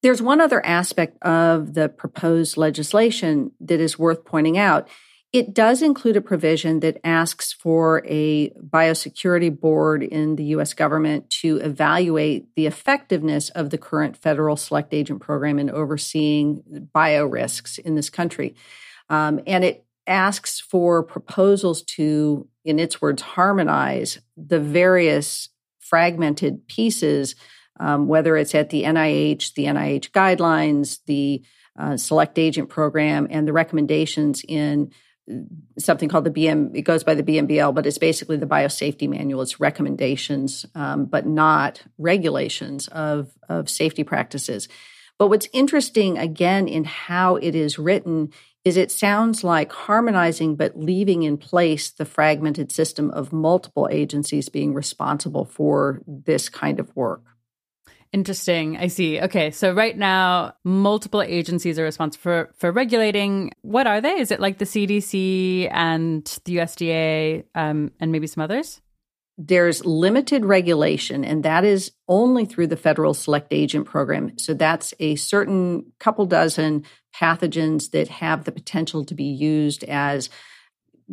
[0.02, 4.88] There's one other aspect of the proposed legislation that is worth pointing out
[5.36, 11.30] It does include a provision that asks for a biosecurity board in the US government
[11.41, 17.78] to evaluate the effectiveness of the current federal select agent program in overseeing bio risks
[17.78, 18.56] in this country.
[19.10, 25.49] Um, and it asks for proposals to, in its words, harmonize the various
[25.82, 27.36] fragmented pieces,
[27.78, 31.44] um, whether it's at the NIH, the NIH guidelines, the
[31.78, 34.94] uh, select agent program, and the recommendations in
[35.80, 36.76] something called the BM.
[36.76, 39.41] It goes by the BMBL, but it's basically the biosafety manual.
[39.41, 44.68] It's recommendations, um, but not regulations of of safety practices.
[45.18, 48.31] But what's interesting, again, in how it is written,
[48.65, 54.49] is it sounds like harmonizing, but leaving in place the fragmented system of multiple agencies
[54.49, 57.22] being responsible for this kind of work.
[58.14, 58.77] Interesting.
[58.77, 59.19] I see.
[59.19, 59.52] Okay.
[59.52, 63.52] So right now, multiple agencies are responsible for, for regulating.
[63.61, 64.19] What are they?
[64.19, 68.82] Is it like the CDC and the USDA um, and maybe some others?
[69.38, 74.38] There's limited regulation, and that is only through the federal select agent program.
[74.40, 80.30] So that's a certain couple dozen pathogens that have the potential to be used as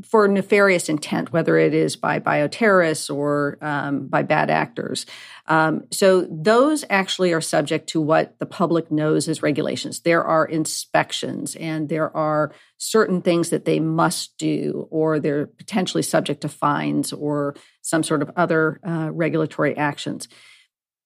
[0.04, 5.04] for nefarious intent, whether it is by bioterrorists or um, by bad actors.
[5.46, 10.00] Um, so those actually are subject to what the public knows as regulations.
[10.00, 16.02] There are inspections and there are certain things that they must do, or they're potentially
[16.02, 20.26] subject to fines or some sort of other uh, regulatory actions.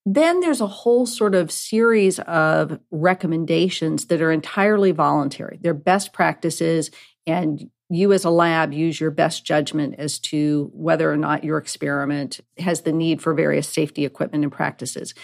[0.08, 5.58] Then there's a whole sort of series of recommendations that are entirely voluntary.
[5.60, 6.92] They're best practices,
[7.26, 11.58] and you as a lab use your best judgment as to whether or not your
[11.58, 15.14] experiment has the need for various safety equipment and practices.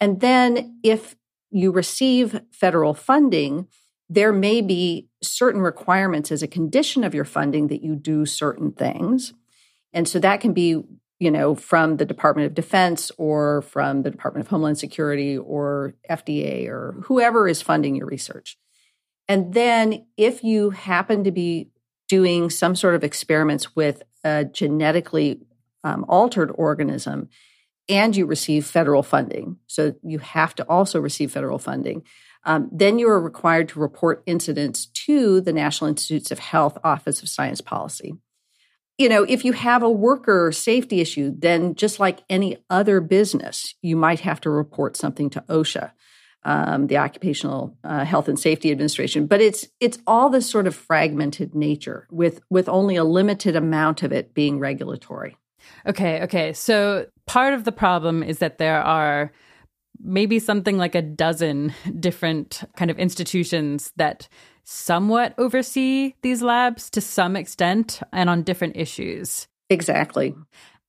[0.00, 1.16] And then if
[1.50, 3.66] you receive federal funding,
[4.08, 8.72] there may be certain requirements as a condition of your funding that you do certain
[8.72, 9.34] things.
[9.92, 10.82] And so that can be,
[11.18, 15.94] you know, from the Department of Defense or from the Department of Homeland Security or
[16.08, 18.56] FDA or whoever is funding your research.
[19.28, 21.70] And then if you happen to be
[22.08, 25.40] doing some sort of experiments with a genetically
[25.84, 27.28] um, altered organism
[27.88, 32.02] and you receive federal funding, so you have to also receive federal funding,
[32.44, 37.22] um, then you are required to report incidents to the National Institutes of Health Office
[37.22, 38.14] of Science Policy.
[38.98, 43.74] You know, if you have a worker safety issue, then just like any other business,
[43.82, 45.92] you might have to report something to OSHA
[46.46, 49.26] um, the Occupational uh, Health and Safety Administration.
[49.26, 54.02] But it's it's all this sort of fragmented nature with with only a limited amount
[54.02, 55.36] of it being regulatory.
[55.84, 56.52] Okay, okay.
[56.52, 59.32] So part of the problem is that there are
[60.00, 64.28] maybe something like a dozen different kind of institutions that
[64.62, 69.48] somewhat oversee these labs to some extent and on different issues.
[69.68, 70.34] Exactly.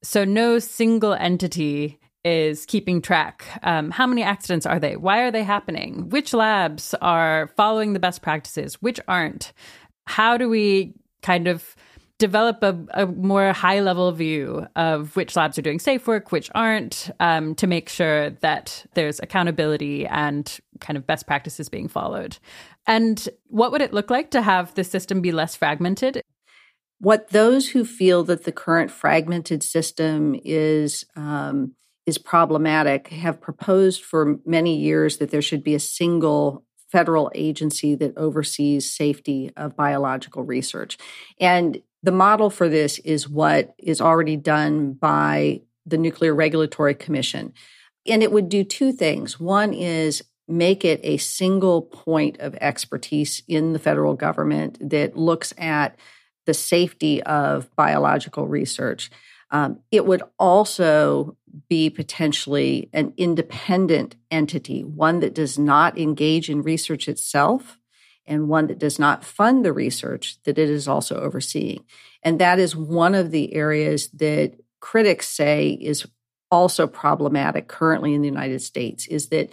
[0.04, 3.46] So no single entity is keeping track.
[3.64, 4.96] Um, how many accidents are they?
[4.96, 6.10] Why are they happening?
[6.10, 8.76] Which labs are following the best practices?
[8.82, 9.54] Which aren't?
[10.06, 11.76] How do we kind of
[12.20, 16.50] develop a, a more high level view of which labs are doing safe work, which
[16.56, 22.38] aren't, um, to make sure that there's accountability and kind of best practices being followed?
[22.88, 26.22] And what would it look like to have the system be less fragmented?
[27.00, 31.76] What those who feel that the current fragmented system is um,
[32.08, 37.96] is problematic have proposed for many years that there should be a single federal agency
[37.96, 40.98] that oversees safety of biological research.
[41.40, 47.54] And the model for this is what is already done by the Nuclear Regulatory Commission.
[48.08, 49.38] And it would do two things.
[49.38, 55.54] One is make it a single point of expertise in the federal government that looks
[55.58, 55.98] at
[56.46, 59.12] the safety of biological research.
[59.50, 61.38] Um, it would also
[61.70, 67.80] be potentially an independent entity, one that does not engage in research itself
[68.26, 71.86] and one that does not fund the research that it is also overseeing.
[72.22, 76.06] And that is one of the areas that critics say is
[76.52, 79.50] also problematic currently in the United States is that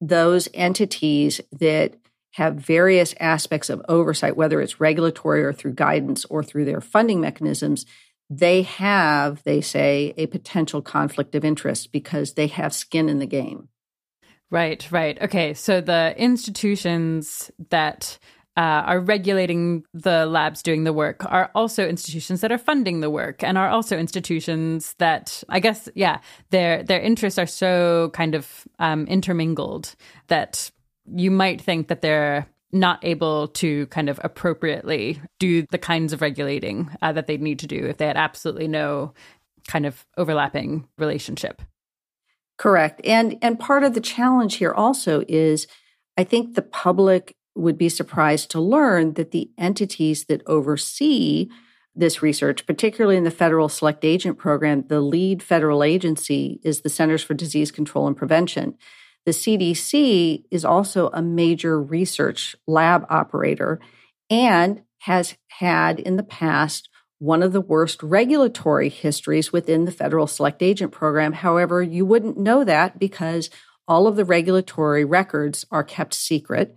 [0.00, 1.94] those entities that
[2.32, 7.20] have various aspects of oversight, whether it's regulatory or through guidance or through their funding
[7.20, 7.84] mechanisms,
[8.30, 13.26] they have, they say, a potential conflict of interest because they have skin in the
[13.26, 13.68] game.
[14.50, 15.20] Right, right.
[15.20, 18.18] Okay, so the institutions that
[18.56, 23.10] uh, are regulating the labs doing the work are also institutions that are funding the
[23.10, 26.18] work and are also institutions that I guess yeah
[26.50, 29.94] their their interests are so kind of um, intermingled
[30.26, 30.72] that
[31.06, 36.20] you might think that they're not able to kind of appropriately do the kinds of
[36.20, 39.14] regulating uh, that they'd need to do if they had absolutely no
[39.66, 41.62] kind of overlapping relationship.
[42.58, 43.00] Correct.
[43.04, 45.66] And and part of the challenge here also is
[46.16, 51.48] I think the public would be surprised to learn that the entities that oversee
[51.94, 56.88] this research, particularly in the federal select agent program, the lead federal agency is the
[56.88, 58.76] Centers for Disease Control and Prevention.
[59.28, 63.78] The CDC is also a major research lab operator
[64.30, 66.88] and has had in the past
[67.18, 71.34] one of the worst regulatory histories within the federal select agent program.
[71.34, 73.50] However, you wouldn't know that because
[73.86, 76.74] all of the regulatory records are kept secret.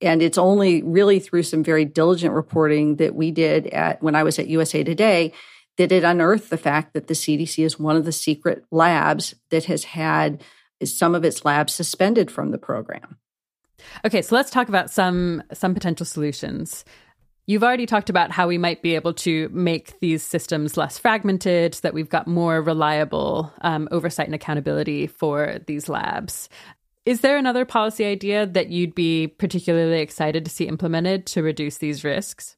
[0.00, 4.22] And it's only really through some very diligent reporting that we did at when I
[4.22, 5.32] was at USA Today
[5.78, 9.64] that it unearthed the fact that the CDC is one of the secret labs that
[9.64, 10.44] has had
[10.84, 13.18] some of its labs suspended from the program.
[14.04, 16.84] Okay, so let's talk about some some potential solutions.
[17.46, 21.76] You've already talked about how we might be able to make these systems less fragmented,
[21.76, 26.50] so that we've got more reliable um, oversight and accountability for these labs.
[27.06, 31.78] Is there another policy idea that you'd be particularly excited to see implemented to reduce
[31.78, 32.57] these risks?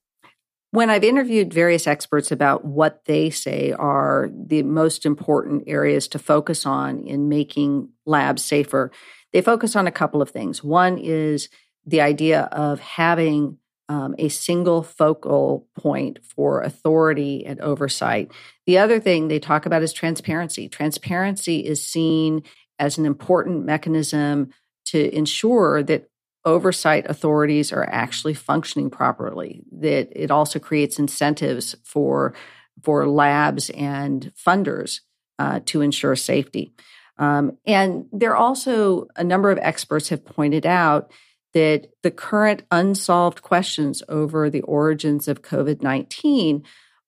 [0.73, 6.19] When I've interviewed various experts about what they say are the most important areas to
[6.19, 8.93] focus on in making labs safer,
[9.33, 10.63] they focus on a couple of things.
[10.63, 11.49] One is
[11.87, 18.31] the idea of having um, a single focal point for authority and oversight.
[18.67, 20.69] The other thing they talk about is transparency.
[20.69, 22.45] Transparency is seen
[22.79, 24.51] as an important mechanism
[24.87, 26.10] to ensure that
[26.45, 32.35] oversight authorities are actually functioning properly that it also creates incentives for
[32.83, 35.01] for labs and funders
[35.39, 36.73] uh, to ensure safety.
[37.19, 41.13] Um, and there are also a number of experts have pointed out
[41.53, 46.65] that the current unsolved questions over the origins of COVID 19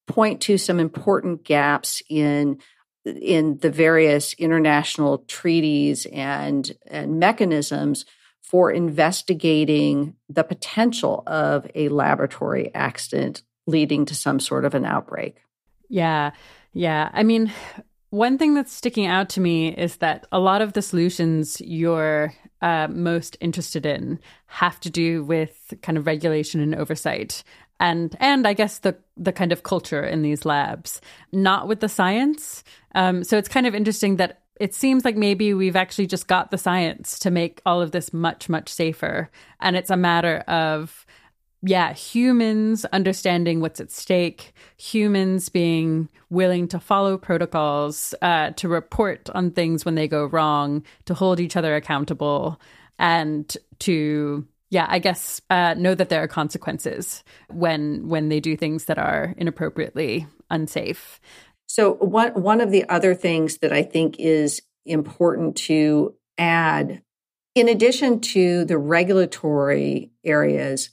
[0.06, 2.58] point to some important gaps in
[3.04, 8.04] in the various international treaties and, and mechanisms
[8.42, 15.36] for investigating the potential of a laboratory accident leading to some sort of an outbreak.
[15.88, 16.32] Yeah.
[16.72, 17.10] Yeah.
[17.12, 17.52] I mean,
[18.10, 22.34] one thing that's sticking out to me is that a lot of the solutions you're
[22.60, 27.42] uh, most interested in have to do with kind of regulation and oversight
[27.82, 31.00] and and I guess the the kind of culture in these labs,
[31.32, 32.62] not with the science.
[32.94, 36.50] Um, so it's kind of interesting that it seems like maybe we've actually just got
[36.50, 39.30] the science to make all of this much much safer,
[39.60, 41.06] and it's a matter of
[41.64, 49.30] yeah, humans understanding what's at stake, humans being willing to follow protocols, uh, to report
[49.30, 52.60] on things when they go wrong, to hold each other accountable,
[52.98, 58.56] and to yeah, I guess uh, know that there are consequences when when they do
[58.56, 61.20] things that are inappropriately unsafe.
[61.72, 67.00] So one one of the other things that I think is important to add,
[67.54, 70.90] in addition to the regulatory areas,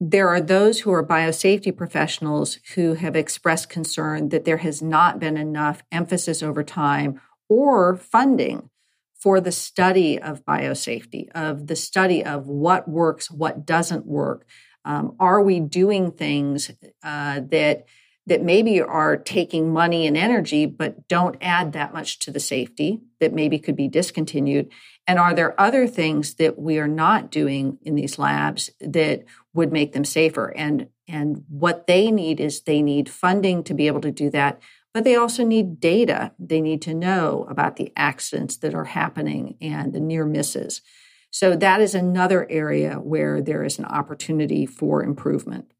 [0.00, 5.20] there are those who are biosafety professionals who have expressed concern that there has not
[5.20, 8.68] been enough emphasis over time or funding
[9.14, 14.44] for the study of biosafety, of the study of what works, what doesn't work.
[14.84, 16.72] Um, are we doing things
[17.04, 17.86] uh, that
[18.26, 23.00] that maybe are taking money and energy, but don't add that much to the safety
[23.20, 24.68] that maybe could be discontinued?
[25.06, 29.24] And are there other things that we are not doing in these labs that
[29.54, 30.52] would make them safer?
[30.56, 34.60] And, and what they need is they need funding to be able to do that,
[34.92, 36.32] but they also need data.
[36.38, 40.82] They need to know about the accidents that are happening and the near misses.
[41.30, 45.70] So that is another area where there is an opportunity for improvement.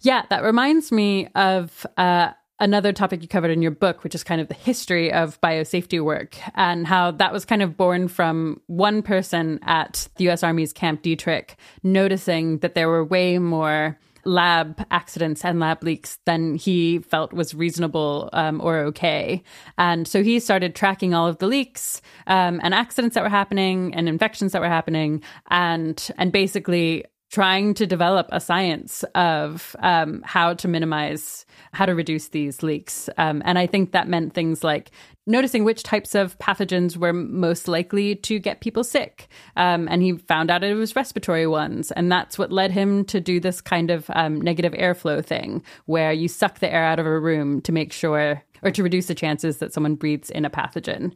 [0.00, 4.24] Yeah, that reminds me of uh, another topic you covered in your book, which is
[4.24, 8.60] kind of the history of biosafety work and how that was kind of born from
[8.66, 11.50] one person at the US Army's Camp Detrick
[11.82, 17.54] noticing that there were way more lab accidents and lab leaks than he felt was
[17.54, 19.42] reasonable um, or okay.
[19.78, 23.94] And so he started tracking all of the leaks um, and accidents that were happening
[23.94, 30.22] and infections that were happening and and basically trying to develop a science of um,
[30.24, 33.10] how to minimize, how to reduce these leaks.
[33.18, 34.90] Um, and I think that meant things like
[35.26, 39.28] noticing which types of pathogens were most likely to get people sick.
[39.56, 41.90] Um, and he found out it was respiratory ones.
[41.90, 46.12] And that's what led him to do this kind of um, negative airflow thing, where
[46.12, 49.14] you suck the air out of a room to make sure or to reduce the
[49.14, 51.12] chances that someone breathes in a pathogen.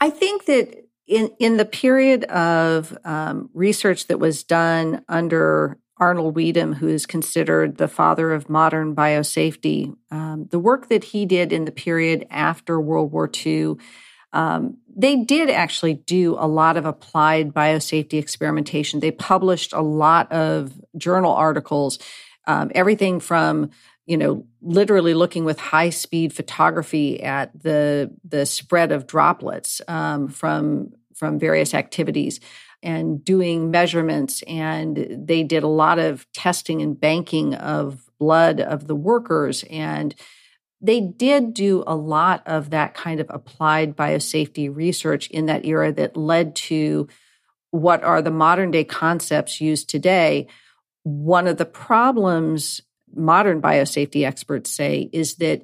[0.00, 6.36] I think that in in the period of um, research that was done under Arnold
[6.36, 11.52] Wedum, who is considered the father of modern biosafety, um, the work that he did
[11.52, 13.74] in the period after World War II,
[14.32, 19.00] um, they did actually do a lot of applied biosafety experimentation.
[19.00, 21.98] They published a lot of journal articles,
[22.46, 23.70] um, everything from
[24.06, 30.28] you know literally looking with high speed photography at the the spread of droplets um,
[30.28, 32.40] from from various activities
[32.82, 34.42] and doing measurements.
[34.48, 39.62] And they did a lot of testing and banking of blood of the workers.
[39.70, 40.14] And
[40.80, 45.92] they did do a lot of that kind of applied biosafety research in that era
[45.92, 47.06] that led to
[47.70, 50.48] what are the modern day concepts used today.
[51.02, 52.80] One of the problems
[53.14, 55.62] modern biosafety experts say is that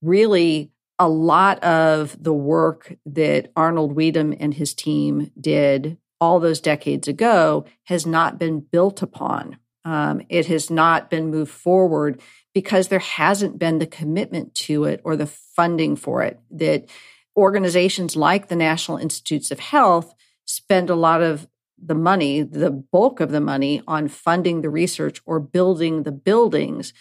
[0.00, 6.60] really a lot of the work that Arnold Wedum and his team did all those
[6.60, 9.56] decades ago has not been built upon.
[9.84, 12.20] Um, it has not been moved forward
[12.54, 16.38] because there hasn't been the commitment to it or the funding for it.
[16.50, 16.88] That
[17.36, 20.14] organizations like the National Institutes of Health
[20.44, 21.48] spend a lot of
[21.84, 26.92] the money, the bulk of the money, on funding the research or building the buildings,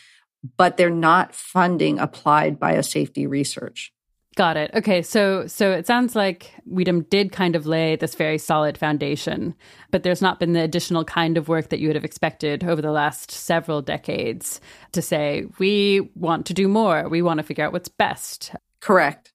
[0.58, 3.94] but they're not funding applied biosafety research.
[4.38, 4.72] Got it.
[4.74, 9.54] Okay, so so it sounds like Wedum did kind of lay this very solid foundation,
[9.92, 12.82] but there's not been the additional kind of work that you would have expected over
[12.82, 14.62] the last several decades
[14.94, 18.56] to say we want to do more, we want to figure out what's best.
[18.80, 19.34] Correct.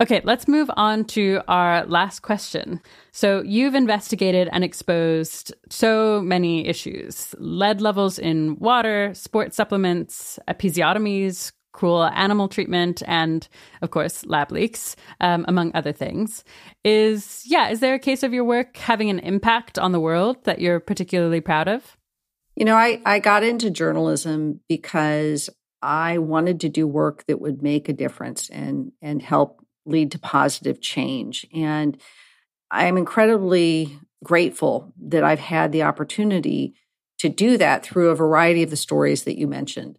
[0.00, 2.80] Okay, let's move on to our last question.
[3.10, 11.50] So, you've investigated and exposed so many issues lead levels in water, sports supplements, episiotomies,
[11.72, 13.48] cruel animal treatment, and
[13.82, 16.44] of course, lab leaks, um, among other things.
[16.84, 20.44] Is, yeah, is there a case of your work having an impact on the world
[20.44, 21.96] that you're particularly proud of?
[22.54, 25.50] You know, I, I got into journalism because
[25.82, 30.18] I wanted to do work that would make a difference and, and help lead to
[30.18, 31.46] positive change.
[31.54, 31.98] And
[32.70, 36.74] I'm incredibly grateful that I've had the opportunity
[37.18, 39.98] to do that through a variety of the stories that you mentioned.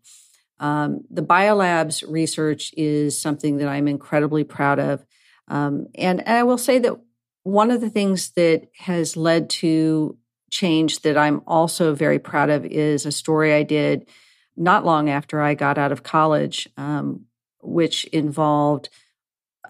[0.59, 5.05] Um, the biolabs research is something that I'm incredibly proud of.
[5.47, 6.99] Um, and, and I will say that
[7.43, 10.17] one of the things that has led to
[10.51, 14.07] change that I'm also very proud of is a story I did
[14.57, 17.25] not long after I got out of college, um,
[17.61, 18.89] which involved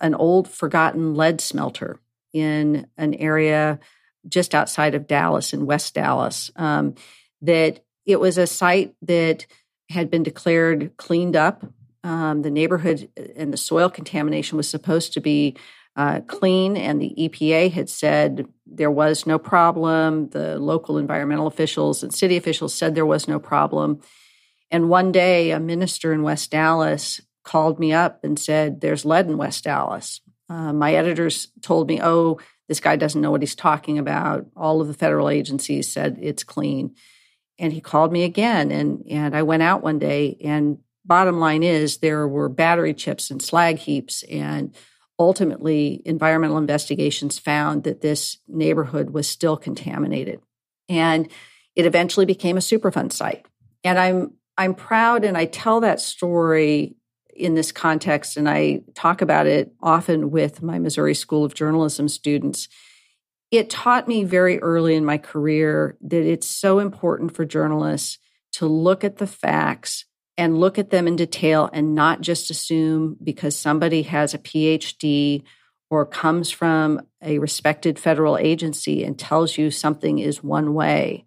[0.02, 2.00] an old forgotten lead smelter
[2.34, 3.80] in an area
[4.28, 6.52] just outside of Dallas in West Dallas.
[6.56, 6.96] Um,
[7.42, 9.46] that it was a site that
[9.90, 11.64] had been declared cleaned up.
[12.04, 15.58] Um, the neighborhood and the soil contamination was supposed to be
[15.96, 20.30] uh, clean, and the EPA had said there was no problem.
[20.30, 24.02] The local environmental officials and city officials said there was no problem.
[24.72, 27.20] And one day, a minister in West Dallas
[27.50, 30.22] called me up and said, There's lead in West Dallas.
[30.50, 34.46] Uh, my editors told me, Oh, this guy doesn't know what he's talking about.
[34.56, 36.96] All of the federal agencies said it's clean
[37.60, 41.64] and he called me again and and I went out one day and bottom line
[41.64, 44.76] is there were battery chips and slag heaps and
[45.20, 50.40] ultimately environmental investigations found that this neighborhood was still contaminated
[50.88, 51.30] and
[51.76, 53.46] it eventually became a superfund site
[53.84, 56.96] and i'm i'm proud and i tell that story
[57.40, 62.08] in this context and i talk about it often with my missouri school of journalism
[62.08, 62.68] students
[63.52, 68.20] it taught me very early in my career that it's so important for journalists
[68.52, 70.06] to look at the facts
[70.38, 75.44] and look at them in detail and not just assume because somebody has a PhD
[75.90, 81.26] or comes from a respected federal agency and tells you something is one way,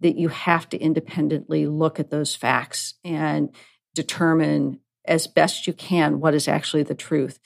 [0.00, 3.54] that you have to independently look at those facts and
[3.94, 7.38] determine as best you can what is actually the truth.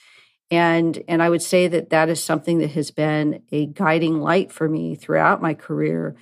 [0.51, 4.51] And and i would say that that is something that has been a guiding light
[4.51, 6.15] for me throughout my career.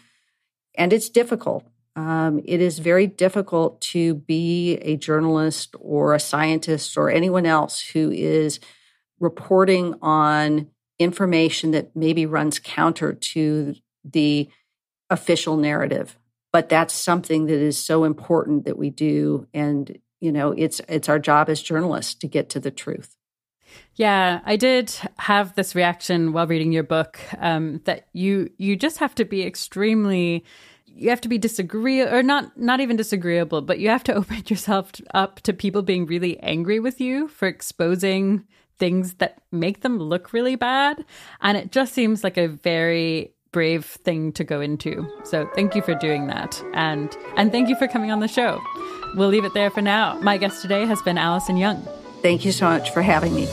[0.75, 1.65] And it's difficult.
[1.95, 7.79] Um, it is very difficult to be a journalist or a scientist or anyone else
[7.81, 8.59] who is
[9.19, 10.69] reporting on
[10.99, 14.49] information that maybe runs counter to the
[15.09, 16.17] official narrative.
[16.51, 21.09] But that's something that is so important that we do and you know it's it's
[21.09, 23.17] our job as journalists to get to the truth.
[23.95, 28.99] Yeah, I did have this reaction while reading your book um, that you you just
[28.99, 30.45] have to be extremely
[30.85, 34.43] you have to be disagreeable or not not even disagreeable, but you have to open
[34.47, 38.45] yourself up to people being really angry with you for exposing
[38.79, 41.03] things that make them look really bad,
[41.41, 45.07] and it just seems like a very brave thing to go into.
[45.23, 46.61] So thank you for doing that.
[46.73, 48.61] And and thank you for coming on the show.
[49.15, 50.19] We'll leave it there for now.
[50.19, 51.87] My guest today has been Alison Young.
[52.21, 53.47] Thank you so much for having me.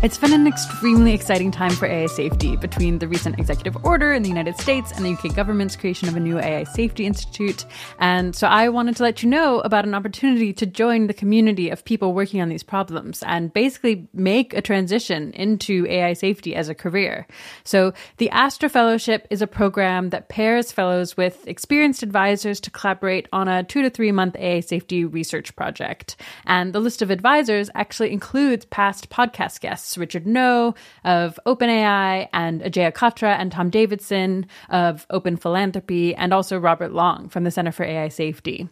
[0.00, 4.22] It's been an extremely exciting time for AI safety between the recent executive order in
[4.22, 7.66] the United States and the UK government's creation of a new AI Safety Institute.
[7.98, 11.68] And so I wanted to let you know about an opportunity to join the community
[11.68, 16.68] of people working on these problems and basically make a transition into AI safety as
[16.68, 17.26] a career.
[17.64, 23.26] So the Astra Fellowship is a program that pairs fellows with experienced advisors to collaborate
[23.32, 26.14] on a two to three month AI safety research project.
[26.46, 32.28] And the list of advisors actually includes past podcast guests guests Richard Ngo of OpenAI
[32.32, 37.50] and Ajeya Cotra and Tom Davidson of Open Philanthropy and also Robert Long from the
[37.50, 38.68] Center for AI Safety.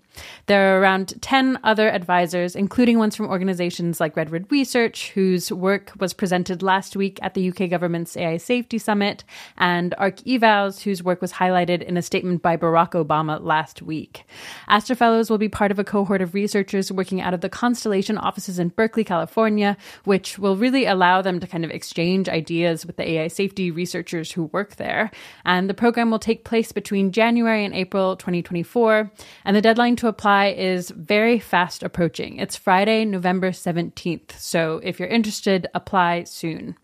[0.47, 5.93] There are around 10 other advisors, including ones from organizations like Redwood Research, whose work
[5.99, 9.25] was presented last week at the UK government's AI Safety Summit,
[9.57, 14.25] and ARC Evals, whose work was highlighted in a statement by Barack Obama last week.
[14.69, 18.19] Astra Fellows will be part of a cohort of researchers working out of the Constellation
[18.19, 22.85] offices in Berkeley, California, which will really allow allow them to kind of exchange ideas
[22.85, 25.11] with the AI safety researchers who work there.
[25.45, 29.11] And the program will take place between January and April 2024.
[29.45, 32.39] And the deadline to apply is very fast approaching.
[32.39, 34.33] It's Friday, November 17th.
[34.39, 36.77] So if you're interested, apply soon.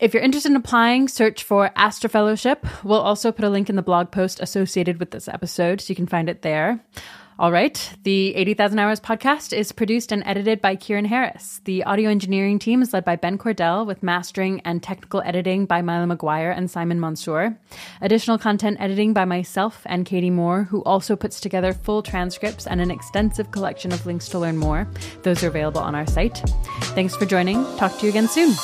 [0.00, 2.66] If you're interested in applying, search for Astra Fellowship.
[2.82, 5.96] We'll also put a link in the blog post associated with this episode, so you
[5.96, 6.84] can find it there.
[7.36, 7.92] All right.
[8.04, 11.60] The 80,000 Hours podcast is produced and edited by Keiran Harris.
[11.64, 15.82] The audio engineering team is led by Ben Cordell, with mastering and technical editing by
[15.82, 17.58] Milo McGuire and Simon Monsour.
[18.00, 22.80] Additional content editing by myself and Katie Moore, who also puts together full transcripts and
[22.80, 24.86] an extensive collection of links to learn more.
[25.24, 26.38] Those are available on our site.
[26.94, 27.64] Thanks for joining.
[27.78, 28.54] Talk to you again soon.